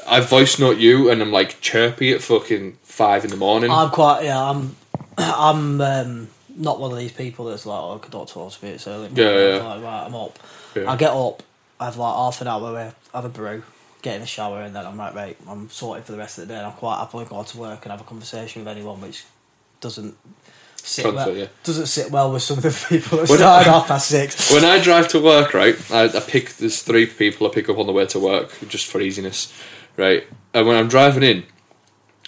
I 0.07 0.21
voice 0.21 0.59
note 0.59 0.77
you, 0.77 1.11
and 1.11 1.23
I'm 1.23 1.33
like 1.33 1.59
chirpy 1.63 2.13
at 2.13 2.21
fucking 2.21 2.77
five 2.83 3.25
in 3.25 3.31
the 3.31 3.39
morning. 3.39 3.71
I'm 3.71 3.89
quite. 3.89 4.25
Yeah, 4.25 4.43
I'm. 4.43 4.77
I'm 5.17 5.81
um, 5.81 6.29
not 6.55 6.79
one 6.79 6.93
of 6.93 6.99
these 6.99 7.13
people 7.13 7.47
that's 7.47 7.65
like, 7.65 7.81
oh, 7.81 8.03
I 8.05 8.09
don't 8.09 8.29
talk 8.29 8.53
to 8.53 8.65
me. 8.65 8.73
It's 8.73 8.87
early. 8.87 9.09
Yeah, 9.15 9.31
yeah. 9.31 9.59
I'm 9.59 9.65
like, 9.65 9.83
right, 9.83 10.05
I'm 10.05 10.15
up. 10.15 10.39
Yeah. 10.77 10.91
I 10.91 10.97
get 10.97 11.13
up. 11.13 11.43
I 11.81 11.87
have 11.87 11.97
like 11.97 12.15
half 12.15 12.41
an 12.43 12.49
hour 12.49 12.79
I 12.79 13.17
have 13.17 13.25
a 13.25 13.29
brew, 13.31 13.63
get 14.05 14.17
in 14.17 14.21
the 14.21 14.27
shower, 14.27 14.63
and 14.63 14.77
then 14.77 14.87
I'm 14.87 14.97
like, 14.97 15.15
right, 15.15 15.37
I'm 15.49 15.69
sorted 15.71 16.05
for 16.05 16.13
the 16.13 16.19
rest 16.19 16.39
of 16.39 16.47
the 16.47 16.53
day. 16.55 16.59
And 16.59 16.67
I'm 16.67 16.75
quite 16.75 16.99
happily 16.99 17.25
go 17.25 17.43
to 17.43 17.59
work 17.59 17.85
and 17.85 17.91
have 17.91 18.01
a 18.01 18.05
conversation 18.05 18.63
with 18.63 18.69
anyone, 18.69 19.01
which 19.01 19.25
doesn't. 19.81 20.17
Sit 20.77 21.01
Transfer, 21.05 21.31
well, 21.31 21.39
yeah. 21.39 21.47
doesn't 21.63 21.87
sit 21.87 22.11
well 22.11 22.31
with 22.31 22.43
some 22.43 22.59
of 22.59 22.63
the 22.63 22.87
people 22.91 23.17
that 23.17 23.31
When- 23.31 23.39
started 23.39 23.71
half 23.71 23.89
past 23.89 24.07
six. 24.09 24.53
when 24.53 24.67
I 24.67 24.79
drive 24.83 25.09
to 25.09 25.21
work, 25.21 25.55
right, 25.55 25.75
I, 25.91 26.05
I 26.05 26.21
pick 26.21 26.51
there's 26.57 26.83
three 26.83 27.07
people 27.07 27.47
I 27.47 27.51
pick 27.51 27.71
up 27.71 27.79
on 27.79 27.87
the 27.87 27.93
way 27.93 28.05
to 28.05 28.19
work 28.21 28.53
just 28.69 28.87
for 28.89 29.01
easiness, 29.01 29.51
right. 29.97 30.25
And 30.53 30.67
when 30.67 30.77
I'm 30.77 30.89
driving 30.89 31.23
in, 31.23 31.45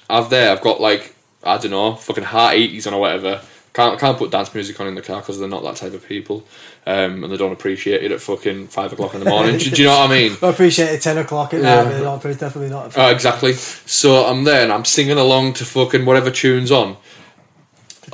I've 0.08 0.30
there 0.30 0.50
I've 0.52 0.62
got 0.62 0.80
like 0.80 1.14
I 1.44 1.58
don't 1.58 1.70
know 1.70 1.96
fucking 1.96 2.24
heart 2.24 2.54
eighties 2.54 2.86
on 2.86 2.94
or 2.94 3.00
whatever. 3.00 3.42
Can't 3.76 4.00
can't 4.00 4.16
put 4.16 4.30
dance 4.30 4.54
music 4.54 4.80
on 4.80 4.86
in 4.86 4.94
the 4.94 5.02
car 5.02 5.20
because 5.20 5.38
they're 5.38 5.46
not 5.46 5.62
that 5.62 5.76
type 5.76 5.92
of 5.92 6.02
people, 6.08 6.46
um, 6.86 7.22
and 7.22 7.30
they 7.30 7.36
don't 7.36 7.52
appreciate 7.52 8.02
it 8.02 8.10
at 8.10 8.22
fucking 8.22 8.68
five 8.68 8.90
o'clock 8.90 9.12
in 9.12 9.20
the 9.20 9.28
morning. 9.28 9.58
do, 9.58 9.68
do 9.68 9.82
you 9.82 9.86
know 9.88 9.98
what 9.98 10.10
I 10.10 10.14
mean? 10.14 10.36
I 10.42 10.48
appreciate 10.48 10.86
it. 10.94 11.02
Ten 11.02 11.18
o'clock 11.18 11.52
at 11.52 11.60
Yeah. 11.60 11.82
night. 11.84 11.90
but 11.90 12.02
not- 12.02 12.22
Definitely 12.22 12.70
not. 12.70 12.96
Oh, 12.96 13.10
exactly. 13.10 13.52
So 13.52 14.24
I'm 14.24 14.44
there 14.44 14.62
and 14.62 14.72
I'm 14.72 14.86
singing 14.86 15.18
along 15.18 15.52
to 15.54 15.66
fucking 15.66 16.06
whatever 16.06 16.30
tunes 16.30 16.72
on. 16.72 16.96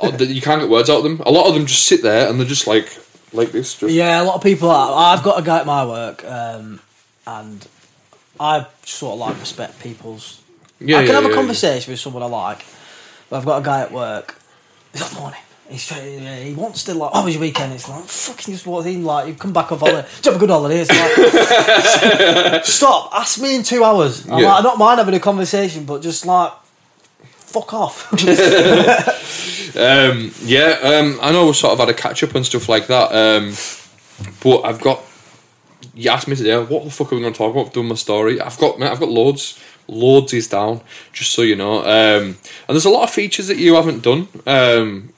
Oh, 0.01 0.11
you 0.17 0.41
can't 0.41 0.59
get 0.59 0.69
words 0.69 0.89
out 0.89 0.97
of 0.97 1.03
them. 1.03 1.21
A 1.25 1.31
lot 1.31 1.47
of 1.47 1.53
them 1.53 1.65
just 1.65 1.85
sit 1.85 2.01
there 2.03 2.27
and 2.29 2.37
they're 2.37 2.45
just 2.47 2.67
like 2.67 2.99
like 3.31 3.53
this. 3.53 3.75
Just, 3.77 3.93
Yeah, 3.93 4.21
a 4.21 4.25
lot 4.25 4.35
of 4.35 4.43
people. 4.43 4.69
Are, 4.69 5.15
I've 5.15 5.23
got 5.23 5.39
a 5.39 5.43
guy 5.43 5.59
at 5.59 5.65
my 5.65 5.85
work, 5.85 6.25
um, 6.25 6.81
and 7.25 7.65
I 8.37 8.67
sort 8.83 9.13
of 9.13 9.19
like 9.19 9.39
respect 9.39 9.79
people's. 9.79 10.41
Yeah, 10.81 10.97
I 10.97 10.99
can 11.03 11.07
yeah, 11.07 11.13
have 11.21 11.25
a 11.25 11.29
yeah, 11.29 11.35
conversation 11.35 11.93
with 11.93 12.01
someone 12.01 12.21
I 12.21 12.25
like, 12.25 12.65
but 13.29 13.37
I've 13.37 13.45
got 13.45 13.61
a 13.61 13.63
guy 13.63 13.79
at 13.81 13.93
work. 13.93 14.35
He's 14.91 14.99
not 14.99 15.13
morning. 15.21 15.39
He's 15.73 15.81
straight, 15.81 16.19
yeah, 16.21 16.35
he 16.39 16.53
wants 16.53 16.83
to 16.83 16.93
like, 16.93 17.09
oh, 17.15 17.25
was 17.25 17.33
your 17.33 17.41
weekend? 17.41 17.73
It's 17.73 17.89
like, 17.89 18.03
fucking 18.03 18.53
just 18.53 18.67
walked 18.67 18.85
in, 18.87 19.03
like, 19.03 19.25
you've 19.27 19.39
come 19.39 19.51
back 19.53 19.71
off 19.71 19.79
holiday. 19.79 20.07
Did 20.17 20.25
you 20.27 20.31
have 20.31 20.35
a 20.41 20.45
good 20.45 20.51
holiday? 20.51 20.85
It's 20.87 22.53
like, 22.53 22.63
stop, 22.65 23.09
ask 23.11 23.41
me 23.41 23.55
in 23.55 23.63
two 23.63 23.83
hours. 23.83 24.29
I'm 24.29 24.37
Yeah. 24.39 24.49
like, 24.49 24.59
I 24.59 24.61
don't 24.61 24.77
mind 24.77 24.99
having 24.99 25.15
a 25.15 25.19
conversation, 25.19 25.85
but 25.85 26.03
just 26.03 26.27
like, 26.27 26.53
fuck 27.23 27.73
off. 27.73 28.07
Um, 29.75 30.31
yeah, 30.43 30.77
um, 30.83 31.17
I 31.19 31.31
know 31.31 31.47
we 31.47 31.53
sort 31.53 31.73
of 31.73 31.79
had 31.79 31.89
a 31.89 31.95
catch 31.95 32.21
up 32.21 32.35
and 32.35 32.45
stuff 32.45 32.69
like 32.69 32.85
that. 32.87 33.11
Um, 33.11 33.55
but 34.43 34.61
I've 34.61 34.79
got. 34.79 35.01
You 35.95 36.11
asked 36.11 36.27
me 36.27 36.35
today, 36.35 36.55
what 36.63 36.83
the 36.83 36.91
fuck 36.91 37.11
are 37.11 37.15
we 37.15 37.21
going 37.21 37.33
to 37.33 37.37
talk 37.37 37.51
about? 37.51 37.67
I've 37.67 37.73
done 37.73 37.87
my 37.87 37.95
story. 37.95 38.39
I've 38.39 38.57
got, 38.59 38.79
I've 38.79 38.99
got 38.99 39.09
loads. 39.09 39.59
Loads 39.87 40.31
is 40.33 40.47
down, 40.47 40.81
just 41.11 41.31
so 41.31 41.41
you 41.41 41.55
know. 41.55 41.79
Um, 41.79 42.23
and 42.23 42.37
there's 42.69 42.85
a 42.85 42.89
lot 42.91 43.03
of 43.03 43.09
features 43.09 43.47
that 43.47 43.57
you 43.57 43.73
haven't 43.73 44.03
done 44.03 44.27
um, 44.45 45.09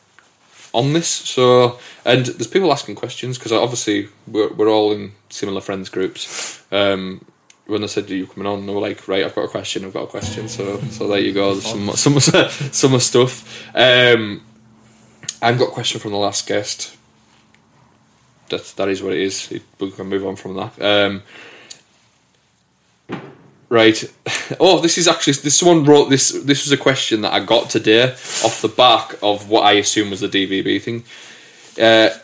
on 0.75 0.93
this. 0.93 1.07
So, 1.07 1.79
and 2.03 2.25
there's 2.25 2.47
people 2.47 2.71
asking 2.71 2.95
questions 2.95 3.37
because 3.37 3.51
obviously 3.51 4.09
we're, 4.27 4.51
we're 4.53 4.69
all 4.69 4.91
in 4.91 5.13
similar 5.29 5.61
friends 5.61 5.89
groups. 5.89 6.63
Um, 6.71 7.25
when 7.67 7.81
they 7.81 7.87
said, 7.87 8.09
"Are 8.11 8.15
you 8.15 8.27
coming 8.27 8.47
on?" 8.47 8.65
they 8.65 8.73
were 8.73 8.81
like, 8.81 9.07
"Right, 9.07 9.25
I've 9.25 9.33
got 9.33 9.45
a 9.45 9.47
question. 9.47 9.85
I've 9.85 9.93
got 9.93 10.03
a 10.03 10.07
question." 10.07 10.47
So, 10.47 10.79
so 10.81 11.07
there 11.07 11.19
you 11.19 11.33
go. 11.33 11.53
There's 11.53 11.65
some 11.65 11.89
some 11.91 12.19
some 12.71 12.99
stuff. 12.99 13.65
Um, 13.75 14.41
I've 15.41 15.57
got 15.57 15.69
a 15.69 15.71
question 15.71 15.99
from 15.99 16.11
the 16.11 16.17
last 16.17 16.47
guest. 16.47 16.95
That 18.49 18.65
that 18.77 18.89
is 18.89 19.01
what 19.01 19.13
it 19.13 19.21
is. 19.21 19.51
We 19.79 19.91
can 19.91 20.07
move 20.07 20.25
on 20.25 20.35
from 20.35 20.55
that. 20.55 20.79
Um, 20.81 21.23
right. 23.69 24.03
Oh, 24.59 24.79
this 24.79 24.99
is 24.99 25.07
actually 25.07 25.33
this 25.33 25.57
someone 25.59 25.85
wrote 25.85 26.11
this. 26.11 26.29
This 26.29 26.65
was 26.65 26.71
a 26.71 26.77
question 26.77 27.21
that 27.21 27.33
I 27.33 27.39
got 27.43 27.67
today 27.69 28.11
off 28.11 28.61
the 28.61 28.67
back 28.67 29.15
of 29.23 29.49
what 29.49 29.61
I 29.61 29.71
assume 29.73 30.11
was 30.11 30.19
the 30.19 30.27
DVB 30.27 30.79
thing. 30.79 31.03
Uh, 31.81 32.15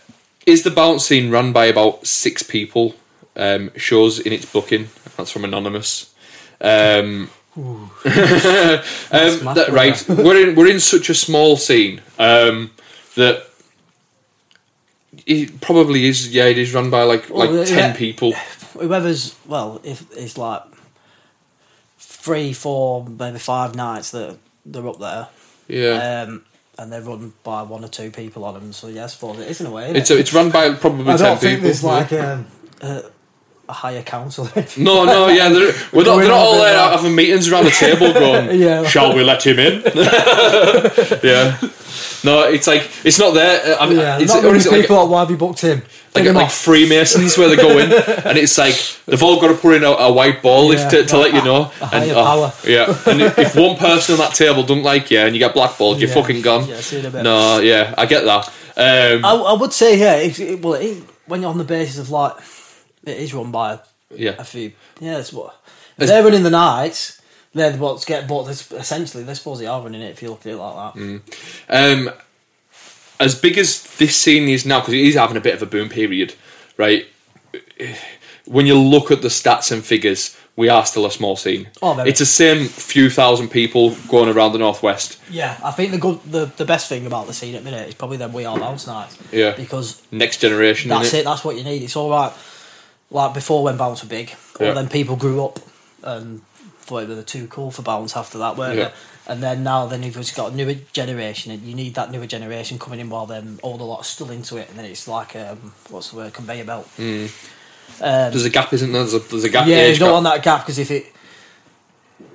is 0.45 0.61
the 0.61 0.69
bounce 0.69 1.05
scene 1.05 1.31
run 1.31 1.51
by 1.51 1.65
about 1.65 2.05
six 2.05 2.43
people? 2.43 2.95
Um, 3.35 3.71
shows 3.75 4.19
in 4.19 4.33
its 4.33 4.45
booking. 4.45 4.89
That's 5.17 5.31
from 5.31 5.45
anonymous. 5.45 6.13
Um, 6.59 7.31
um, 7.57 7.91
that, 8.05 9.69
right, 9.71 10.05
we're 10.09 10.49
in 10.49 10.55
we're 10.55 10.69
in 10.69 10.79
such 10.79 11.09
a 11.09 11.15
small 11.15 11.57
scene 11.57 12.01
um, 12.19 12.71
that 13.15 13.47
it 15.25 15.59
probably 15.59 16.05
is. 16.05 16.33
Yeah, 16.33 16.45
it 16.45 16.57
is 16.57 16.73
run 16.73 16.89
by 16.89 17.03
like 17.03 17.29
like 17.29 17.49
Well, 17.49 17.65
ten 17.65 17.91
yeah. 17.91 17.93
people. 17.93 18.33
Whoever's 18.73 19.35
well, 19.47 19.81
if 19.83 20.05
it's 20.15 20.37
like 20.37 20.63
three, 22.21 22.53
four, 22.53 23.05
maybe 23.05 23.39
five 23.39 23.75
nights 23.75 24.11
that 24.11 24.37
they're 24.65 24.87
up 24.87 24.99
there, 24.99 25.27
Yeah, 25.67 26.23
um, 26.27 26.45
and 26.77 26.91
they're 26.91 27.01
run 27.01 27.33
by 27.43 27.63
one 27.63 27.83
or 27.83 27.87
two 27.87 28.11
people 28.11 28.45
on 28.45 28.53
them. 28.53 28.73
So 28.73 28.87
yeah, 28.87 29.05
I 29.05 29.07
suppose 29.07 29.39
it 29.39 29.49
is 29.49 29.59
in 29.61 29.67
a 29.67 29.71
way. 29.71 29.85
Isn't 29.85 29.95
it's 29.97 30.11
it? 30.11 30.19
it's 30.19 30.33
run 30.33 30.49
by 30.51 30.73
probably 30.75 31.03
I 31.11 31.17
ten 31.17 31.25
don't 31.25 31.39
think 31.39 31.59
people. 31.61 31.63
there's 31.63 31.83
like 31.83 32.13
um, 32.13 32.45
a, 32.81 33.03
a 33.69 33.73
higher 33.73 34.03
council. 34.03 34.47
No, 34.77 35.03
no, 35.05 35.27
yeah, 35.29 35.49
they're, 35.49 35.73
we're 35.93 36.03
not, 36.03 36.05
Going 36.05 36.19
they're 36.19 36.29
not 36.29 36.37
on 36.37 36.45
all 36.45 36.57
there 36.61 36.77
like- 36.77 36.95
having 36.97 37.15
meetings 37.15 37.51
around 37.51 37.65
the 37.65 37.71
table 37.71 38.13
going, 38.13 38.59
Yeah. 38.67 38.83
shall 38.87 39.15
we 39.15 39.23
let 39.23 39.45
him 39.45 39.57
in? 39.59 39.81
yeah. 41.23 41.57
No, 42.23 42.43
it's 42.47 42.67
like, 42.67 42.89
it's 43.03 43.19
not 43.19 43.33
there. 43.33 43.79
I 43.79 43.87
mean, 43.87 43.97
yeah, 43.97 44.19
it's, 44.19 44.33
not 44.33 44.43
many 44.43 44.57
is 44.57 44.65
it 44.65 44.71
like, 44.71 44.81
people. 44.81 44.97
Like, 44.97 45.09
why 45.09 45.19
have 45.21 45.31
you 45.31 45.37
booked 45.37 45.61
him? 45.61 45.81
like, 46.13 46.25
like 46.25 46.45
off. 46.45 46.53
Freemasons 46.53 47.37
where 47.37 47.49
they 47.49 47.55
go 47.55 47.77
in 47.79 47.91
and 48.25 48.37
it's 48.37 48.57
like, 48.57 48.75
they've 49.05 49.23
all 49.23 49.39
got 49.39 49.47
to 49.47 49.55
put 49.55 49.75
in 49.75 49.83
a, 49.83 49.89
a 49.89 50.11
white 50.11 50.41
ball 50.41 50.73
Yeah, 50.73 50.85
if 50.85 50.91
to, 50.91 51.05
to 51.05 51.17
let 51.17 51.33
you 51.33 51.43
know. 51.43 51.71
a 51.81 51.89
and, 51.95 52.11
oh, 52.11 52.23
power. 52.23 52.53
Yeah. 52.65 52.95
And 53.07 53.21
if 53.21 53.55
one 53.55 53.77
person 53.77 54.13
on 54.13 54.19
that 54.19 54.33
table 54.33 54.63
doesn't 54.63 54.83
like 54.83 55.09
you 55.11 55.19
and 55.19 55.33
you 55.33 55.39
get 55.39 55.53
blackballed, 55.53 55.99
you're 55.99 56.09
Yeah. 56.09 56.15
fucking 56.15 56.41
gone. 56.41 56.67
Yeah, 56.67 56.81
see 56.81 56.99
in 56.99 57.05
a 57.05 57.09
bit. 57.09 57.23
No, 57.23 57.59
yeah, 57.59 57.95
I 57.97 58.05
get 58.05 58.25
that. 58.25 58.47
Um, 58.77 59.25
I, 59.25 59.33
I 59.33 59.53
would 59.53 59.73
say 59.73 59.97
yeah. 59.97 60.15
It, 60.15 60.39
it, 60.39 60.61
well, 60.61 60.73
it, 60.73 60.97
when 61.25 61.41
you're 61.41 61.49
on 61.49 61.57
the 61.57 61.63
basis 61.63 61.97
of 61.97 62.09
like, 62.09 62.33
it 63.03 63.17
is 63.17 63.33
run 63.33 63.51
by 63.51 63.79
yeah. 64.15 64.35
a 64.37 64.43
few. 64.43 64.73
Yeah, 64.99 65.17
it's 65.17 65.33
what 65.33 65.55
if 65.97 66.07
they're 66.07 66.23
running 66.23 66.43
the 66.43 66.49
nights. 66.49 67.20
They're 67.53 67.73
what's 67.77 68.05
get 68.05 68.27
bought. 68.27 68.49
Essentially, 68.49 69.23
they 69.23 69.33
suppose 69.33 69.59
they 69.59 69.65
are 69.67 69.81
running 69.81 70.01
it 70.01 70.11
if 70.11 70.21
you 70.21 70.29
look 70.29 70.45
at 70.45 70.53
it 70.53 70.57
like 70.57 70.93
that. 70.95 71.21
Um, 71.69 72.09
as 73.19 73.35
big 73.35 73.57
as 73.57 73.83
this 73.97 74.15
scene 74.15 74.47
is 74.47 74.65
now, 74.65 74.79
because 74.79 74.93
it 74.93 75.01
is 75.01 75.15
having 75.15 75.37
a 75.37 75.41
bit 75.41 75.53
of 75.55 75.61
a 75.61 75.65
boom 75.65 75.89
period, 75.89 76.33
right? 76.77 77.05
When 78.45 78.65
you 78.65 78.77
look 78.77 79.11
at 79.11 79.21
the 79.21 79.27
stats 79.27 79.71
and 79.71 79.83
figures, 79.83 80.35
we 80.55 80.69
are 80.69 80.85
still 80.85 81.05
a 81.05 81.11
small 81.11 81.35
scene. 81.35 81.67
Oh, 81.81 81.99
it's 82.01 82.19
the 82.19 82.25
same 82.25 82.67
few 82.67 83.09
thousand 83.09 83.49
people 83.49 83.95
going 84.09 84.29
around 84.29 84.53
the 84.53 84.57
northwest. 84.59 85.19
Yeah, 85.29 85.59
I 85.63 85.71
think 85.71 85.91
the 85.91 85.97
good, 85.97 86.19
the, 86.23 86.45
the 86.57 86.65
best 86.65 86.87
thing 86.89 87.05
about 87.05 87.27
the 87.27 87.33
scene 87.33 87.53
at 87.55 87.63
the 87.63 87.69
minute 87.69 87.89
is 87.89 87.95
probably 87.95 88.17
them 88.17 88.33
we 88.33 88.45
are 88.45 88.57
bounce 88.57 88.87
nights. 88.87 89.17
Yeah. 89.31 89.51
because 89.55 90.01
Next 90.11 90.37
generation. 90.37 90.89
that's 90.89 91.11
innit? 91.11 91.19
it. 91.19 91.25
That's 91.25 91.43
what 91.45 91.55
you 91.57 91.63
need. 91.63 91.83
It's 91.83 91.95
all 91.95 92.09
right. 92.09 92.33
Like 93.11 93.33
before, 93.33 93.63
when 93.63 93.77
bounce 93.77 94.03
were 94.03 94.09
big, 94.09 94.33
Yeah. 94.59 94.71
or 94.71 94.73
then 94.73 94.87
people 94.89 95.15
grew 95.15 95.43
up 95.45 95.59
and 96.03 96.41
they 96.99 97.15
were 97.15 97.21
too 97.23 97.47
cool 97.47 97.71
for 97.71 97.81
bounce 97.81 98.15
after 98.17 98.37
that, 98.39 98.57
weren't 98.57 98.77
Yeah. 98.77 98.85
they? 98.89 98.93
And 99.27 99.41
then 99.43 99.63
now, 99.63 99.85
then 99.85 100.03
you've 100.03 100.15
just 100.15 100.35
got 100.35 100.51
a 100.51 100.55
newer 100.55 100.75
generation, 100.93 101.51
and 101.51 101.61
you 101.63 101.73
need 101.75 101.93
that 101.95 102.11
newer 102.11 102.25
generation 102.27 102.77
coming 102.79 102.99
in 102.99 103.09
while 103.09 103.25
them 103.25 103.59
older 103.63 103.83
lot 103.83 103.99
are 103.99 104.03
still 104.03 104.29
into 104.31 104.57
it, 104.57 104.67
and 104.69 104.77
then 104.77 104.85
it's 104.85 105.07
like 105.07 105.35
um, 105.35 105.73
what's 105.89 106.09
the 106.09 106.17
word, 106.17 106.33
conveyor 106.33 106.65
belt. 106.65 106.87
Um, 106.97 107.29
There's 107.99 108.45
a 108.45 108.49
gap, 108.49 108.73
isn't 108.73 108.91
there? 108.91 109.01
There's 109.03 109.13
a, 109.13 109.19
there's 109.19 109.43
a 109.43 109.49
gap. 109.49 109.67
yeah, 109.67 109.87
you 109.87 109.97
don't 109.97 110.07
gap. 110.09 110.13
want 110.13 110.23
that 110.25 110.43
gap 110.43 110.61
because 110.65 110.79
if 110.79 110.89
it 110.91 111.05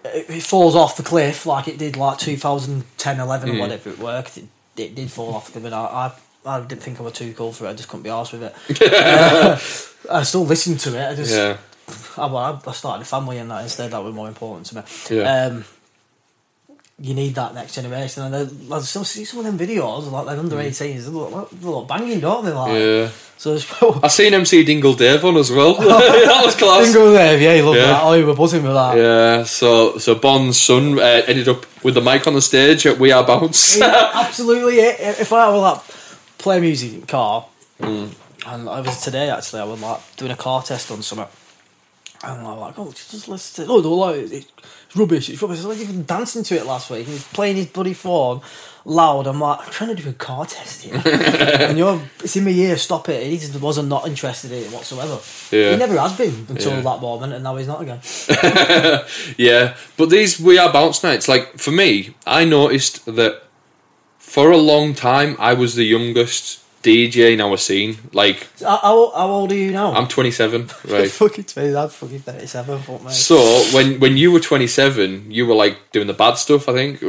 it 0.05 0.43
falls 0.43 0.75
off 0.77 0.97
the 0.97 1.03
cliff 1.03 1.47
like 1.47 1.67
it 1.69 1.79
did 1.79 1.97
like 1.97 2.19
2010, 2.19 3.21
11 3.21 3.49
Hmm. 3.51 3.57
or 3.57 3.61
whatever 3.61 3.91
it 3.91 3.99
worked, 3.99 4.39
it, 4.39 4.45
it 4.77 4.95
did 4.95 5.11
fall 5.11 5.35
off 5.35 5.47
the 5.47 5.53
cliff. 5.53 5.65
And 5.65 5.75
I, 5.75 6.13
I, 6.47 6.57
I 6.57 6.61
didn't 6.61 6.83
think 6.83 7.01
I 7.01 7.03
was 7.03 7.13
too 7.15 7.33
cool 7.33 7.53
for 7.53 7.67
it. 7.67 7.71
I 7.71 7.73
just 7.75 7.89
couldn't 7.89 8.03
be 8.05 8.11
arsed 8.11 8.33
with 8.33 8.43
it. 8.43 8.55
Uh, 10.09 10.19
I 10.19 10.23
still 10.23 10.45
listened 10.47 10.79
to 10.81 10.97
it. 10.97 11.05
I 11.11 11.15
just 11.17 11.33
Yeah, 11.35 11.57
I, 12.19 12.27
well, 12.27 12.63
I 12.67 12.73
started 12.73 13.03
a 13.03 13.05
family 13.05 13.39
and 13.39 13.51
that 13.51 13.63
instead. 13.63 13.91
That 13.93 14.03
was 14.03 14.15
more 14.15 14.29
important 14.29 14.67
to 14.67 14.77
me. 14.77 14.83
Yeah. 15.11 15.47
Um, 15.47 15.65
you 16.99 17.13
need 17.13 17.35
that 17.35 17.53
next 17.55 17.75
generation, 17.75 18.23
and 18.23 18.35
I 18.71 18.75
I 18.77 18.81
still 18.81 19.05
see 19.05 19.25
some 19.27 19.41
of 19.41 19.45
them 19.45 19.59
videos 19.59 20.11
like 20.11 20.25
they're 20.27 20.39
under 20.39 20.57
18s. 20.57 21.05
They 21.05 21.11
look, 21.11 21.51
they 21.51 21.67
look 21.69 21.87
banging, 21.89 22.21
don't 22.21 22.43
they? 22.45 22.53
Like, 22.53 22.73
yeah. 22.73 23.11
so 23.37 23.53
it's 23.55 23.71
I 24.03 24.09
seen 24.09 24.33
MC 24.33 24.65
Dingle 24.65 24.95
Dave 24.95 25.23
on 25.23 25.37
as 25.37 25.53
well. 25.53 25.75
that 25.75 26.43
was 26.43 26.55
class. 26.57 26.87
Dingle 26.87 27.13
there, 27.13 27.39
yeah, 27.39 27.53
you 27.55 27.65
love 27.67 27.77
Yeah. 27.77 27.83
that. 27.89 28.03
Oh, 28.03 28.15
you 28.15 28.25
were 28.25 28.35
buzzing 28.35 28.63
with 28.63 28.73
that. 28.73 28.97
Yeah, 28.97 29.43
so 29.45 29.99
so 29.99 30.15
Bon's 30.15 30.59
son 30.59 30.99
uh, 30.99 31.23
ended 31.27 31.49
up 31.49 31.67
with 31.85 31.95
the 31.95 32.01
mic 32.01 32.27
on 32.27 32.33
the 32.33 32.41
stage 32.41 32.87
at 32.87 32.99
We 32.99 33.13
Are 33.13 33.27
Bounce. 33.27 33.77
Yeah, 33.77 34.11
absolutely. 34.15 34.79
If 34.79 35.35
I 35.35 35.51
were 35.51 35.59
like 35.59 35.83
play 36.39 36.61
music 36.61 36.95
in 36.95 37.03
car, 37.03 37.45
Mm. 37.79 38.11
and 38.47 38.71
I 38.71 38.81
was 38.81 39.03
today 39.03 39.29
actually, 39.29 39.61
I 39.61 39.65
was 39.65 39.83
like 39.83 40.01
doing 40.17 40.31
a 40.33 40.37
car 40.37 40.63
test 40.63 40.91
on 40.91 41.03
something. 41.03 41.27
And 42.27 42.47
I'm 42.47 42.59
like, 42.59 42.79
oh, 42.79 42.91
just 42.91 43.29
listen 43.29 43.67
to 43.67 43.73
Oh, 43.73 43.81
they're 43.81 43.91
like, 43.91 44.33
it's 44.33 44.97
rubbish, 44.97 45.29
it's 45.31 45.41
rubbish. 45.41 45.63
I 45.63 45.67
was 45.69 45.79
like, 45.79 45.89
even 45.89 46.05
dancing 46.05 46.43
to 46.43 46.57
it 46.57 46.67
last 46.67 46.91
week. 46.91 47.07
He's 47.07 47.25
playing 47.29 47.57
his 47.57 47.67
bloody 47.67 47.95
phone 47.95 48.41
loud. 48.85 49.27
I'm 49.27 49.41
like, 49.41 49.61
I'm 49.67 49.71
trying 49.73 49.95
to 49.95 50.03
do 50.03 50.09
a 50.09 50.13
car 50.13 50.47
test 50.47 50.83
here. 50.83 51.01
and 51.05 51.77
you're, 51.79 52.01
it's 52.23 52.37
in 52.37 52.45
my 52.45 52.51
ear, 52.51 52.77
stop 52.77 53.09
it. 53.09 53.27
He 53.27 53.39
just 53.39 53.61
wasn't 53.61 53.89
not 53.89 54.07
interested 54.07 54.51
in 54.53 54.65
it 54.65 54.71
whatsoever. 54.73 55.19
Yeah. 55.51 55.71
He 55.73 55.77
never 55.77 55.99
has 55.99 56.17
been 56.17 56.47
until 56.49 56.73
Yeah. 56.73 56.81
that 56.83 57.01
moment, 57.01 57.33
and 57.33 57.45
now 57.45 57.57
he's 57.57 57.67
not 57.69 57.83
again. 57.83 58.01
yeah, 59.37 59.77
but 59.97 60.11
these 60.11 60.41
We 60.41 60.59
Are 60.59 60.73
Bounce 60.73 61.03
nights, 61.03 61.29
like 61.29 61.59
for 61.59 61.71
me, 61.71 62.15
I 62.27 62.45
noticed 62.45 63.07
that 63.07 63.43
for 64.19 64.51
a 64.51 64.57
long 64.59 64.95
time 64.95 65.37
I 65.39 65.55
was 65.55 65.75
the 65.77 65.85
youngest 65.85 66.61
DJ 66.87 67.33
in 67.35 67.41
our 67.41 67.57
scene. 67.57 67.97
Like 68.13 68.47
How, 68.61 68.79
how, 68.79 69.11
how 69.11 69.29
old 69.29 69.51
are 69.53 69.57
you 69.57 69.73
now? 69.73 69.93
I'm 69.93 70.07
27, 70.07 70.71
right? 70.89 71.11
fucking 71.11 71.45
20, 71.45 71.77
I'm 71.77 71.89
fucking 71.89 72.21
37, 72.21 72.79
fuck 72.81 73.03
me. 73.03 73.11
So 73.11 73.37
when 73.75 73.99
when 73.99 74.17
you 74.17 74.31
were 74.31 74.41
27, 74.41 75.31
you 75.31 75.47
were 75.47 75.55
like 75.55 75.77
doing 75.93 76.07
the 76.07 76.15
bad 76.15 76.35
stuff. 76.35 76.69
I 76.69 76.73
think 76.73 77.01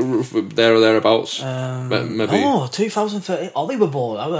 there 0.55 0.73
or 0.73 0.79
thereabouts. 0.79 1.41
Um, 1.43 1.89
Ma- 1.89 2.03
maybe. 2.03 2.41
Oh, 2.43 2.67
2013. 2.67 3.51
Ollie 3.55 3.75
were 3.77 3.87
born. 3.87 4.19
I 4.19 4.27
was 4.27 4.39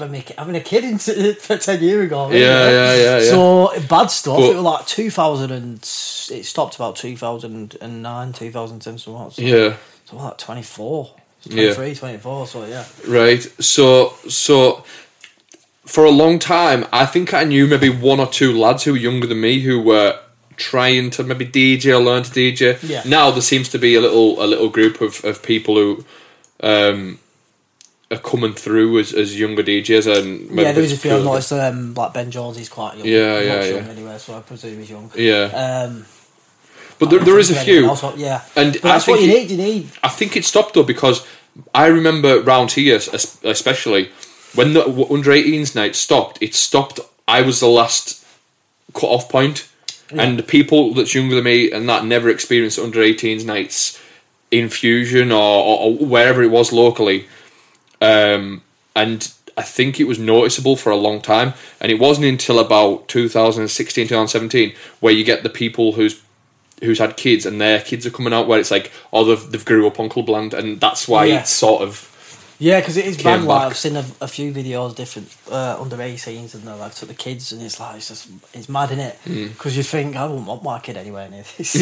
having, 0.00 0.22
having, 0.36 0.56
a, 0.56 0.60
kid 0.60 0.84
in 0.84 0.98
t- 0.98 1.34
for 1.40 1.56
10 1.56 1.82
years 1.82 2.06
ago. 2.06 2.30
Yeah, 2.30 2.70
yeah, 2.70 2.94
yeah, 2.94 3.18
yeah. 3.18 3.30
So, 3.30 3.80
bad 3.88 4.08
stuff. 4.10 4.38
But- 4.38 4.50
it 4.50 4.54
was 4.54 4.64
like 4.64 4.86
2000 4.86 5.50
and... 5.50 5.76
It 5.78 6.44
stopped 6.44 6.76
about 6.76 6.96
2009, 6.96 8.32
2010, 8.32 8.98
so 8.98 9.12
what? 9.12 9.32
So, 9.34 9.42
yeah. 9.42 9.76
so 10.04 10.16
like 10.16 10.38
24. 10.38 11.14
Yeah. 11.46 11.74
23, 11.74 11.94
24, 11.94 12.46
so 12.46 12.64
yeah. 12.66 12.84
Right. 13.06 13.42
So 13.62 14.14
so 14.28 14.84
for 15.84 16.04
a 16.04 16.10
long 16.10 16.38
time, 16.38 16.86
I 16.92 17.06
think 17.06 17.34
I 17.34 17.44
knew 17.44 17.66
maybe 17.66 17.90
one 17.90 18.20
or 18.20 18.26
two 18.26 18.56
lads 18.56 18.84
who 18.84 18.92
were 18.92 18.98
younger 18.98 19.26
than 19.26 19.40
me 19.40 19.60
who 19.60 19.80
were 19.80 20.18
trying 20.56 21.10
to 21.10 21.24
maybe 21.24 21.46
DJ 21.46 21.98
or 21.98 22.02
learn 22.02 22.22
to 22.22 22.30
DJ. 22.30 22.78
Yeah. 22.88 23.02
Now 23.04 23.30
there 23.30 23.42
seems 23.42 23.68
to 23.70 23.78
be 23.78 23.94
a 23.94 24.00
little 24.00 24.42
a 24.42 24.46
little 24.46 24.68
group 24.68 25.00
of, 25.00 25.24
of 25.24 25.42
people 25.42 25.76
who 25.76 26.04
um 26.62 27.18
are 28.10 28.18
coming 28.18 28.52
through 28.52 28.98
as, 28.98 29.12
as 29.12 29.38
younger 29.38 29.62
DJs 29.62 30.18
and 30.18 30.56
yeah, 30.58 30.72
there 30.72 30.82
was 30.82 30.92
a 30.92 30.96
few. 30.96 31.14
I've 31.14 31.24
noticed 31.24 31.52
um, 31.52 31.94
like 31.94 32.12
Ben 32.12 32.30
Jones, 32.30 32.56
he's 32.56 32.68
quite 32.68 32.96
young. 32.96 33.06
Yeah, 33.06 33.40
yeah, 33.40 33.64
young 33.64 33.84
yeah. 33.84 33.90
Anyway, 33.90 34.18
so 34.18 34.36
I 34.36 34.40
presume 34.40 34.78
he's 34.78 34.90
young. 34.90 35.10
Yeah. 35.16 35.86
Um, 35.88 36.06
But 37.04 37.10
there, 37.10 37.24
there 37.24 37.38
is 37.38 37.50
a 37.50 37.54
few. 37.54 37.86
else, 37.86 38.02
yeah. 38.16 38.42
And 38.56 38.74
that's 38.74 39.06
what 39.06 39.18
think 39.18 39.30
you 39.30 39.36
it- 39.36 39.40
need. 39.42 39.50
You 39.50 39.56
need 39.56 39.90
I 40.02 40.08
think 40.08 40.36
it 40.36 40.44
stopped 40.44 40.74
though 40.74 40.82
because 40.82 41.26
I 41.74 41.86
remember 41.86 42.40
round 42.40 42.72
here, 42.72 42.96
especially 43.42 44.10
when 44.54 44.72
the 44.74 44.84
under 45.10 45.30
18s 45.30 45.74
night 45.74 45.94
stopped. 45.96 46.38
It 46.40 46.54
stopped. 46.54 47.00
I 47.26 47.42
was 47.42 47.60
the 47.60 47.68
last 47.68 48.24
cut 48.92 49.06
off 49.06 49.28
point, 49.28 49.68
and 50.10 50.38
the 50.38 50.42
people 50.42 50.94
that's 50.94 51.14
younger 51.14 51.34
than 51.36 51.44
me 51.44 51.70
and 51.70 51.88
that 51.88 52.04
never 52.04 52.28
experienced 52.28 52.78
under 52.78 53.00
18s 53.00 53.44
nights. 53.44 54.00
infusion 54.50 55.32
or, 55.32 55.64
or, 55.64 55.78
or 55.80 55.92
wherever 56.06 56.40
it 56.42 56.50
was 56.50 56.72
locally, 56.72 57.26
um, 58.00 58.62
and 58.94 59.32
I 59.56 59.62
think 59.62 59.98
it 59.98 60.04
was 60.04 60.18
noticeable 60.18 60.76
for 60.76 60.90
a 60.90 60.96
long 60.96 61.20
time. 61.20 61.54
And 61.80 61.90
it 61.90 61.98
wasn't 61.98 62.26
until 62.26 62.58
about 62.58 63.08
2016, 63.08 64.08
2017 64.08 64.74
where 65.00 65.12
you 65.12 65.24
get 65.24 65.42
the 65.42 65.50
people 65.50 65.92
who's 65.92 66.22
who's 66.82 66.98
had 66.98 67.16
kids 67.16 67.46
and 67.46 67.60
their 67.60 67.80
kids 67.80 68.04
are 68.06 68.10
coming 68.10 68.32
out 68.32 68.46
where 68.48 68.58
it's 68.60 68.70
like, 68.70 68.90
oh, 69.12 69.24
they've, 69.24 69.50
they've 69.52 69.64
grew 69.64 69.86
up 69.86 69.98
on 70.00 70.08
Clubland, 70.08 70.52
and 70.54 70.80
that's 70.80 71.06
why 71.08 71.24
Yeah. 71.26 71.40
it's 71.40 71.50
sort 71.50 71.82
of 71.82 72.10
Yeah, 72.58 72.80
because 72.80 72.96
it 72.96 73.06
is 73.06 73.20
bad. 73.22 73.42
Like. 73.44 73.62
I've 73.66 73.76
seen 73.76 73.96
a, 73.96 74.04
a 74.20 74.28
few 74.28 74.52
videos, 74.52 74.94
different 74.94 75.28
uh, 75.50 75.76
under 75.80 75.96
18s, 75.96 76.54
and 76.54 76.62
they're 76.64 76.76
like 76.76 76.94
to 76.96 77.06
the 77.06 77.14
kids, 77.14 77.52
and 77.52 77.60
it's 77.62 77.78
like 77.80 77.96
it's 77.96 78.08
just 78.08 78.28
it's 78.52 78.68
mad, 78.68 78.90
in 78.92 78.98
it? 79.00 79.14
Hmm. 79.24 79.48
Because 79.48 79.76
you 79.76 79.82
think 79.82 80.14
I 80.16 80.26
wouldn't 80.26 80.46
want 80.46 80.62
my 80.62 80.78
kid 80.80 80.96
anywhere 80.96 81.28
near 81.28 81.44
this. 81.56 81.72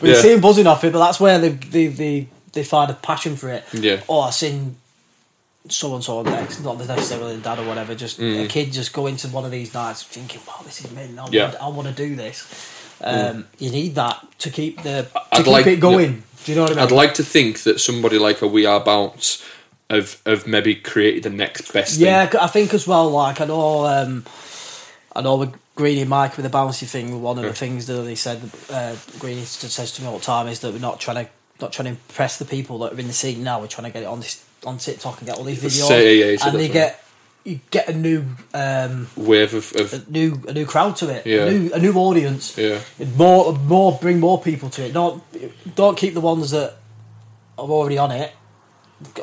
but 0.00 0.08
you 0.08 0.14
see 0.16 0.32
him 0.32 0.40
buzzing 0.40 0.66
off 0.66 0.82
it, 0.84 0.92
but 0.92 0.98
that's 0.98 1.20
where 1.20 1.38
they 1.38 1.50
they 1.50 1.86
they, 1.88 2.28
they 2.52 2.64
find 2.64 2.90
a 2.90 2.94
passion 2.94 3.36
for 3.36 3.48
it. 3.50 3.64
Yeah. 3.72 4.00
Oh, 4.08 4.20
I've 4.20 4.34
seen 4.34 4.76
so 5.68 5.94
and 5.94 6.04
so 6.04 6.22
next, 6.22 6.60
not 6.62 6.76
necessarily 6.78 7.36
the 7.36 7.42
dad 7.42 7.58
or 7.58 7.66
whatever, 7.66 7.94
just 7.94 8.18
a 8.20 8.46
kid 8.48 8.72
just 8.72 8.92
go 8.92 9.06
into 9.06 9.28
one 9.28 9.44
of 9.46 9.50
these 9.50 9.72
nights 9.72 10.02
thinking, 10.02 10.40
"Wow, 10.46 10.60
this 10.64 10.84
is 10.84 10.90
me, 10.90 11.02
I, 11.02 11.06
Hmm. 11.06 11.32
Yeah. 11.32 11.44
want, 11.48 11.62
I 11.62 11.68
want 11.68 11.88
to 11.88 11.94
do 11.94 12.14
this." 12.16 12.44
Um, 13.04 13.46
You 13.58 13.70
need 13.70 13.94
that 13.96 14.26
to 14.38 14.50
keep 14.50 14.82
the 14.82 15.02
to 15.12 15.20
I'd 15.32 15.44
keep 15.44 15.46
like- 15.46 15.66
it 15.66 15.80
going. 15.80 16.22
Do 16.44 16.52
you 16.52 16.56
know 16.56 16.62
what 16.62 16.72
I 16.72 16.74
mean? 16.74 16.84
I'd 16.84 16.90
like 16.92 17.14
to 17.14 17.22
think 17.24 17.62
that 17.62 17.80
somebody 17.80 18.18
like 18.18 18.42
a 18.42 18.46
We 18.46 18.66
Are 18.66 18.80
Bounce 18.80 19.42
have 19.90 20.20
have 20.26 20.46
maybe 20.46 20.74
created 20.74 21.22
the 21.22 21.30
next 21.30 21.72
best 21.72 21.98
Yeah, 21.98 22.26
thing. 22.26 22.40
I 22.40 22.46
think 22.48 22.74
as 22.74 22.86
well. 22.86 23.10
Like 23.10 23.40
I 23.40 23.44
know, 23.46 23.86
um, 23.86 24.24
I 25.14 25.20
know 25.22 25.36
with 25.36 25.54
Greeny 25.74 26.04
Mike 26.04 26.36
with 26.36 26.44
the 26.50 26.56
bouncy 26.56 26.86
thing. 26.88 27.20
One 27.22 27.38
of 27.38 27.44
the 27.44 27.52
things 27.52 27.86
that 27.86 27.94
they 28.02 28.14
said, 28.14 28.40
uh, 28.70 28.94
Greeny 29.18 29.42
s- 29.42 29.58
says 29.72 29.92
to 29.92 30.02
me 30.02 30.08
all 30.08 30.18
the 30.18 30.24
time 30.24 30.48
is 30.48 30.60
that 30.60 30.72
we're 30.72 30.78
not 30.80 31.00
trying 31.00 31.24
to 31.26 31.30
not 31.60 31.72
trying 31.72 31.84
to 31.84 31.90
impress 31.92 32.36
the 32.38 32.44
people 32.44 32.78
that 32.80 32.92
are 32.92 32.98
in 32.98 33.06
the 33.06 33.12
scene 33.12 33.42
now. 33.44 33.60
We're 33.60 33.66
trying 33.68 33.90
to 33.90 33.92
get 33.92 34.02
it 34.02 34.06
on 34.06 34.20
this 34.20 34.42
on 34.64 34.78
TikTok 34.78 35.18
and 35.18 35.26
get 35.28 35.36
all 35.38 35.44
these 35.44 35.60
videos, 35.62 35.88
Say- 35.88 36.18
yeah, 36.18 36.30
he 36.32 36.36
said 36.38 36.48
and 36.48 36.58
they 36.58 36.68
that's 36.68 36.72
get 36.96 37.03
you 37.44 37.60
get 37.70 37.88
a 37.88 37.92
new 37.92 38.24
um, 38.54 39.06
Wave 39.16 39.54
of, 39.54 39.92
a 39.92 40.10
new 40.10 40.40
a 40.48 40.52
new 40.52 40.64
crowd 40.66 40.96
to 40.96 41.10
it, 41.10 41.26
Yeah. 41.26 41.44
a 41.44 41.50
new 41.50 41.72
a 41.74 41.78
new 41.78 41.92
audience. 41.94 42.56
yeah. 42.56 42.80
More 43.16 43.52
more 43.54 43.98
bring 44.00 44.18
more 44.18 44.40
people 44.40 44.70
to 44.70 44.84
it. 44.86 44.92
Don't 44.92 45.22
don't 45.74 45.96
keep 45.96 46.14
the 46.14 46.20
ones 46.20 46.50
that 46.52 46.76
are 47.58 47.68
already 47.68 47.98
on 47.98 48.10
it. 48.10 48.32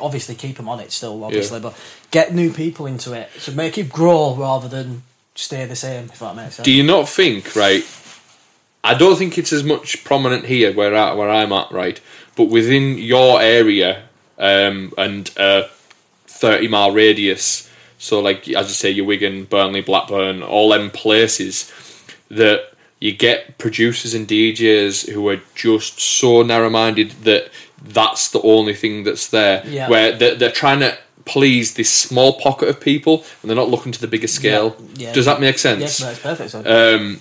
Obviously, 0.00 0.34
keep 0.36 0.56
them 0.56 0.68
on 0.68 0.78
it 0.80 0.92
still. 0.92 1.24
Obviously, 1.24 1.58
but 1.58 1.76
get 2.10 2.32
new 2.34 2.52
people 2.52 2.86
into 2.86 3.12
it. 3.12 3.30
So 3.38 3.52
make 3.52 3.76
it 3.76 3.88
grow 3.90 4.34
rather 4.36 4.68
than 4.68 5.02
stay 5.34 5.64
the 5.66 5.76
same. 5.76 6.04
If 6.04 6.20
that 6.20 6.36
makes 6.36 6.56
sense. 6.56 6.64
Do 6.64 6.70
you 6.72 6.84
not 6.84 7.08
think 7.08 7.56
right? 7.56 7.84
I 8.84 8.94
don't 8.94 9.16
think 9.16 9.38
it's 9.38 9.52
as 9.52 9.62
much 9.62 10.02
prominent 10.04 10.46
here 10.46 10.72
where 10.72 10.94
I, 10.94 11.12
where 11.14 11.30
I'm 11.30 11.52
at, 11.52 11.70
right? 11.70 12.00
But 12.36 12.44
within 12.44 12.98
your 12.98 13.40
area 13.40 14.04
um, 14.38 14.92
and 14.98 15.30
a 15.36 15.68
thirty 16.26 16.68
mile 16.68 16.90
radius, 16.92 17.70
so 18.02 18.18
like 18.18 18.48
as 18.48 18.66
you 18.66 18.74
say, 18.74 18.90
your 18.90 19.06
Wigan, 19.06 19.44
Burnley, 19.44 19.80
Blackburn, 19.80 20.42
all 20.42 20.70
them 20.70 20.90
places 20.90 21.72
that 22.28 22.72
you 22.98 23.12
get 23.12 23.58
producers 23.58 24.12
and 24.12 24.26
DJs 24.26 25.08
who 25.10 25.28
are 25.28 25.40
just 25.54 26.00
so 26.00 26.42
narrow 26.42 26.68
minded 26.68 27.12
that 27.22 27.48
that's 27.80 28.28
the 28.28 28.42
only 28.42 28.74
thing 28.74 29.04
that's 29.04 29.28
there. 29.28 29.64
Yeah. 29.64 29.88
Where 29.88 30.16
they're, 30.16 30.34
they're 30.34 30.50
trying 30.50 30.80
to 30.80 30.98
please 31.26 31.74
this 31.74 31.94
small 31.94 32.40
pocket 32.40 32.68
of 32.68 32.80
people 32.80 33.24
and 33.40 33.48
they're 33.48 33.56
not 33.56 33.68
looking 33.68 33.92
to 33.92 34.00
the 34.00 34.08
bigger 34.08 34.26
scale. 34.26 34.76
Yeah. 34.94 35.06
Yeah. 35.06 35.12
Does 35.12 35.26
that 35.26 35.40
make 35.40 35.60
sense? 35.60 35.80
Yes, 35.80 35.98
that's 35.98 36.18
perfect. 36.18 36.66
Um, 36.66 37.20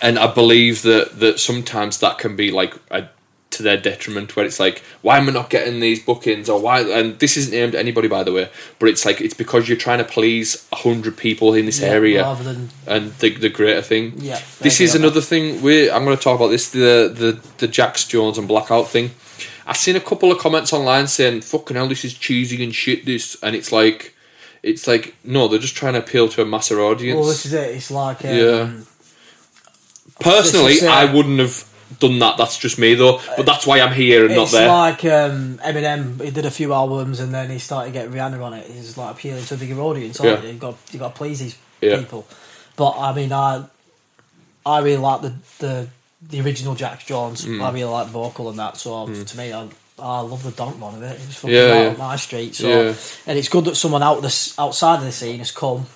and 0.00 0.16
I 0.16 0.32
believe 0.32 0.82
that 0.82 1.18
that 1.18 1.40
sometimes 1.40 1.98
that 1.98 2.18
can 2.18 2.36
be 2.36 2.52
like 2.52 2.74
a, 2.92 3.08
to 3.50 3.62
their 3.62 3.76
detriment, 3.78 4.36
where 4.36 4.44
it's 4.44 4.60
like, 4.60 4.82
why 5.00 5.16
am 5.16 5.28
I 5.28 5.32
not 5.32 5.48
getting 5.48 5.80
these 5.80 6.02
bookings, 6.04 6.48
or 6.50 6.60
why? 6.60 6.80
And 6.82 7.18
this 7.18 7.36
isn't 7.36 7.54
aimed 7.54 7.74
at 7.74 7.80
anybody, 7.80 8.06
by 8.06 8.22
the 8.22 8.32
way, 8.32 8.50
but 8.78 8.88
it's 8.90 9.06
like 9.06 9.20
it's 9.20 9.34
because 9.34 9.68
you're 9.68 9.78
trying 9.78 9.98
to 9.98 10.04
please 10.04 10.66
a 10.72 10.76
hundred 10.76 11.16
people 11.16 11.54
in 11.54 11.64
this 11.66 11.80
Yeah, 11.80 11.88
area, 11.88 12.22
rather 12.22 12.44
than 12.44 12.68
and 12.86 13.12
the 13.14 13.30
the 13.30 13.48
greater 13.48 13.82
thing. 13.82 14.14
Yeah, 14.18 14.40
this 14.60 14.80
is 14.80 14.94
another 14.94 15.20
thing. 15.22 15.62
We 15.62 15.90
I'm 15.90 16.04
going 16.04 16.16
to 16.16 16.22
talk 16.22 16.36
about 16.38 16.48
this 16.48 16.70
the 16.70 17.10
the 17.14 17.40
the 17.58 17.68
Jax 17.68 18.06
Jones 18.06 18.36
and 18.38 18.46
Blackout 18.46 18.88
thing. 18.88 19.12
I've 19.66 19.76
seen 19.76 19.96
a 19.96 20.00
couple 20.00 20.30
of 20.32 20.38
comments 20.38 20.72
online 20.72 21.06
saying, 21.08 21.40
"Fucking 21.42 21.76
hell, 21.76 21.88
this 21.88 22.04
is 22.04 22.14
cheesy 22.14 22.62
and 22.62 22.74
shit." 22.74 23.04
This 23.06 23.36
and 23.42 23.56
it's 23.56 23.72
like. 23.72 24.14
It's 24.60 24.88
like 24.88 25.14
no, 25.22 25.46
they're 25.46 25.60
just 25.60 25.76
trying 25.76 25.92
to 25.92 26.00
appeal 26.00 26.28
to 26.30 26.42
a 26.42 26.44
massive 26.44 26.80
audience. 26.80 27.16
well, 27.16 27.28
this 27.28 27.46
is 27.46 27.52
it. 27.52 27.76
It's 27.76 27.92
like 27.92 28.24
um, 28.24 28.34
Yeah. 28.36 28.70
Personally, 30.20 30.86
I 30.86 31.04
wouldn't 31.04 31.38
have 31.38 31.64
done 31.98 32.18
that. 32.20 32.36
That's 32.36 32.58
just 32.58 32.78
me 32.78 32.94
though. 32.94 33.20
But 33.36 33.46
that's 33.46 33.66
why 33.66 33.80
I'm 33.80 33.92
here 33.94 34.26
and 34.26 34.34
not 34.34 34.50
there. 34.50 34.62
It's 34.92 35.02
like 35.02 35.04
um, 35.12 35.58
Eminem. 35.58 36.22
He 36.22 36.30
did 36.30 36.44
a 36.46 36.50
few 36.50 36.72
albums 36.72 37.20
and 37.20 37.32
then 37.34 37.50
he 37.50 37.58
started 37.58 37.92
getting 37.92 38.12
Rihanna 38.12 38.42
on 38.42 38.54
it. 38.54 38.66
He's 38.70 38.96
like 38.96 39.12
appealing 39.16 39.44
to 39.44 39.54
a 39.54 39.56
bigger 39.56 39.80
audience. 39.80 40.20
aren't 40.20 40.38
Yeah. 40.40 40.42
you? 40.46 40.48
You've 40.52 40.60
got 40.60 40.76
you 40.92 40.98
got 40.98 41.08
to 41.14 41.18
please 41.18 41.40
these 41.40 41.56
Yeah. 41.80 41.98
people. 41.98 42.26
But 42.76 42.92
I 42.98 43.12
mean, 43.14 43.32
I 43.32 43.64
I 44.66 44.80
really 44.80 44.98
like 44.98 45.22
the 45.22 45.34
the 45.58 45.88
the 46.22 46.40
original 46.40 46.74
Jax 46.74 47.04
Jones. 47.04 47.44
Mm. 47.44 47.62
I 47.62 47.70
really 47.70 47.84
like 47.84 48.06
the 48.06 48.12
vocal 48.12 48.48
and 48.50 48.58
that. 48.58 48.76
So 48.76 49.06
to 49.06 49.36
me, 49.36 49.52
I, 49.52 49.68
I 50.00 50.20
love 50.20 50.42
the 50.42 50.50
donk 50.50 50.80
one 50.80 50.94
of 50.96 51.02
it. 51.02 51.12
It 51.20 51.26
was 51.26 51.36
fucking 51.36 51.54
Yeah, 51.56 51.70
right 51.70 51.82
yeah. 51.84 51.88
up 51.90 51.98
my 51.98 52.16
street. 52.16 52.54
So 52.54 52.68
Yeah. 52.68 52.94
and 53.26 53.38
it's 53.38 53.48
good 53.48 53.64
that 53.66 53.76
someone 53.76 54.02
out 54.02 54.16
of 54.16 54.22
the 54.22 54.26
s- 54.28 54.54
outside 54.58 54.96
of 54.98 55.04
the 55.04 55.12
scene 55.12 55.38
has 55.38 55.50
come 55.52 55.86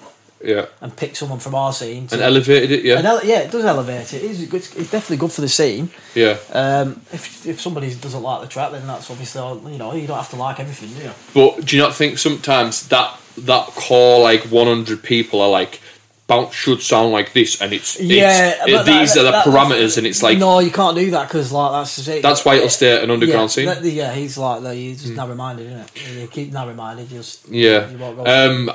yeah, 0.44 0.66
and 0.80 0.94
picked 0.96 1.16
someone 1.16 1.38
from 1.38 1.54
our 1.54 1.72
scene. 1.72 2.06
To, 2.08 2.14
and 2.14 2.22
elevated 2.22 2.70
it. 2.70 2.84
Yeah, 2.84 2.98
and 2.98 3.06
ele- 3.06 3.24
yeah, 3.24 3.40
it 3.40 3.50
does 3.50 3.64
elevate 3.64 4.12
it. 4.12 4.22
It 4.22 4.30
is 4.30 4.44
good. 4.46 4.60
It's 4.62 4.90
definitely 4.90 5.18
good 5.18 5.32
for 5.32 5.40
the 5.40 5.48
scene. 5.48 5.90
yeah. 6.14 6.36
Um, 6.52 7.00
if 7.12 7.46
if 7.46 7.60
somebody 7.60 7.94
doesn't 7.94 8.22
like 8.22 8.42
the 8.42 8.48
track, 8.48 8.72
then 8.72 8.86
that's 8.86 9.10
obviously 9.10 9.40
you 9.72 9.78
know 9.78 9.94
you 9.94 10.06
don't 10.06 10.16
have 10.18 10.30
to 10.30 10.36
like 10.36 10.60
everything, 10.60 10.90
do 10.98 11.04
you? 11.04 11.12
But 11.34 11.64
do 11.66 11.76
you 11.76 11.82
not 11.82 11.94
think 11.94 12.18
sometimes 12.18 12.88
that 12.88 13.18
that 13.38 13.66
core 13.68 14.20
like 14.20 14.42
100 14.50 15.02
people 15.02 15.40
are 15.40 15.48
like 15.50 15.80
bounce 16.28 16.54
should 16.54 16.80
sound 16.80 17.12
like 17.12 17.32
this, 17.34 17.60
and 17.60 17.72
it's, 17.72 18.00
Yeah, 18.00 18.54
it's 18.64 18.66
it- 18.66 18.86
these 18.86 19.14
that- 19.14 19.20
are 19.20 19.22
the 19.24 19.30
that- 19.32 19.44
parameters, 19.44 19.98
and 19.98 20.06
it's 20.06 20.22
like 20.22 20.38
no, 20.38 20.60
you 20.60 20.70
can't 20.70 20.96
do 20.96 21.10
that 21.10 21.28
because 21.28 21.50
like 21.52 21.72
that's 21.72 22.08
it. 22.08 22.22
that's 22.22 22.44
why 22.44 22.54
it'll 22.56 22.68
stay 22.70 22.96
at 22.96 23.02
an 23.04 23.10
underground 23.10 23.42
yeah, 23.42 23.46
scene. 23.48 23.66
that- 23.66 23.82
yeah, 23.84 24.12
he's 24.14 24.38
like 24.38 24.62
that. 24.62 24.74
He's 24.74 25.02
just 25.02 25.14
narrow-minded, 25.14 25.66
isn't 25.66 25.78
it? 25.80 26.20
You 26.20 26.26
keep 26.28 26.52
narrow-minded, 26.52 27.10
you 27.10 27.18
just 27.18 27.48
Yeah. 27.48 27.90
You 27.90 27.98
won't 27.98 28.16
go 28.16 28.24
Um, 28.24 28.70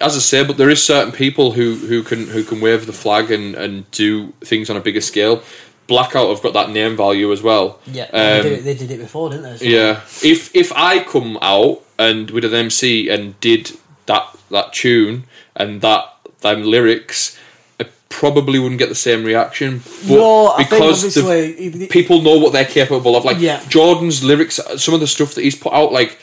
as 0.00 0.16
I 0.16 0.20
say, 0.20 0.44
but 0.44 0.56
there 0.56 0.70
is 0.70 0.82
certain 0.82 1.12
people 1.12 1.52
who, 1.52 1.74
who 1.76 2.02
can 2.02 2.26
who 2.28 2.42
can 2.44 2.60
wave 2.60 2.86
the 2.86 2.92
flag 2.92 3.30
and, 3.30 3.54
and 3.54 3.90
do 3.90 4.32
things 4.40 4.70
on 4.70 4.76
a 4.76 4.80
bigger 4.80 5.00
scale. 5.00 5.42
Blackout 5.86 6.28
have 6.28 6.40
got 6.42 6.52
that 6.54 6.70
name 6.70 6.96
value 6.96 7.32
as 7.32 7.42
well. 7.42 7.80
yeah, 7.86 8.04
Um, 8.04 8.10
they, 8.12 8.42
did 8.42 8.52
it, 8.52 8.62
they 8.64 8.74
did 8.74 8.90
it 8.92 8.98
before, 9.00 9.30
didn't 9.30 9.42
they? 9.44 9.56
So- 9.58 9.64
Yeah. 9.64 10.00
If 10.22 10.54
if 10.54 10.72
I 10.76 11.02
come 11.02 11.36
out 11.42 11.82
and 11.98 12.30
with 12.30 12.44
an 12.44 12.54
MC 12.54 13.08
and 13.08 13.38
did 13.40 13.72
that 14.06 14.24
that 14.50 14.72
tune 14.72 15.24
and 15.56 15.80
that 15.80 16.04
them 16.42 16.62
lyrics, 16.62 17.36
I 17.80 17.86
probably 18.08 18.58
wouldn't 18.60 18.78
get 18.78 18.88
the 18.88 18.94
same 18.94 19.24
reaction. 19.24 19.82
But 20.08 20.14
No, 20.14 20.54
because 20.56 21.12
the 21.14 21.88
people 21.90 22.22
know 22.22 22.38
what 22.38 22.52
they're 22.52 22.64
capable 22.64 23.16
of. 23.16 23.24
Like 23.24 23.38
Yeah. 23.40 23.60
Jordan's 23.68 24.22
lyrics, 24.22 24.60
some 24.76 24.94
of 24.94 25.00
the 25.00 25.06
stuff 25.08 25.34
that 25.34 25.42
he's 25.42 25.56
put 25.56 25.72
out, 25.72 25.92
like 25.92 26.18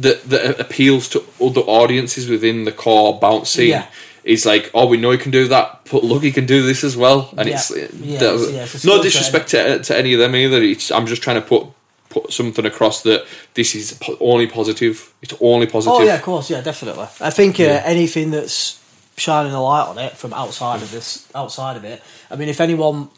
that 0.00 0.22
that 0.30 0.60
appeals 0.60 1.08
to 1.10 1.22
other 1.40 1.60
audiences 1.62 2.28
within 2.28 2.64
the 2.64 2.72
core 2.72 3.18
bounce 3.18 3.50
scene. 3.50 3.70
Yeah. 3.70 3.86
Is 4.24 4.46
like, 4.46 4.70
oh, 4.72 4.86
we 4.86 4.98
know 4.98 5.10
he 5.10 5.18
can 5.18 5.32
do 5.32 5.48
that, 5.48 5.80
but 5.90 6.04
look, 6.04 6.22
he 6.22 6.30
can 6.30 6.46
do 6.46 6.62
this 6.62 6.84
as 6.84 6.96
well, 6.96 7.34
and 7.36 7.48
Yeah. 7.48 7.56
it's 7.56 7.70
Yeah, 8.00 8.18
that- 8.20 8.34
it's- 8.34 8.84
no 8.84 9.02
disrespect 9.02 9.48
to, 9.50 9.80
to 9.82 9.96
any 9.98 10.12
of 10.12 10.20
them 10.20 10.36
either. 10.36 10.62
It's, 10.62 10.92
I'm 10.92 11.06
just 11.08 11.22
trying 11.22 11.42
to 11.42 11.46
put 11.46 11.66
put 12.08 12.30
something 12.32 12.64
across 12.66 13.02
that 13.02 13.24
this 13.54 13.74
is 13.74 13.98
only 14.20 14.46
positive. 14.46 15.12
It's 15.22 15.34
only 15.40 15.66
positive. 15.66 15.98
Oh 15.98 16.02
yeah, 16.04 16.14
of 16.16 16.22
course, 16.22 16.50
yeah, 16.50 16.60
definitely. 16.60 17.06
I 17.20 17.30
think 17.30 17.58
uh, 17.58 17.80
anything 17.84 18.30
that's 18.30 18.78
shining 19.16 19.52
a 19.52 19.62
light 19.62 19.88
on 19.88 19.98
it 19.98 20.12
from 20.16 20.32
outside 20.34 20.82
of 20.82 20.90
this, 20.92 21.26
outside 21.34 21.76
of 21.76 21.84
it. 21.84 22.00
I 22.30 22.36
mean, 22.36 22.48
if 22.48 22.60
anyone, 22.60 23.08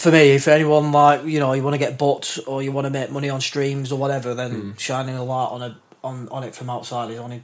for 0.00 0.10
me, 0.10 0.30
if 0.38 0.48
anyone 0.48 0.90
like 0.92 1.24
you 1.24 1.38
know 1.40 1.52
you 1.52 1.62
want 1.62 1.74
to 1.74 1.78
get 1.86 1.98
booked 1.98 2.38
or 2.46 2.62
you 2.62 2.72
want 2.72 2.86
to 2.86 2.90
make 2.90 3.10
money 3.10 3.28
on 3.30 3.40
streams 3.40 3.92
or 3.92 3.98
whatever, 3.98 4.34
then 4.34 4.50
Hmm. 4.52 4.70
shining 4.78 5.16
a 5.16 5.24
light 5.24 5.50
on 5.56 5.62
a 5.62 5.76
on 6.02 6.28
on 6.30 6.42
it 6.44 6.54
from 6.54 6.70
outside 6.70 7.10
is 7.10 7.18
only 7.18 7.42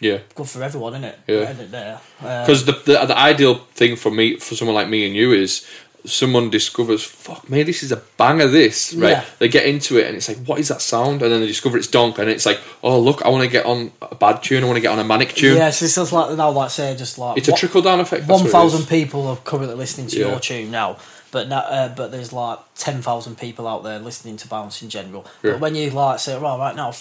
yeah. 0.00 0.18
good 0.34 0.48
for 0.48 0.62
everyone, 0.62 0.94
isn't 0.94 1.04
it? 1.04 1.18
Yeah. 1.26 1.52
There. 1.52 2.00
Uh, 2.22 2.42
Because 2.46 2.64
the, 2.64 2.72
the 2.72 3.06
the 3.06 3.18
ideal 3.18 3.54
thing 3.74 3.96
for 3.96 4.10
me, 4.10 4.38
for 4.38 4.54
someone 4.56 4.74
like 4.80 4.88
me 4.88 5.06
and 5.06 5.14
you, 5.14 5.32
is 5.32 5.66
someone 6.06 6.48
discovers, 6.48 7.04
fuck 7.04 7.50
me, 7.50 7.62
this 7.62 7.82
is 7.82 7.92
a 7.92 7.96
banger. 8.16 8.48
This 8.48 8.94
right? 8.94 9.10
Yeah. 9.10 9.24
They 9.38 9.48
get 9.48 9.66
into 9.66 9.98
it 9.98 10.06
and 10.06 10.16
it's 10.16 10.28
like, 10.30 10.38
what 10.48 10.58
is 10.58 10.68
that 10.68 10.80
sound? 10.80 11.20
And 11.22 11.30
then 11.30 11.40
they 11.42 11.46
discover 11.46 11.76
it's 11.76 11.88
donk, 11.88 12.18
and 12.18 12.30
it's 12.30 12.46
like, 12.46 12.58
oh 12.82 12.98
look, 12.98 13.20
I 13.26 13.28
want 13.28 13.44
to 13.44 13.50
get 13.50 13.66
on 13.66 13.92
a 14.00 14.14
bad 14.14 14.42
tune. 14.42 14.62
I 14.64 14.66
want 14.66 14.78
to 14.78 14.80
get 14.80 14.92
on 14.92 14.98
a 14.98 15.04
manic 15.04 15.34
tune. 15.34 15.56
Yes, 15.56 15.82
it's 15.82 15.96
just 15.96 16.12
like 16.12 16.34
now, 16.36 16.50
like 16.50 16.70
say, 16.70 16.96
just 16.96 17.18
like 17.18 17.36
It's 17.36 17.48
a 17.48 17.52
trickle 17.52 17.82
down 17.82 18.00
effect. 18.00 18.22
that's 18.26 18.30
One 18.30 18.40
what 18.40 18.48
it 18.48 18.52
thousand 18.52 18.86
people 18.88 19.26
are 19.26 19.36
currently 19.36 19.74
listening 19.76 20.06
to 20.08 20.18
Yeah. 20.18 20.28
your 20.30 20.40
tune 20.40 20.70
now, 20.70 20.96
but 21.30 21.48
now, 21.48 21.60
uh, 21.60 21.94
but 21.94 22.10
there's 22.10 22.32
like 22.32 22.58
ten 22.74 23.02
thousand 23.02 23.38
people 23.38 23.66
out 23.66 23.82
there 23.82 23.98
listening 23.98 24.36
to 24.38 24.48
bounce 24.48 24.82
in 24.82 24.88
general. 24.90 25.26
Yeah. 25.42 25.52
But 25.52 25.60
when 25.60 25.74
you 25.74 25.90
like 25.90 26.18
say, 26.18 26.38
right, 26.38 26.58
right 26.58 26.76
now, 26.76 26.92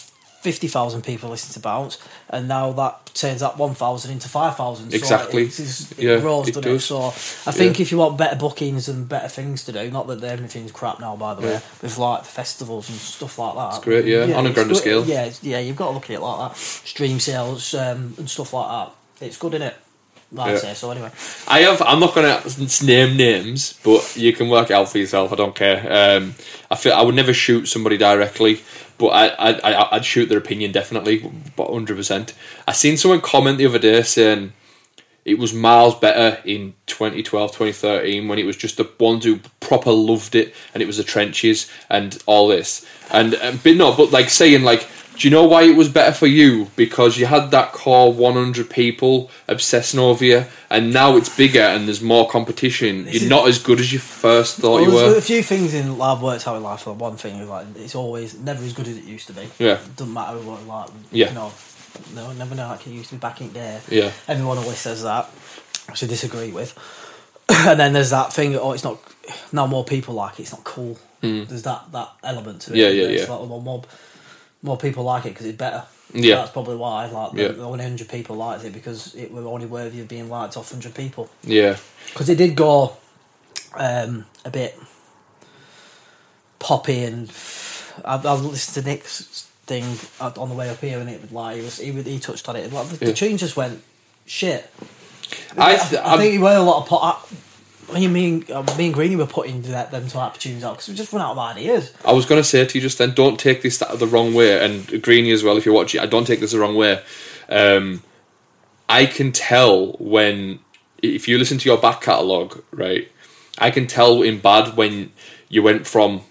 50,000 0.41 1.01
people 1.03 1.29
listen 1.29 1.53
to 1.53 1.59
Bounce, 1.59 1.97
and 2.29 2.47
now 2.47 2.71
that 2.71 3.11
turns 3.13 3.41
that 3.41 3.57
1,000 3.57 4.09
into 4.09 4.29
5,000. 4.29 4.93
Exactly. 4.93 5.49
So 5.49 5.63
it, 5.63 5.99
it 5.99 6.03
Yeah, 6.05 6.19
grows, 6.21 6.47
it 6.47 6.53
doesn't 6.53 6.71
it? 6.75 6.79
So 6.79 7.07
I 7.07 7.51
think 7.51 7.77
Yeah. 7.77 7.81
if 7.81 7.91
you 7.91 7.97
want 7.97 8.17
better 8.17 8.37
bookings 8.37 8.87
and 8.87 9.07
better 9.09 9.27
things 9.27 9.65
to 9.65 9.73
do, 9.73 9.91
not 9.91 10.07
that 10.07 10.23
everything's 10.23 10.71
crap 10.71 11.01
now, 11.01 11.17
by 11.17 11.33
the 11.33 11.41
way, 11.41 11.61
with 11.81 11.97
like 11.97 12.23
festivals 12.23 12.89
and 12.89 12.97
stuff 12.97 13.37
like 13.37 13.55
that. 13.55 13.75
It's 13.75 13.83
great, 13.83 14.05
yeah, 14.05 14.33
on 14.37 14.45
a 14.45 14.53
grander 14.53 14.75
scale. 14.75 15.03
Yeah, 15.03 15.29
yeah, 15.41 15.59
you've 15.59 15.75
got 15.75 15.87
to 15.87 15.91
look 15.91 16.05
at 16.05 16.11
it 16.11 16.21
like 16.21 16.51
that. 16.51 16.57
Stream 16.57 17.19
sales 17.19 17.73
um, 17.73 18.13
and 18.17 18.29
stuff 18.29 18.53
like 18.53 18.69
that. 18.69 19.25
It's 19.25 19.35
good, 19.35 19.51
innit? 19.51 19.73
I'd 20.37 20.51
Yeah. 20.51 20.57
say 20.59 20.73
so. 20.75 20.91
Anyway, 20.91 21.09
I 21.47 21.59
have. 21.61 21.81
I'm 21.81 21.99
not 21.99 22.13
gonna 22.13 22.41
name 22.83 23.17
names, 23.17 23.73
but 23.83 24.15
you 24.15 24.31
can 24.33 24.47
work 24.49 24.69
it 24.69 24.73
out 24.73 24.89
for 24.89 24.97
yourself. 24.99 25.31
I 25.33 25.35
don't 25.35 25.55
care. 25.55 25.85
Um, 25.91 26.35
I 26.69 26.75
feel 26.75 26.93
I 26.93 27.01
would 27.01 27.15
never 27.15 27.33
shoot 27.33 27.67
somebody 27.67 27.97
directly, 27.97 28.61
but 28.97 29.07
I, 29.07 29.27
I, 29.29 29.49
I 29.73 29.95
I'd 29.95 30.05
shoot 30.05 30.29
their 30.29 30.37
opinion 30.37 30.71
definitely, 30.71 31.31
but 31.55 31.71
hundred 31.71 31.97
percent. 31.97 32.33
I 32.67 32.73
seen 32.73 32.97
someone 32.97 33.21
comment 33.21 33.57
the 33.57 33.65
other 33.65 33.79
day 33.79 34.03
saying 34.03 34.53
it 35.25 35.37
was 35.37 35.53
miles 35.53 35.95
better 35.99 36.41
in 36.45 36.73
2012, 36.87 37.51
2013 37.51 38.27
when 38.27 38.39
it 38.39 38.45
was 38.45 38.55
just 38.55 38.77
the 38.77 38.89
ones 38.99 39.25
who 39.25 39.39
proper 39.59 39.91
loved 39.91 40.33
it 40.33 40.55
and 40.73 40.81
it 40.81 40.85
was 40.87 40.97
the 40.97 41.03
trenches 41.03 41.69
and 41.89 42.21
all 42.25 42.47
this. 42.47 42.85
And, 43.11 43.33
and 43.35 43.61
but 43.61 43.75
no, 43.75 43.93
but 43.95 44.11
like 44.11 44.29
saying 44.29 44.63
like, 44.63 44.87
do 45.19 45.27
you 45.27 45.31
know 45.31 45.43
why 45.43 45.63
it 45.63 45.75
was 45.75 45.89
better 45.89 46.13
for 46.13 46.27
you? 46.27 46.69
Because 46.77 47.17
you 47.17 47.25
had 47.25 47.51
that 47.51 47.73
core 47.73 48.13
100 48.13 48.69
people 48.69 49.29
obsessing 49.49 49.99
over 49.99 50.23
you, 50.23 50.45
and 50.69 50.93
now 50.93 51.17
it's 51.17 51.35
bigger 51.35 51.59
and 51.59 51.87
there's 51.87 52.01
more 52.01 52.29
competition. 52.29 53.05
You're 53.05 53.29
not 53.29 53.45
as 53.49 53.59
good 53.59 53.81
as 53.81 53.91
you 53.91 53.99
first 53.99 54.57
thought 54.57 54.75
well, 54.75 54.83
you 54.83 54.91
there's 54.91 55.11
were. 55.11 55.17
a 55.17 55.21
few 55.21 55.43
things 55.43 55.73
in 55.73 55.97
life 55.97 56.21
works 56.21 56.47
out 56.47 56.55
in 56.55 56.63
life. 56.63 56.87
Like 56.87 56.97
one 56.97 57.17
thing 57.17 57.35
is 57.35 57.49
like 57.49 57.67
it's 57.75 57.95
always 57.95 58.39
never 58.39 58.63
as 58.63 58.71
good 58.71 58.87
as 58.87 58.97
it 58.97 59.03
used 59.03 59.27
to 59.27 59.33
be. 59.33 59.49
Yeah. 59.59 59.73
it 59.73 59.95
doesn't 59.97 60.13
matter 60.13 60.37
what 60.37 60.65
like. 60.65 60.89
Yeah. 61.11 61.27
You 61.27 61.35
know, 61.35 61.51
no, 62.15 62.31
never 62.31 62.55
know 62.55 62.69
like 62.69 62.87
it 62.87 62.91
used 62.91 63.09
to 63.09 63.15
be 63.15 63.19
back 63.19 63.41
in 63.41 63.49
the 63.49 63.53
day. 63.55 63.79
Yeah. 63.89 64.11
Everyone 64.29 64.57
always 64.57 64.77
says 64.77 65.03
that, 65.03 65.25
which 65.89 66.01
I 66.01 66.07
disagree 66.07 66.53
with. 66.53 66.77
and 67.49 67.77
then 67.77 67.91
there's 67.91 68.11
that 68.11 68.31
thing. 68.31 68.55
Oh, 68.55 68.71
it's 68.71 68.85
not. 68.85 68.99
Now 69.51 69.67
more 69.67 69.83
people 69.83 70.13
like 70.13 70.39
it. 70.39 70.43
It's 70.43 70.53
not 70.53 70.63
cool. 70.63 70.97
Hmm. 71.19 71.43
There's 71.43 71.63
that 71.63 71.91
that 71.91 72.09
element 72.23 72.61
to 72.61 72.73
it. 72.73 72.77
Yeah, 72.77 72.87
yeah, 72.87 73.07
It's 73.09 73.27
yeah. 73.27 73.35
Like, 73.35 73.49
well, 73.49 73.59
more 73.59 73.83
more 74.61 74.77
people 74.77 75.03
like 75.03 75.25
it 75.25 75.29
because 75.29 75.45
it's 75.45 75.57
better. 75.57 75.83
Yeah. 76.13 76.35
that's 76.37 76.51
probably 76.51 76.75
why. 76.75 77.05
Like, 77.05 77.33
Yeah. 77.33 77.49
the, 77.49 77.63
only 77.63 77.83
hundred 77.83 78.09
people 78.09 78.35
liked 78.35 78.63
it 78.65 78.73
because 78.73 79.13
it 79.15 79.31
were 79.31 79.45
only 79.45 79.67
worthy 79.67 80.01
of 80.01 80.07
being 80.07 80.29
liked 80.29 80.57
off 80.57 80.71
hundred 80.71 80.95
people 80.95 81.29
Yeah, 81.43 81.77
because 82.07 82.29
it 82.29 82.37
did 82.37 82.55
go 82.55 82.97
um, 83.75 84.25
a 84.43 84.49
bit 84.49 84.77
poppy 86.59 87.03
and 87.03 87.29
I've, 88.03 88.25
I've 88.25 88.41
listened 88.41 88.83
to 88.83 88.89
Nick's 88.89 89.47
thing 89.65 89.85
on 90.19 90.49
the 90.49 90.55
way 90.55 90.69
up 90.69 90.79
here 90.79 90.99
and 90.99 91.09
it 91.09 91.31
like 91.31 91.57
he 91.57 91.61
was 91.61 91.77
he, 91.77 91.91
he 91.91 92.19
touched 92.19 92.49
on 92.49 92.55
it 92.55 92.73
like 92.73 92.87
the, 92.87 93.05
the 93.05 93.13
tune 93.13 93.37
just 93.37 93.55
went 93.55 93.81
shit. 94.25 94.67
I, 95.55 95.73
I, 95.73 95.77
th- 95.77 96.01
I 96.03 96.17
think 96.17 96.33
he 96.33 96.39
were 96.39 96.55
a 96.55 96.61
lot 96.61 96.81
of 96.83 96.89
pot. 96.89 97.31
I, 97.93 98.07
me 98.07 98.29
and 98.29 98.51
uh, 98.51 98.63
me 98.77 98.85
and 98.85 98.93
Greeny 98.93 99.15
were 99.15 99.25
putting 99.25 99.61
that, 99.63 99.91
them 99.91 100.07
type 100.07 100.35
of 100.35 100.39
tunes 100.39 100.63
out 100.63 100.75
because 100.75 100.89
we 100.89 100.95
just 100.95 101.11
run 101.11 101.21
out 101.21 101.31
of 101.31 101.37
ideas. 101.37 101.93
I 102.05 102.13
was 102.13 102.25
going 102.25 102.39
to 102.41 102.47
say 102.47 102.65
to 102.65 102.77
you 102.77 102.81
just 102.81 102.97
then, 102.97 103.13
don't 103.13 103.39
take 103.39 103.61
this 103.61 103.77
the 103.79 104.07
wrong 104.07 104.33
way, 104.33 104.63
and 104.63 105.01
Greeny 105.01 105.31
as 105.31 105.43
well. 105.43 105.57
If 105.57 105.65
you're 105.65 105.75
watching, 105.75 106.01
I 106.01 106.05
don't 106.05 106.25
take 106.25 106.39
this 106.39 106.51
the 106.51 106.59
wrong 106.59 106.75
way. 106.75 107.01
Um, 107.49 108.03
I 108.87 109.05
can 109.05 109.31
tell 109.31 109.93
when 109.93 110.59
if 111.01 111.27
you 111.27 111.37
listen 111.37 111.57
to 111.59 111.69
your 111.69 111.77
back 111.77 112.01
catalogue, 112.01 112.63
right? 112.71 113.09
I 113.57 113.71
can 113.71 113.87
tell 113.87 114.21
in 114.21 114.39
bad 114.39 114.75
when 114.75 115.11
you 115.49 115.63
went 115.63 115.87
from 115.87 116.21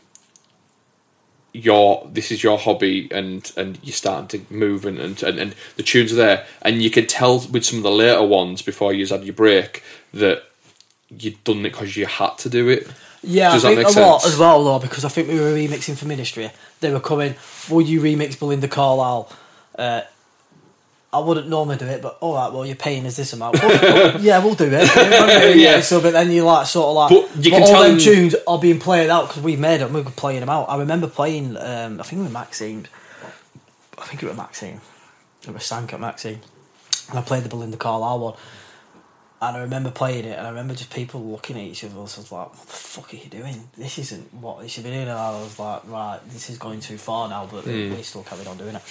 your 1.53 2.09
this 2.13 2.31
is 2.31 2.43
your 2.43 2.59
hobby 2.59 3.09
and 3.11 3.53
and 3.57 3.79
you're 3.83 3.93
starting 3.93 4.47
to 4.47 4.55
move 4.55 4.85
and 4.85 4.99
and, 4.99 5.23
and, 5.23 5.39
and 5.39 5.55
the 5.77 5.83
tunes 5.83 6.13
are 6.13 6.17
there 6.17 6.47
and 6.63 6.83
you 6.83 6.91
can 6.91 7.07
tell 7.07 7.41
with 7.49 7.65
some 7.65 7.79
of 7.79 7.83
the 7.83 7.91
later 7.91 8.23
ones 8.23 8.63
before 8.63 8.93
you 8.93 9.07
had 9.07 9.25
your 9.25 9.35
break 9.35 9.83
that 10.13 10.48
you'd 11.11 11.43
done 11.45 11.59
it 11.67 11.71
because 11.73 11.97
you 11.97 12.07
had 12.07 12.37
to 12.39 12.49
do 12.49 12.69
it 12.69 12.87
Yeah, 13.23 13.53
Does 13.53 13.65
I 13.65 13.75
think 13.75 13.97
a 13.97 14.01
lot 14.01 14.25
as 14.27 14.37
well 14.37 14.63
though 14.65 14.79
because 14.79 15.05
I 15.05 15.09
think 15.09 15.29
we 15.29 15.41
were 15.41 15.53
remixing 15.53 15.97
for 15.97 16.07
Ministry. 16.07 16.51
They 16.81 16.93
were 16.93 17.01
coming. 17.01 17.35
Would 17.71 17.89
you 17.89 18.01
remix 18.01 18.39
Belinda 18.39 18.69
Carlisle? 18.69 19.33
Uh, 19.77 20.03
I 21.13 21.21
wouldn't 21.21 21.49
normally 21.49 21.79
do 21.79 21.87
it, 21.87 22.03
but 22.03 22.19
all 22.21 22.35
right. 22.35 22.53
Well, 22.53 22.67
you're 22.67 22.77
paying 22.77 23.07
us 23.07 23.17
this 23.17 23.33
amount. 23.33 23.55
Well, 23.63 24.21
yeah, 24.21 24.45
we'll 24.45 24.55
do 24.55 24.67
it. 24.71 24.73
yeah. 24.97 25.47
Yeah. 25.55 25.81
So, 25.81 26.03
but 26.03 26.13
then 26.13 26.31
you 26.31 26.45
like 26.45 26.67
sort 26.67 26.89
of 26.89 26.95
like. 26.97 27.11
But 27.35 27.45
you 27.45 27.51
can 27.51 27.63
all 27.63 27.69
tell 27.69 27.83
them 27.83 27.93
them- 27.93 28.01
tunes 28.01 28.37
are 28.47 28.59
being 28.59 28.79
played 28.79 29.09
out 29.09 29.29
because 29.29 29.43
we 29.43 29.57
made 29.57 29.81
them. 29.81 29.95
We 29.95 30.03
were 30.03 30.11
playing 30.11 30.41
them 30.41 30.51
out. 30.51 30.69
I 30.69 30.77
remember 30.77 31.07
playing. 31.09 31.57
Um, 31.57 31.99
I 31.99 32.03
think 32.03 32.21
it 32.21 32.25
was 32.25 32.33
Maxine. 32.33 32.87
I 33.97 34.05
think 34.05 34.23
it 34.23 34.27
was 34.27 34.37
Maxine. 34.37 34.81
It 35.47 35.55
was 35.55 35.65
Sank 35.65 35.95
at 35.95 36.01
Maxine. 36.01 36.41
And 37.09 37.19
I 37.19 37.23
played 37.23 37.43
the 37.43 37.49
Belinda 37.49 37.79
Carlisle 37.79 38.19
one. 38.19 38.35
And 39.41 39.57
I 39.57 39.61
remember 39.61 39.91
playing 39.91 40.24
it, 40.24 40.36
and 40.36 40.47
I 40.47 40.51
remember 40.51 40.74
just 40.74 40.93
people 40.93 41.22
looking 41.24 41.57
at 41.57 41.62
each 41.62 41.84
other. 41.84 41.95
I 41.97 42.01
was 42.01 42.18
like, 42.32 42.51
"What 42.51 42.53
the 42.53 42.72
fuck 42.72 43.14
are 43.14 43.16
you 43.16 43.30
doing? 43.30 43.68
This 43.76 43.99
isn't 43.99 44.34
what 44.34 44.62
you 44.62 44.68
should 44.68 44.84
be 44.84 44.91
doing." 44.91 45.03
And 45.03 45.12
I 45.12 45.30
was 45.30 45.59
like, 45.59 45.82
"Right, 45.86 46.20
this 46.30 46.51
is 46.51 46.59
going 46.59 46.80
too 46.80 46.99
far 46.99 47.28
now," 47.28 47.47
but 47.47 47.64
hmm. 47.64 47.95
we 47.95 48.03
still 48.03 48.24
carried 48.24 48.49
on 48.49 48.59
doing 48.59 48.74
it. 48.74 48.82